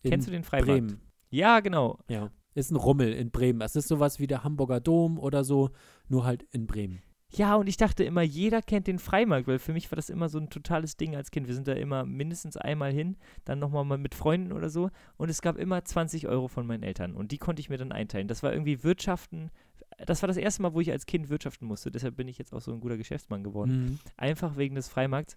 In 0.02 0.12
Kennst 0.12 0.28
du 0.28 0.30
den 0.30 0.44
Freimarkt? 0.44 0.86
Bremen, 0.86 1.00
Ja, 1.30 1.58
genau. 1.58 1.98
ja. 2.08 2.30
Ist 2.54 2.70
ein 2.70 2.76
Rummel 2.76 3.12
in 3.14 3.32
Bremen. 3.32 3.58
Das 3.58 3.74
ist 3.74 3.88
sowas 3.88 4.20
wie 4.20 4.28
der 4.28 4.44
Hamburger 4.44 4.78
Dom 4.78 5.18
oder 5.18 5.42
so, 5.42 5.70
nur 6.06 6.24
halt 6.24 6.44
in 6.52 6.68
Bremen. 6.68 7.02
Ja, 7.30 7.56
und 7.56 7.66
ich 7.66 7.76
dachte 7.76 8.04
immer, 8.04 8.22
jeder 8.22 8.62
kennt 8.62 8.86
den 8.86 8.98
Freimarkt, 8.98 9.46
weil 9.46 9.58
für 9.58 9.74
mich 9.74 9.90
war 9.90 9.96
das 9.96 10.08
immer 10.08 10.30
so 10.30 10.38
ein 10.38 10.48
totales 10.48 10.96
Ding 10.96 11.14
als 11.14 11.30
Kind. 11.30 11.46
Wir 11.46 11.54
sind 11.54 11.68
da 11.68 11.74
immer 11.74 12.04
mindestens 12.04 12.56
einmal 12.56 12.90
hin, 12.90 13.16
dann 13.44 13.58
nochmal 13.58 13.84
mal 13.84 13.98
mit 13.98 14.14
Freunden 14.14 14.52
oder 14.52 14.70
so. 14.70 14.90
Und 15.18 15.28
es 15.28 15.42
gab 15.42 15.56
immer 15.56 15.84
20 15.84 16.26
Euro 16.26 16.48
von 16.48 16.66
meinen 16.66 16.82
Eltern. 16.82 17.14
Und 17.14 17.30
die 17.30 17.38
konnte 17.38 17.60
ich 17.60 17.68
mir 17.68 17.76
dann 17.76 17.92
einteilen. 17.92 18.28
Das 18.28 18.42
war 18.42 18.52
irgendwie 18.52 18.82
Wirtschaften. 18.82 19.50
Das 19.98 20.22
war 20.22 20.26
das 20.26 20.38
erste 20.38 20.62
Mal, 20.62 20.72
wo 20.72 20.80
ich 20.80 20.90
als 20.90 21.04
Kind 21.04 21.28
wirtschaften 21.28 21.66
musste. 21.66 21.90
Deshalb 21.90 22.16
bin 22.16 22.28
ich 22.28 22.38
jetzt 22.38 22.54
auch 22.54 22.62
so 22.62 22.72
ein 22.72 22.80
guter 22.80 22.96
Geschäftsmann 22.96 23.44
geworden. 23.44 23.84
Mhm. 23.84 23.98
Einfach 24.16 24.56
wegen 24.56 24.74
des 24.74 24.88
Freimarkts. 24.88 25.36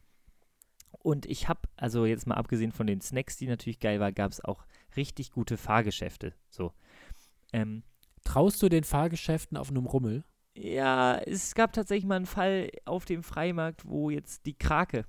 Und 0.91 1.25
ich 1.25 1.49
habe, 1.49 1.61
also 1.75 2.05
jetzt 2.05 2.25
mal 2.25 2.35
abgesehen 2.35 2.71
von 2.71 2.87
den 2.87 3.01
Snacks, 3.01 3.35
die 3.37 3.47
natürlich 3.47 3.79
geil 3.79 3.99
war, 3.99 4.11
gab 4.11 4.31
es 4.31 4.43
auch 4.43 4.65
richtig 4.95 5.31
gute 5.31 5.57
Fahrgeschäfte. 5.57 6.33
So. 6.49 6.73
Ähm, 7.51 7.83
Traust 8.23 8.61
du 8.61 8.69
den 8.69 8.83
Fahrgeschäften 8.83 9.57
auf 9.57 9.69
einem 9.69 9.85
Rummel? 9.85 10.23
Ja, 10.55 11.17
es 11.17 11.55
gab 11.55 11.73
tatsächlich 11.73 12.05
mal 12.05 12.15
einen 12.17 12.25
Fall 12.25 12.69
auf 12.85 13.05
dem 13.05 13.23
Freimarkt, 13.23 13.85
wo 13.87 14.09
jetzt 14.09 14.45
die 14.45 14.53
Krake, 14.53 15.05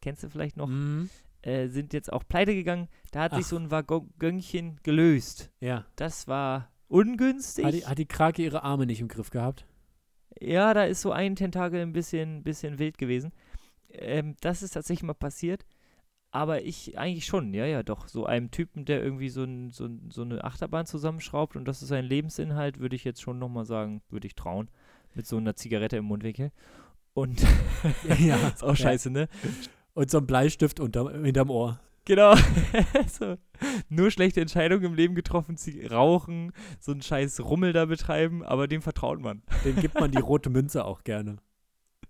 kennst 0.00 0.22
du 0.22 0.28
vielleicht 0.28 0.56
noch, 0.56 0.68
Mhm. 0.68 1.08
äh, 1.42 1.68
sind 1.68 1.92
jetzt 1.92 2.12
auch 2.12 2.24
pleite 2.28 2.54
gegangen. 2.54 2.88
Da 3.10 3.22
hat 3.22 3.32
sich 3.34 3.44
Ach. 3.46 3.50
so 3.50 3.56
ein 3.56 3.70
Waggönchen 3.70 4.78
gelöst. 4.82 5.50
Ja. 5.60 5.86
Das 5.96 6.28
war 6.28 6.70
ungünstig. 6.88 7.64
Hat 7.64 7.74
die, 7.74 7.86
hat 7.86 7.98
die 7.98 8.06
Krake 8.06 8.42
ihre 8.42 8.62
Arme 8.62 8.86
nicht 8.86 9.00
im 9.00 9.08
Griff 9.08 9.30
gehabt? 9.30 9.66
Ja, 10.40 10.74
da 10.74 10.84
ist 10.84 11.00
so 11.02 11.12
ein 11.12 11.36
Tentakel 11.36 11.80
ein 11.80 11.92
bisschen, 11.92 12.42
bisschen 12.42 12.78
wild 12.78 12.98
gewesen. 12.98 13.32
Ähm, 13.90 14.36
das 14.40 14.62
ist 14.62 14.72
tatsächlich 14.72 15.04
mal 15.06 15.14
passiert. 15.14 15.64
Aber 16.34 16.62
ich 16.62 16.96
eigentlich 16.98 17.26
schon, 17.26 17.52
ja, 17.52 17.66
ja, 17.66 17.82
doch. 17.82 18.08
So 18.08 18.24
einem 18.24 18.50
Typen, 18.50 18.86
der 18.86 19.02
irgendwie 19.02 19.28
so, 19.28 19.44
ein, 19.44 19.70
so, 19.70 19.86
so 20.08 20.22
eine 20.22 20.42
Achterbahn 20.44 20.86
zusammenschraubt 20.86 21.56
und 21.56 21.66
das 21.66 21.82
ist 21.82 21.88
sein 21.88 22.06
Lebensinhalt, 22.06 22.78
würde 22.78 22.96
ich 22.96 23.04
jetzt 23.04 23.20
schon 23.20 23.38
nochmal 23.38 23.66
sagen, 23.66 24.00
würde 24.08 24.26
ich 24.26 24.34
trauen. 24.34 24.70
Mit 25.14 25.26
so 25.26 25.36
einer 25.36 25.56
Zigarette 25.56 25.96
im 25.96 26.04
Mundwinkel. 26.06 26.52
Und 27.14 27.42
Ja, 28.18 28.36
ist 28.54 28.64
auch 28.64 28.76
scheiße, 28.76 29.10
ne? 29.10 29.28
Und 29.94 30.10
so 30.10 30.18
ein 30.18 30.26
Bleistift 30.26 30.80
unter, 30.80 31.10
hinterm 31.22 31.50
Ohr. 31.50 31.80
Genau. 32.04 32.34
so, 33.06 33.36
nur 33.88 34.10
schlechte 34.10 34.40
Entscheidungen 34.40 34.84
im 34.84 34.94
Leben 34.94 35.14
getroffen, 35.14 35.56
sie 35.56 35.86
rauchen, 35.86 36.52
so 36.80 36.90
einen 36.90 37.02
scheiß 37.02 37.40
Rummel 37.44 37.72
da 37.72 37.84
betreiben, 37.84 38.42
aber 38.42 38.66
dem 38.66 38.82
vertraut 38.82 39.20
man. 39.20 39.42
Dem 39.64 39.76
gibt 39.76 39.94
man 39.94 40.10
die 40.10 40.18
rote 40.18 40.50
Münze 40.50 40.84
auch 40.84 41.04
gerne. 41.04 41.36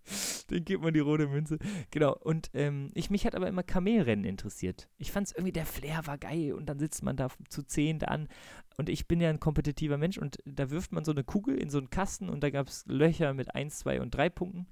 Den 0.50 0.64
gibt 0.64 0.82
man 0.82 0.94
die 0.94 1.00
rote 1.00 1.26
Münze. 1.26 1.58
Genau. 1.90 2.14
Und 2.14 2.50
ähm, 2.54 2.90
ich, 2.94 3.10
mich 3.10 3.26
hat 3.26 3.34
aber 3.34 3.48
immer 3.48 3.62
Kamelrennen 3.62 4.24
interessiert. 4.24 4.88
Ich 4.98 5.12
fand 5.12 5.28
es 5.28 5.32
irgendwie, 5.32 5.52
der 5.52 5.66
Flair 5.66 6.06
war 6.06 6.18
geil 6.18 6.52
und 6.52 6.66
dann 6.66 6.78
sitzt 6.78 7.02
man 7.02 7.16
da 7.16 7.28
zu 7.48 7.62
zehn 7.62 7.98
da 7.98 8.06
an. 8.08 8.28
Und 8.76 8.88
ich 8.88 9.06
bin 9.06 9.20
ja 9.20 9.30
ein 9.30 9.40
kompetitiver 9.40 9.98
Mensch 9.98 10.18
und 10.18 10.38
da 10.44 10.70
wirft 10.70 10.92
man 10.92 11.04
so 11.04 11.12
eine 11.12 11.24
Kugel 11.24 11.56
in 11.56 11.70
so 11.70 11.78
einen 11.78 11.90
Kasten 11.90 12.28
und 12.28 12.42
da 12.42 12.50
gab 12.50 12.68
es 12.68 12.84
Löcher 12.86 13.34
mit 13.34 13.54
1, 13.54 13.80
2 13.80 14.00
und 14.00 14.14
3 14.14 14.30
Punkten. 14.30 14.66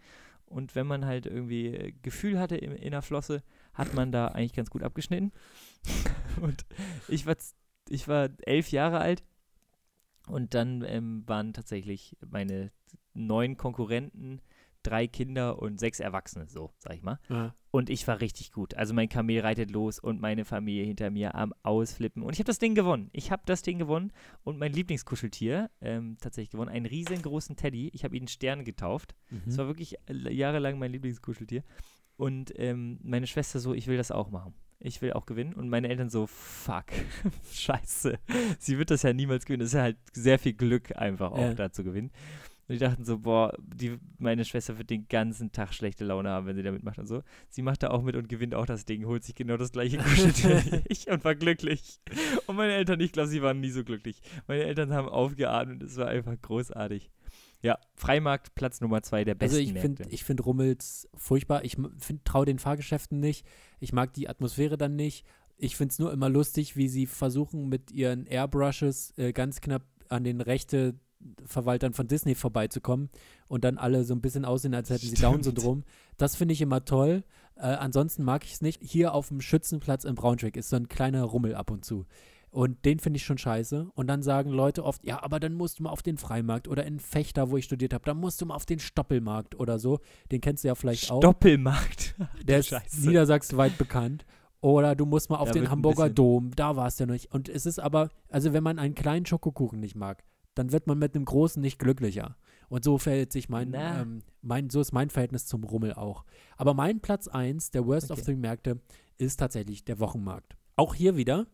Und 0.47 0.75
wenn 0.75 0.87
man 0.87 1.05
halt 1.07 1.27
irgendwie 1.27 1.67
äh, 1.69 1.93
Gefühl 2.03 2.39
hatte 2.39 2.57
in, 2.57 2.73
in 2.73 2.91
der 2.91 3.03
Flosse, 3.03 3.43
hat 3.73 3.95
man 3.95 4.11
da 4.11 4.29
eigentlich 4.29 4.53
ganz 4.53 4.69
gut 4.69 4.83
abgeschnitten. 4.83 5.33
und 6.41 6.67
ich 7.09 7.25
war, 7.25 7.37
ich 7.89 8.09
war 8.09 8.31
elf 8.43 8.73
Jahre 8.73 8.99
alt 8.99 9.23
und 10.27 10.55
dann 10.55 10.85
ähm, 10.87 11.23
waren 11.27 11.53
tatsächlich 11.53 12.17
meine 12.29 12.73
neun 13.15 13.57
Konkurrenten 13.57 14.41
drei 14.83 15.07
Kinder 15.07 15.59
und 15.61 15.79
sechs 15.79 16.01
Erwachsene, 16.01 16.47
so, 16.49 16.73
sag 16.79 16.95
ich 16.95 17.03
mal. 17.03 17.19
Ja. 17.29 17.55
Und 17.71 17.89
ich 17.91 18.07
war 18.09 18.21
richtig 18.21 18.51
gut. 18.53 18.75
Also 18.75 18.95
mein 18.95 19.09
Kamel 19.09 19.41
reitet 19.41 19.71
los 19.71 19.99
und 19.99 20.21
meine 20.21 20.45
Familie 20.45 20.85
hinter 20.85 21.11
mir 21.11 21.35
am 21.35 21.55
Ausflippen. 21.63 22.23
Und 22.23 22.33
ich 22.33 22.39
habe 22.39 22.47
das 22.47 22.59
Ding 22.59 22.75
gewonnen. 22.75 23.11
Ich 23.13 23.31
habe 23.31 23.43
das 23.47 23.63
Ding 23.63 23.79
gewonnen 23.79 24.13
und 24.43 24.59
mein 24.59 24.73
Lieblingskuscheltier 24.73 25.71
ähm, 25.81 26.17
tatsächlich 26.21 26.51
gewonnen. 26.51 26.71
Einen 26.71 26.87
riesengroßen 26.87 27.57
Teddy. 27.57 27.91
Ich 27.95 28.03
habe 28.05 28.17
ihn 28.17 28.27
Stern 28.29 28.65
getauft. 28.65 29.15
Das 29.47 29.57
war 29.59 29.65
Mhm. 29.67 29.69
wirklich 29.69 29.95
äh, 30.09 30.33
jahrelang 30.35 30.79
mein 30.79 30.91
Lieblingskuscheltier. 30.93 31.63
Und 32.17 32.53
ähm, 32.57 32.99
meine 33.03 33.27
Schwester 33.27 33.61
so, 33.61 33.73
ich 33.73 33.87
will 33.87 33.97
das 33.97 34.11
auch 34.11 34.31
machen. 34.31 34.53
Ich 34.83 35.01
will 35.03 35.13
auch 35.13 35.27
gewinnen. 35.27 35.53
Und 35.55 35.69
meine 35.69 35.89
Eltern 35.89 36.09
so, 36.11 36.27
fuck, 36.27 36.87
scheiße. 37.53 38.19
Sie 38.59 38.79
wird 38.79 38.91
das 38.91 39.03
ja 39.03 39.13
niemals 39.13 39.45
gewinnen. 39.45 39.61
Das 39.61 39.69
ist 39.69 39.75
ja 39.75 39.83
halt 39.83 39.99
sehr 40.13 40.39
viel 40.39 40.55
Glück 40.55 40.97
einfach 40.97 41.33
auch 41.33 41.39
Ja. 41.39 41.55
da 41.55 41.71
zu 41.73 41.85
gewinnen. 41.85 42.11
Und 42.71 42.75
die 42.75 42.79
dachten 42.79 43.05
so, 43.05 43.19
boah, 43.19 43.53
die, 43.59 43.99
meine 44.19 44.45
Schwester 44.45 44.79
wird 44.79 44.91
den 44.91 45.09
ganzen 45.09 45.51
Tag 45.51 45.75
schlechte 45.75 46.05
Laune 46.05 46.29
haben, 46.29 46.47
wenn 46.47 46.55
sie 46.55 46.63
da 46.63 46.71
mitmacht 46.71 47.01
und 47.01 47.09
so. 47.09 47.25
Sie 47.49 47.63
macht 47.63 47.83
da 47.83 47.91
auch 47.91 48.01
mit 48.01 48.15
und 48.15 48.29
gewinnt 48.29 48.55
auch 48.55 48.65
das 48.65 48.85
Ding, 48.85 49.07
holt 49.07 49.25
sich 49.25 49.35
genau 49.35 49.57
das 49.57 49.73
gleiche 49.73 49.99
Kuscheltier 49.99 50.63
wie 50.71 50.83
ich 50.89 51.11
und 51.11 51.25
war 51.25 51.35
glücklich. 51.35 51.99
Und 52.47 52.55
meine 52.55 52.75
Eltern, 52.75 53.01
ich 53.01 53.11
glaube, 53.11 53.29
sie 53.29 53.43
waren 53.43 53.59
nie 53.59 53.71
so 53.71 53.83
glücklich. 53.83 54.23
Meine 54.47 54.63
Eltern 54.63 54.93
haben 54.93 55.09
aufgeatmet, 55.09 55.83
es 55.83 55.97
war 55.97 56.07
einfach 56.07 56.41
großartig. 56.41 57.11
Ja, 57.61 57.77
Freimarkt, 57.97 58.55
Platz 58.55 58.81
Nummer 58.81 59.03
zwei 59.03 59.25
der 59.25 59.35
besten 59.35 59.57
Also 59.57 59.69
ich 59.69 59.77
finde 59.77 60.05
ich 60.09 60.23
find 60.23 60.47
Rummels 60.47 61.09
furchtbar. 61.17 61.65
Ich 61.65 61.77
traue 62.23 62.47
den 62.47 62.61
Fahrgeschäften 62.61 63.19
nicht. 63.19 63.45
Ich 63.81 63.93
mag 63.93 64.15
die 64.15 64.29
Atmosphäre 64.29 64.79
dann 64.79 64.95
nicht. 64.95 65.27
Ich 65.57 65.77
finde 65.77 65.91
es 65.91 65.99
nur 65.99 66.13
immer 66.13 66.29
lustig, 66.29 66.77
wie 66.77 66.89
sie 66.89 67.07
versuchen, 67.07 67.69
mit 67.69 67.91
ihren 67.91 68.27
Airbrushes 68.27 69.13
äh, 69.19 69.33
ganz 69.33 69.61
knapp 69.61 69.83
an 70.09 70.23
den 70.23 70.41
Rechteverwaltern 71.21 71.93
von 71.93 72.09
Disney 72.09 72.35
vorbeizukommen 72.35 73.11
und 73.49 73.65
dann 73.65 73.79
alle 73.79 74.05
so 74.05 74.15
ein 74.15 74.21
bisschen 74.21 74.45
aussehen, 74.45 74.75
als 74.75 74.91
hätten 74.91 75.01
sie 75.01 75.17
Stimmt. 75.17 75.23
Down-Syndrom. 75.23 75.85
Das 76.17 76.37
finde 76.37 76.55
ich 76.55 76.61
immer 76.61 76.85
toll. 76.85 77.25
Äh, 77.57 77.63
ansonsten 77.63 78.25
mag 78.25 78.45
ich 78.45 78.55
es 78.55 78.61
nicht. 78.63 78.81
Hier 78.83 79.15
auf 79.15 79.29
dem 79.29 79.41
Schützenplatz 79.41 80.05
in 80.05 80.15
Braunschweig 80.15 80.57
ist 80.57 80.71
so 80.71 80.77
ein 80.77 80.89
kleiner 80.89 81.25
Rummel 81.25 81.55
ab 81.55 81.71
und 81.71 81.85
zu. 81.85 82.07
Und 82.51 82.85
den 82.85 82.99
finde 82.99 83.19
ich 83.19 83.25
schon 83.25 83.39
scheiße. 83.39 83.91
Und 83.95 84.09
dann 84.09 84.23
sagen 84.23 84.51
Leute 84.51 84.85
oft, 84.85 85.05
ja, 85.05 85.23
aber 85.23 85.39
dann 85.39 85.55
musst 85.55 85.79
du 85.79 85.85
mal 85.85 85.91
auf 85.91 86.03
den 86.03 86.19
Freimarkt 86.19 86.67
oder 86.67 86.85
in 86.85 86.99
Fechter, 86.99 87.51
wo 87.51 87.57
ich 87.57 87.65
studiert 87.65 87.95
habe, 87.95 88.05
dann 88.05 88.17
musst 88.17 88.41
du 88.41 88.47
mal 88.47 88.57
auf 88.57 88.67
den 88.67 88.81
Stoppelmarkt 88.81 89.55
oder 89.55 89.79
so. 89.79 90.01
Den 90.33 90.41
kennst 90.41 90.65
du 90.65 90.69
ja 90.69 90.75
vielleicht 90.75 91.11
auch. 91.11 91.21
Stoppelmarkt. 91.21 92.17
Der 92.45 92.59
ist 92.59 92.69
Scheiße. 92.69 93.07
niedersachsenweit 93.07 93.79
bekannt. 93.79 94.25
Oder 94.63 94.95
du 94.95 95.07
musst 95.07 95.31
mal 95.31 95.39
auf 95.39 95.49
Da 95.49 95.55
den 95.55 95.71
Hamburger 95.71 96.11
Dom, 96.11 96.51
da 96.55 96.77
war 96.77 96.89
es 96.89 96.99
ja 96.99 97.07
nicht. 97.07 97.33
Und 97.33 97.49
es 97.49 97.65
ist 97.65 97.79
aber, 97.79 98.11
also 98.29 98.53
wenn 98.53 98.63
man 98.63 98.79
einen 98.79 98.95
kleinen 98.95 99.25
Schokokuchen 99.25 99.81
nicht 99.81 99.95
mag, 99.97 100.23
dann 100.61 100.73
wird 100.73 100.87
man 100.87 100.99
mit 100.99 101.15
einem 101.15 101.25
großen 101.25 101.61
nicht 101.63 101.79
glücklicher. 101.79 102.37
Und 102.69 102.85
so 102.85 102.99
verhält 102.99 103.33
sich 103.33 103.49
mein, 103.49 103.73
ähm, 103.75 104.23
mein, 104.43 104.69
so 104.69 104.83
ist 104.83 104.93
mein 104.93 105.09
Verhältnis 105.09 105.47
zum 105.47 105.65
Rummel 105.65 105.95
auch. 105.95 106.27
Aber 106.59 106.75
mein 106.75 107.01
Platz 107.01 107.29
1 107.29 107.71
der 107.71 107.87
Worst 107.87 108.11
of 108.11 108.19
Okay. 108.19 108.27
Three 108.27 108.37
Märkte 108.37 108.81
ist 109.17 109.39
tatsächlich 109.39 109.87
der 109.87 109.99
Wochenmarkt. 110.01 110.59
Auch 110.77 110.95
hier 110.95 111.17
wieder, 111.17 111.47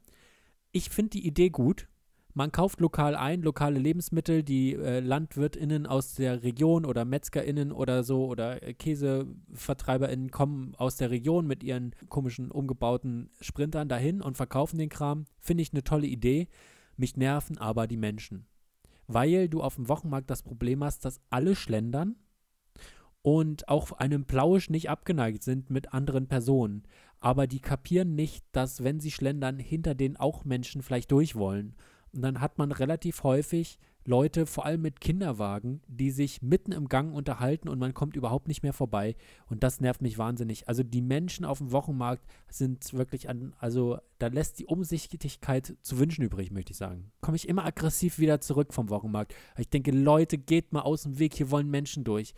ich 0.72 0.90
finde 0.90 1.10
die 1.10 1.24
Idee 1.24 1.50
gut. 1.50 1.86
Man 2.34 2.50
kauft 2.50 2.80
lokal 2.80 3.14
ein, 3.14 3.42
lokale 3.42 3.78
Lebensmittel, 3.78 4.42
die 4.42 4.74
äh, 4.74 4.98
LandwirtInnen 4.98 5.86
aus 5.86 6.16
der 6.16 6.42
Region 6.42 6.84
oder 6.84 7.04
MetzgerInnen 7.04 7.70
oder 7.70 8.02
so 8.02 8.26
oder 8.26 8.60
äh, 8.64 8.74
KäsevertreiberInnen 8.74 10.32
kommen 10.32 10.74
aus 10.74 10.96
der 10.96 11.12
Region 11.12 11.46
mit 11.46 11.62
ihren 11.62 11.94
komischen 12.08 12.50
umgebauten 12.50 13.30
Sprintern 13.40 13.88
dahin 13.88 14.20
und 14.20 14.36
verkaufen 14.36 14.78
den 14.78 14.88
Kram. 14.88 15.26
Finde 15.38 15.62
ich 15.62 15.72
eine 15.72 15.84
tolle 15.84 16.08
Idee. 16.08 16.48
Mich 16.96 17.16
nerven 17.16 17.56
aber 17.56 17.86
die 17.86 17.96
Menschen. 17.96 18.46
Weil 19.06 19.48
du 19.48 19.62
auf 19.62 19.76
dem 19.76 19.88
Wochenmarkt 19.88 20.30
das 20.30 20.42
Problem 20.42 20.82
hast, 20.82 21.04
dass 21.04 21.20
alle 21.30 21.54
schlendern 21.54 22.16
und 23.22 23.68
auch 23.68 23.92
einem 23.92 24.24
Plausch 24.24 24.70
nicht 24.70 24.88
abgeneigt 24.88 25.42
sind 25.42 25.70
mit 25.70 25.92
anderen 25.92 26.28
Personen. 26.28 26.84
Aber 27.18 27.46
die 27.46 27.60
kapieren 27.60 28.14
nicht, 28.14 28.44
dass 28.52 28.84
wenn 28.84 29.00
sie 29.00 29.10
schlendern, 29.10 29.58
hinter 29.58 29.94
denen 29.94 30.16
auch 30.16 30.44
Menschen 30.44 30.82
vielleicht 30.82 31.10
durch 31.10 31.34
wollen. 31.34 31.74
Und 32.12 32.22
dann 32.22 32.40
hat 32.40 32.58
man 32.58 32.72
relativ 32.72 33.22
häufig 33.24 33.78
Leute, 34.06 34.46
vor 34.46 34.64
allem 34.64 34.82
mit 34.82 35.00
Kinderwagen, 35.00 35.82
die 35.88 36.10
sich 36.10 36.40
mitten 36.40 36.72
im 36.72 36.88
Gang 36.88 37.14
unterhalten 37.14 37.68
und 37.68 37.78
man 37.78 37.92
kommt 37.92 38.16
überhaupt 38.16 38.48
nicht 38.48 38.62
mehr 38.62 38.72
vorbei. 38.72 39.16
Und 39.48 39.62
das 39.62 39.80
nervt 39.80 40.00
mich 40.00 40.16
wahnsinnig. 40.16 40.68
Also 40.68 40.82
die 40.82 41.02
Menschen 41.02 41.44
auf 41.44 41.58
dem 41.58 41.72
Wochenmarkt 41.72 42.24
sind 42.48 42.92
wirklich 42.94 43.28
an, 43.28 43.54
also 43.58 43.98
da 44.18 44.28
lässt 44.28 44.58
die 44.58 44.66
Umsichtigkeit 44.66 45.76
zu 45.82 45.98
wünschen 45.98 46.22
übrig, 46.22 46.50
möchte 46.50 46.70
ich 46.72 46.78
sagen. 46.78 47.10
Komme 47.20 47.36
ich 47.36 47.48
immer 47.48 47.64
aggressiv 47.64 48.18
wieder 48.18 48.40
zurück 48.40 48.72
vom 48.72 48.88
Wochenmarkt. 48.90 49.34
Ich 49.58 49.68
denke, 49.68 49.90
Leute, 49.90 50.38
geht 50.38 50.72
mal 50.72 50.82
aus 50.82 51.02
dem 51.02 51.18
Weg, 51.18 51.34
hier 51.34 51.50
wollen 51.50 51.68
Menschen 51.68 52.04
durch. 52.04 52.32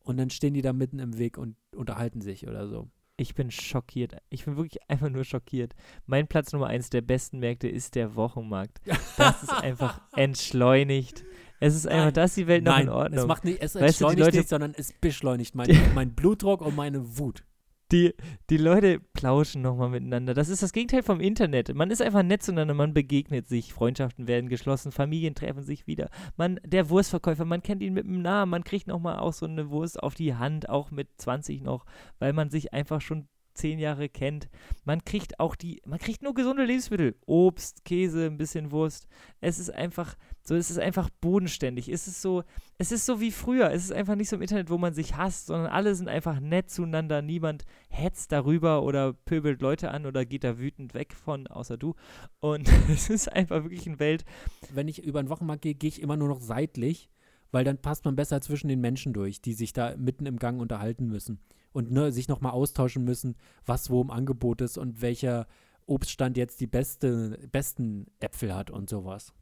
Und 0.00 0.16
dann 0.16 0.30
stehen 0.30 0.54
die 0.54 0.62
da 0.62 0.72
mitten 0.72 0.98
im 0.98 1.18
Weg 1.18 1.38
und 1.38 1.56
unterhalten 1.74 2.20
sich 2.20 2.48
oder 2.48 2.66
so. 2.66 2.90
Ich 3.16 3.34
bin 3.34 3.50
schockiert. 3.50 4.16
Ich 4.30 4.44
bin 4.44 4.56
wirklich 4.56 4.78
einfach 4.88 5.08
nur 5.10 5.24
schockiert. 5.24 5.74
Mein 6.06 6.26
Platz 6.26 6.52
Nummer 6.52 6.68
eins 6.68 6.90
der 6.90 7.02
besten 7.02 7.38
Märkte 7.38 7.68
ist 7.68 7.94
der 7.94 8.14
Wochenmarkt. 8.16 8.80
Das 9.16 9.42
ist 9.42 9.52
einfach 9.52 10.00
entschleunigt. 10.16 11.24
Es 11.60 11.76
ist 11.76 11.86
einfach, 11.86 12.06
Nein. 12.06 12.14
da 12.14 12.24
ist 12.24 12.36
die 12.36 12.46
Welt 12.48 12.64
noch 12.64 12.72
Nein, 12.72 12.86
in 12.86 12.88
Ordnung. 12.88 13.20
es 13.20 13.26
macht 13.26 13.44
nicht, 13.44 13.62
es 13.62 13.74
Weißt 13.76 14.00
du, 14.00 14.06
entschleunigt 14.06 14.34
nicht, 14.34 14.48
sondern 14.48 14.74
es 14.76 14.92
beschleunigt 14.92 15.54
mein, 15.54 15.68
mein 15.94 16.14
Blutdruck 16.14 16.60
und 16.60 16.74
meine 16.74 17.18
Wut. 17.18 17.44
Die, 17.92 18.14
die 18.50 18.56
Leute 18.56 19.00
plauschen 19.12 19.62
nochmal 19.62 19.90
miteinander. 19.90 20.34
Das 20.34 20.48
ist 20.48 20.62
das 20.62 20.72
Gegenteil 20.72 21.02
vom 21.02 21.20
Internet. 21.20 21.74
Man 21.74 21.90
ist 21.90 22.02
einfach 22.02 22.22
nett 22.22 22.42
zueinander, 22.42 22.74
man 22.74 22.94
begegnet 22.94 23.46
sich, 23.46 23.72
Freundschaften 23.72 24.26
werden 24.26 24.48
geschlossen, 24.48 24.92
Familien 24.92 25.34
treffen 25.34 25.62
sich 25.62 25.86
wieder. 25.86 26.08
Man, 26.36 26.58
der 26.64 26.88
Wurstverkäufer, 26.88 27.44
man 27.44 27.62
kennt 27.62 27.82
ihn 27.82 27.92
mit 27.92 28.06
dem 28.06 28.22
Namen, 28.22 28.50
man 28.50 28.64
kriegt 28.64 28.86
nochmal 28.86 29.18
auch 29.18 29.32
so 29.32 29.46
eine 29.46 29.70
Wurst 29.70 30.02
auf 30.02 30.14
die 30.14 30.34
Hand, 30.34 30.68
auch 30.68 30.90
mit 30.90 31.08
20 31.18 31.62
noch, 31.62 31.84
weil 32.18 32.32
man 32.32 32.50
sich 32.50 32.72
einfach 32.72 33.00
schon 33.00 33.28
zehn 33.54 33.78
Jahre 33.78 34.08
kennt. 34.08 34.48
Man 34.84 35.04
kriegt 35.04 35.40
auch 35.40 35.54
die, 35.54 35.82
man 35.86 35.98
kriegt 35.98 36.22
nur 36.22 36.34
gesunde 36.34 36.64
Lebensmittel. 36.64 37.14
Obst, 37.26 37.84
Käse, 37.84 38.26
ein 38.26 38.38
bisschen 38.38 38.70
Wurst. 38.70 39.06
Es 39.40 39.58
ist 39.58 39.70
einfach, 39.70 40.16
so, 40.42 40.54
es 40.54 40.70
ist 40.70 40.78
einfach 40.78 41.10
bodenständig. 41.20 41.88
Es 41.88 42.08
ist 42.08 42.22
so, 42.22 42.42
es 42.78 42.92
ist 42.92 43.06
so 43.06 43.20
wie 43.20 43.30
früher. 43.30 43.70
Es 43.70 43.84
ist 43.84 43.92
einfach 43.92 44.14
nicht 44.14 44.28
so 44.28 44.36
im 44.36 44.42
Internet, 44.42 44.70
wo 44.70 44.78
man 44.78 44.94
sich 44.94 45.16
hasst, 45.16 45.46
sondern 45.46 45.70
alle 45.70 45.94
sind 45.94 46.08
einfach 46.08 46.40
nett 46.40 46.70
zueinander. 46.70 47.22
Niemand 47.22 47.64
hetzt 47.88 48.32
darüber 48.32 48.82
oder 48.82 49.12
pöbelt 49.12 49.60
Leute 49.60 49.90
an 49.90 50.06
oder 50.06 50.24
geht 50.24 50.44
da 50.44 50.58
wütend 50.58 50.94
weg 50.94 51.14
von, 51.14 51.46
außer 51.46 51.76
du. 51.76 51.94
Und 52.40 52.68
es 52.90 53.10
ist 53.10 53.32
einfach 53.32 53.64
wirklich 53.64 53.86
eine 53.86 54.00
Welt. 54.00 54.24
Wenn 54.72 54.88
ich 54.88 55.02
über 55.02 55.22
den 55.22 55.28
Wochenmarkt 55.28 55.62
gehe, 55.62 55.74
gehe 55.74 55.88
ich 55.88 56.02
immer 56.02 56.16
nur 56.16 56.28
noch 56.28 56.40
seitlich, 56.40 57.10
weil 57.50 57.64
dann 57.64 57.78
passt 57.78 58.04
man 58.04 58.16
besser 58.16 58.40
zwischen 58.40 58.68
den 58.68 58.80
Menschen 58.80 59.12
durch, 59.12 59.42
die 59.42 59.52
sich 59.52 59.72
da 59.72 59.94
mitten 59.96 60.26
im 60.26 60.38
Gang 60.38 60.60
unterhalten 60.60 61.06
müssen 61.06 61.40
und 61.72 61.90
ne, 61.90 62.12
sich 62.12 62.28
nochmal 62.28 62.52
austauschen 62.52 63.04
müssen, 63.04 63.36
was 63.64 63.90
wo 63.90 64.02
im 64.02 64.10
Angebot 64.10 64.60
ist 64.60 64.78
und 64.78 65.02
welcher 65.02 65.46
Obststand 65.86 66.36
jetzt 66.36 66.60
die 66.60 66.66
beste, 66.66 67.38
besten 67.50 68.06
Äpfel 68.20 68.54
hat 68.54 68.70
und 68.70 68.88
sowas. 68.88 69.32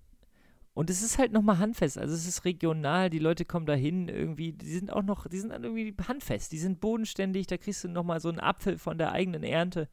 Und 0.73 0.89
es 0.89 1.03
ist 1.03 1.19
halt 1.19 1.33
nochmal 1.33 1.59
handfest. 1.59 1.99
Also 1.99 2.15
es 2.15 2.27
ist 2.27 2.45
regional, 2.45 3.11
die 3.11 3.19
Leute 3.19 3.45
kommen 3.45 3.67
da 3.67 3.75
hin 3.75 4.09
irgendwie, 4.09 4.53
die 4.53 4.71
sind 4.73 4.93
auch 4.93 5.03
noch, 5.03 5.27
die 5.27 5.39
sind 5.39 5.51
irgendwie 5.51 5.95
handfest, 6.07 6.53
die 6.53 6.59
sind 6.59 6.81
bodenständig, 6.81 7.49
da 7.49 7.57
kriegst 7.57 7.83
du 7.85 7.89
nochmal 7.89 8.21
so 8.21 8.29
einen 8.29 8.41
Apfel 8.41 8.79
von 8.79 8.97
der 8.97 9.13
eigenen 9.13 9.43
Ernte. 9.43 9.89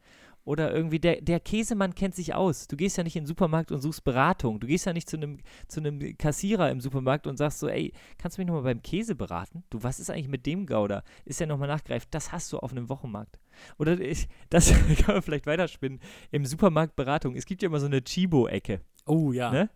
Oder 0.47 0.73
irgendwie, 0.73 0.97
der, 0.97 1.19
der 1.19 1.41
Käsemann 1.41 1.93
kennt 1.93 2.15
sich 2.15 2.33
aus. 2.33 2.69
Du 2.69 2.77
gehst 2.77 2.95
ja 2.95 3.03
nicht 3.03 3.17
in 3.17 3.23
den 3.23 3.27
Supermarkt 3.27 3.69
und 3.69 3.81
suchst 3.81 4.05
Beratung. 4.05 4.61
Du 4.61 4.67
gehst 4.67 4.85
ja 4.85 4.93
nicht 4.93 5.09
zu 5.09 5.17
einem 5.17 5.39
zu 5.67 5.81
einem 5.81 6.17
Kassierer 6.17 6.71
im 6.71 6.79
Supermarkt 6.79 7.27
und 7.27 7.35
sagst 7.35 7.59
so, 7.59 7.67
ey, 7.67 7.91
kannst 8.17 8.37
du 8.37 8.41
mich 8.41 8.47
nochmal 8.47 8.63
beim 8.63 8.81
Käse 8.81 9.13
beraten? 9.13 9.65
Du, 9.69 9.83
was 9.83 9.99
ist 9.99 10.09
eigentlich 10.09 10.29
mit 10.29 10.45
dem 10.45 10.65
Gouda? 10.65 11.03
Ist 11.25 11.41
ja 11.41 11.47
nochmal 11.47 11.67
nachgreift. 11.67 12.07
Das 12.11 12.31
hast 12.31 12.53
du 12.53 12.59
auf 12.59 12.71
einem 12.71 12.87
Wochenmarkt. 12.87 13.37
Oder 13.77 13.99
ich, 13.99 14.29
das 14.49 14.71
kann 15.05 15.15
man 15.15 15.21
vielleicht 15.21 15.47
weiterspinnen. 15.47 15.99
Im 16.31 16.45
Supermarkt 16.45 16.95
Beratung. 16.95 17.35
Es 17.35 17.45
gibt 17.45 17.61
ja 17.61 17.67
immer 17.67 17.81
so 17.81 17.87
eine 17.87 18.01
Chibo-Ecke. 18.01 18.79
Oh 19.05 19.33
ja. 19.33 19.51
Ne? 19.51 19.69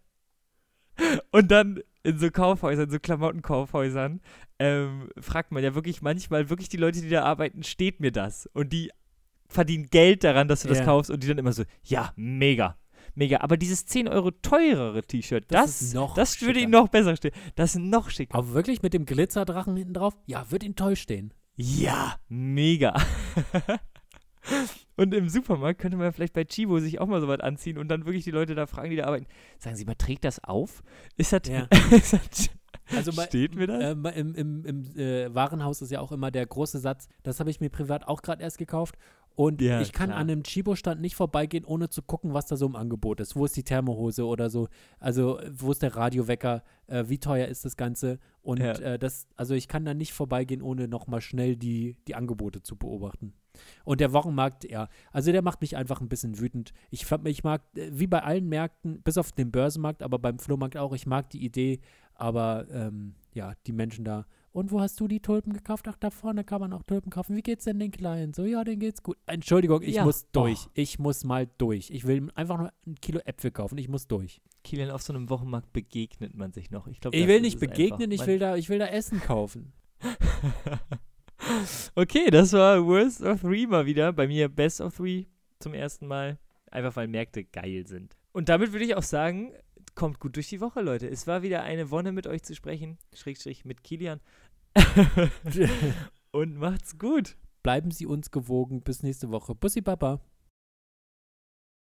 Und 1.33 1.51
dann 1.51 1.81
in 2.03 2.17
so 2.17 2.31
Kaufhäusern, 2.31 2.89
so 2.89 2.97
Klamottenkaufhäusern, 2.97 4.21
ähm, 4.57 5.09
fragt 5.19 5.51
man 5.51 5.63
ja 5.63 5.75
wirklich 5.75 6.01
manchmal, 6.01 6.49
wirklich 6.49 6.69
die 6.69 6.77
Leute, 6.77 7.01
die 7.01 7.09
da 7.09 7.23
arbeiten, 7.23 7.61
steht 7.63 7.99
mir 7.99 8.13
das? 8.13 8.47
Und 8.53 8.71
die 8.71 8.89
verdienen 9.51 9.87
Geld 9.89 10.23
daran, 10.23 10.47
dass 10.47 10.61
du 10.63 10.67
das 10.67 10.79
Ja. 10.79 10.85
kaufst 10.85 11.11
und 11.11 11.23
die 11.23 11.27
dann 11.27 11.37
immer 11.37 11.53
so, 11.53 11.63
ja, 11.83 12.11
mega, 12.15 12.77
mega. 13.15 13.39
Aber 13.41 13.57
dieses 13.57 13.85
10 13.85 14.07
Euro 14.07 14.31
teurere 14.31 15.03
T-Shirt, 15.03 15.45
Das 15.49 15.79
das, 15.79 15.93
noch 15.93 16.15
das 16.15 16.41
würde 16.41 16.59
ihnen 16.59 16.71
noch 16.71 16.87
besser 16.87 17.15
stehen. 17.15 17.31
Das 17.55 17.75
ist 17.75 17.81
noch 17.81 18.09
schicker. 18.09 18.35
Aber 18.35 18.53
wirklich 18.53 18.81
mit 18.81 18.93
dem 18.93 19.05
Glitzerdrachen 19.05 19.75
hinten 19.75 19.93
drauf? 19.93 20.15
Ja, 20.25 20.49
wird 20.51 20.63
ihn 20.63 20.75
toll 20.75 20.95
stehen. 20.95 21.33
Ja, 21.57 22.15
mega. 22.29 22.95
und 24.97 25.13
im 25.13 25.29
Supermarkt 25.29 25.79
könnte 25.79 25.97
man 25.97 26.11
vielleicht 26.13 26.33
bei 26.33 26.45
Chibo 26.45 26.79
sich 26.79 26.99
auch 26.99 27.07
mal 27.07 27.21
so 27.21 27.27
was 27.27 27.41
anziehen 27.41 27.77
und 27.77 27.89
dann 27.89 28.05
wirklich 28.05 28.23
die 28.23 28.31
Leute 28.31 28.55
da 28.55 28.65
fragen, 28.65 28.89
die 28.89 28.95
da 28.95 29.05
arbeiten. 29.05 29.27
Sagen 29.59 29.75
Sie 29.75 29.85
mal, 29.85 29.95
trägt 29.95 30.23
das 30.23 30.43
auf? 30.43 30.81
Ist 31.17 31.33
das, 31.33 31.41
Ja. 31.47 31.67
ist 31.91 32.13
das 32.13 32.49
Also 32.95 33.11
bei- 33.13 33.25
steht 33.25 33.55
mir 33.55 33.67
das? 33.67 33.83
Ähm, 33.83 34.05
Im 34.05 34.35
im, 34.35 34.65
im 34.65 34.97
äh, 34.97 35.33
Warenhaus 35.33 35.81
ist 35.81 35.91
ja 35.91 35.99
auch 35.99 36.11
immer 36.11 36.31
der 36.31 36.45
große 36.45 36.79
Satz, 36.79 37.07
das 37.23 37.39
habe 37.39 37.49
ich 37.49 37.59
mir 37.59 37.69
privat 37.69 38.07
auch 38.07 38.21
gerade 38.21 38.41
erst 38.43 38.57
gekauft. 38.57 38.95
Und 39.35 39.61
Ja, 39.61 39.81
ich 39.81 39.93
kann 39.93 40.07
klar. 40.09 40.19
an 40.19 40.29
einem 40.29 40.43
Chibo-Stand 40.43 40.99
nicht 41.01 41.15
vorbeigehen, 41.15 41.63
ohne 41.65 41.89
zu 41.89 42.01
gucken, 42.01 42.33
was 42.33 42.47
da 42.47 42.57
so 42.57 42.65
im 42.65 42.75
Angebot 42.75 43.19
ist. 43.21 43.35
Wo 43.35 43.45
ist 43.45 43.55
die 43.55 43.63
Thermohose 43.63 44.25
oder 44.25 44.49
so? 44.49 44.67
Also, 44.99 45.39
wo 45.51 45.71
ist 45.71 45.81
der 45.81 45.95
Radiowecker? 45.95 46.63
Äh, 46.87 47.05
wie 47.07 47.17
teuer 47.17 47.47
ist 47.47 47.63
das 47.65 47.77
Ganze? 47.77 48.19
Und 48.41 48.59
Ja. 48.59 48.73
äh, 48.73 48.99
das, 48.99 49.27
also 49.37 49.53
ich 49.55 49.67
kann 49.67 49.85
da 49.85 49.93
nicht 49.93 50.13
vorbeigehen, 50.13 50.61
ohne 50.61 50.87
nochmal 50.87 51.21
schnell 51.21 51.55
die, 51.55 51.95
die 52.07 52.15
Angebote 52.15 52.61
zu 52.61 52.75
beobachten. 52.75 53.33
Und 53.83 53.99
der 54.01 54.13
Wochenmarkt, 54.13 54.69
ja, 54.69 54.87
also 55.11 55.31
der 55.31 55.41
macht 55.41 55.61
mich 55.61 55.75
einfach 55.75 56.01
ein 56.01 56.07
bisschen 56.09 56.39
wütend. 56.39 56.73
Ich, 56.89 57.05
fand- 57.05 57.27
ich 57.27 57.43
mag, 57.43 57.61
äh, 57.75 57.89
wie 57.91 58.07
bei 58.07 58.23
allen 58.23 58.47
Märkten, 58.49 59.01
bis 59.01 59.17
auf 59.17 59.31
den 59.31 59.51
Börsenmarkt, 59.51 60.03
aber 60.03 60.19
beim 60.19 60.39
Flohmarkt 60.39 60.77
auch, 60.77 60.93
ich 60.93 61.05
mag 61.07 61.29
die 61.29 61.43
Idee, 61.43 61.79
aber 62.13 62.67
ähm, 62.71 63.15
ja, 63.33 63.53
die 63.65 63.73
Menschen 63.73 64.03
da. 64.05 64.25
Und 64.53 64.71
wo 64.71 64.81
hast 64.81 64.99
du 64.99 65.07
die 65.07 65.21
Tulpen 65.21 65.53
gekauft? 65.53 65.87
Ach, 65.87 65.95
da 65.97 66.09
vorne 66.09 66.43
kann 66.43 66.59
man 66.59 66.73
auch 66.73 66.83
Tulpen 66.83 67.09
kaufen. 67.09 67.35
Wie 67.37 67.41
geht's 67.41 67.63
denn 67.63 67.79
den 67.79 67.91
Kleinen? 67.91 68.33
So, 68.33 68.43
ja, 68.43 68.63
denen 68.65 68.79
geht's 68.81 69.01
gut. 69.01 69.17
Entschuldigung, 69.25 69.81
ich 69.81 69.95
Ja. 69.95 70.03
muss 70.03 70.29
durch. 70.31 70.65
Oh. 70.67 70.71
Ich 70.73 70.99
muss 70.99 71.23
mal 71.23 71.47
durch. 71.57 71.89
Ich 71.89 72.05
will 72.05 72.29
einfach 72.35 72.57
nur 72.57 72.73
ein 72.85 72.95
Kilo 72.95 73.19
Äpfel 73.23 73.51
kaufen. 73.51 73.77
Ich 73.77 73.87
muss 73.87 74.07
durch. 74.07 74.41
Kilian, 74.63 74.91
auf 74.91 75.01
so 75.01 75.13
einem 75.13 75.29
Wochenmarkt 75.29 75.71
begegnet 75.71 76.35
man 76.35 76.51
sich 76.51 76.69
noch. 76.69 76.87
Ich, 76.87 76.99
glaub, 76.99 77.13
Ich 77.15 77.27
will 77.27 77.39
nicht 77.39 77.59
begegnen, 77.59 78.11
ich 78.11 78.25
will 78.27 78.39
da, 78.39 78.57
ich 78.57 78.67
will 78.69 78.79
da 78.79 78.87
Essen 78.87 79.21
kaufen. 79.21 79.71
okay, 81.95 82.29
das 82.29 82.53
war 82.53 82.85
Worst 82.85 83.21
of 83.21 83.41
Three 83.41 83.67
mal 83.67 83.85
wieder. 83.85 84.11
Bei 84.11 84.27
mir 84.27 84.49
Best 84.49 84.81
of 84.81 84.95
Three 84.95 85.25
zum 85.59 85.73
ersten 85.73 86.07
Mal. 86.07 86.37
Einfach 86.69 86.95
weil 86.95 87.07
Märkte 87.07 87.43
geil 87.43 87.85
sind. 87.87 88.15
Und 88.31 88.49
damit 88.49 88.71
würde 88.71 88.85
ich 88.85 88.95
auch 88.95 89.03
sagen, 89.03 89.53
kommt 90.01 90.19
gut 90.19 90.35
durch 90.35 90.49
die 90.49 90.61
Woche, 90.61 90.81
Leute. 90.81 91.07
Es 91.07 91.27
war 91.27 91.43
wieder 91.43 91.61
eine 91.61 91.91
Wonne 91.91 92.11
mit 92.11 92.25
euch 92.25 92.41
zu 92.41 92.55
sprechen. 92.55 92.97
Schrägstrich 93.13 93.65
mit 93.65 93.83
Kilian. 93.83 94.19
Und 96.31 96.57
macht's 96.57 96.97
gut. 96.97 97.37
Bleiben 97.61 97.91
Sie 97.91 98.07
uns 98.07 98.31
gewogen. 98.31 98.81
Bis 98.81 99.03
nächste 99.03 99.29
Woche. 99.29 99.53
Bussi 99.53 99.83
Papa. 99.83 100.19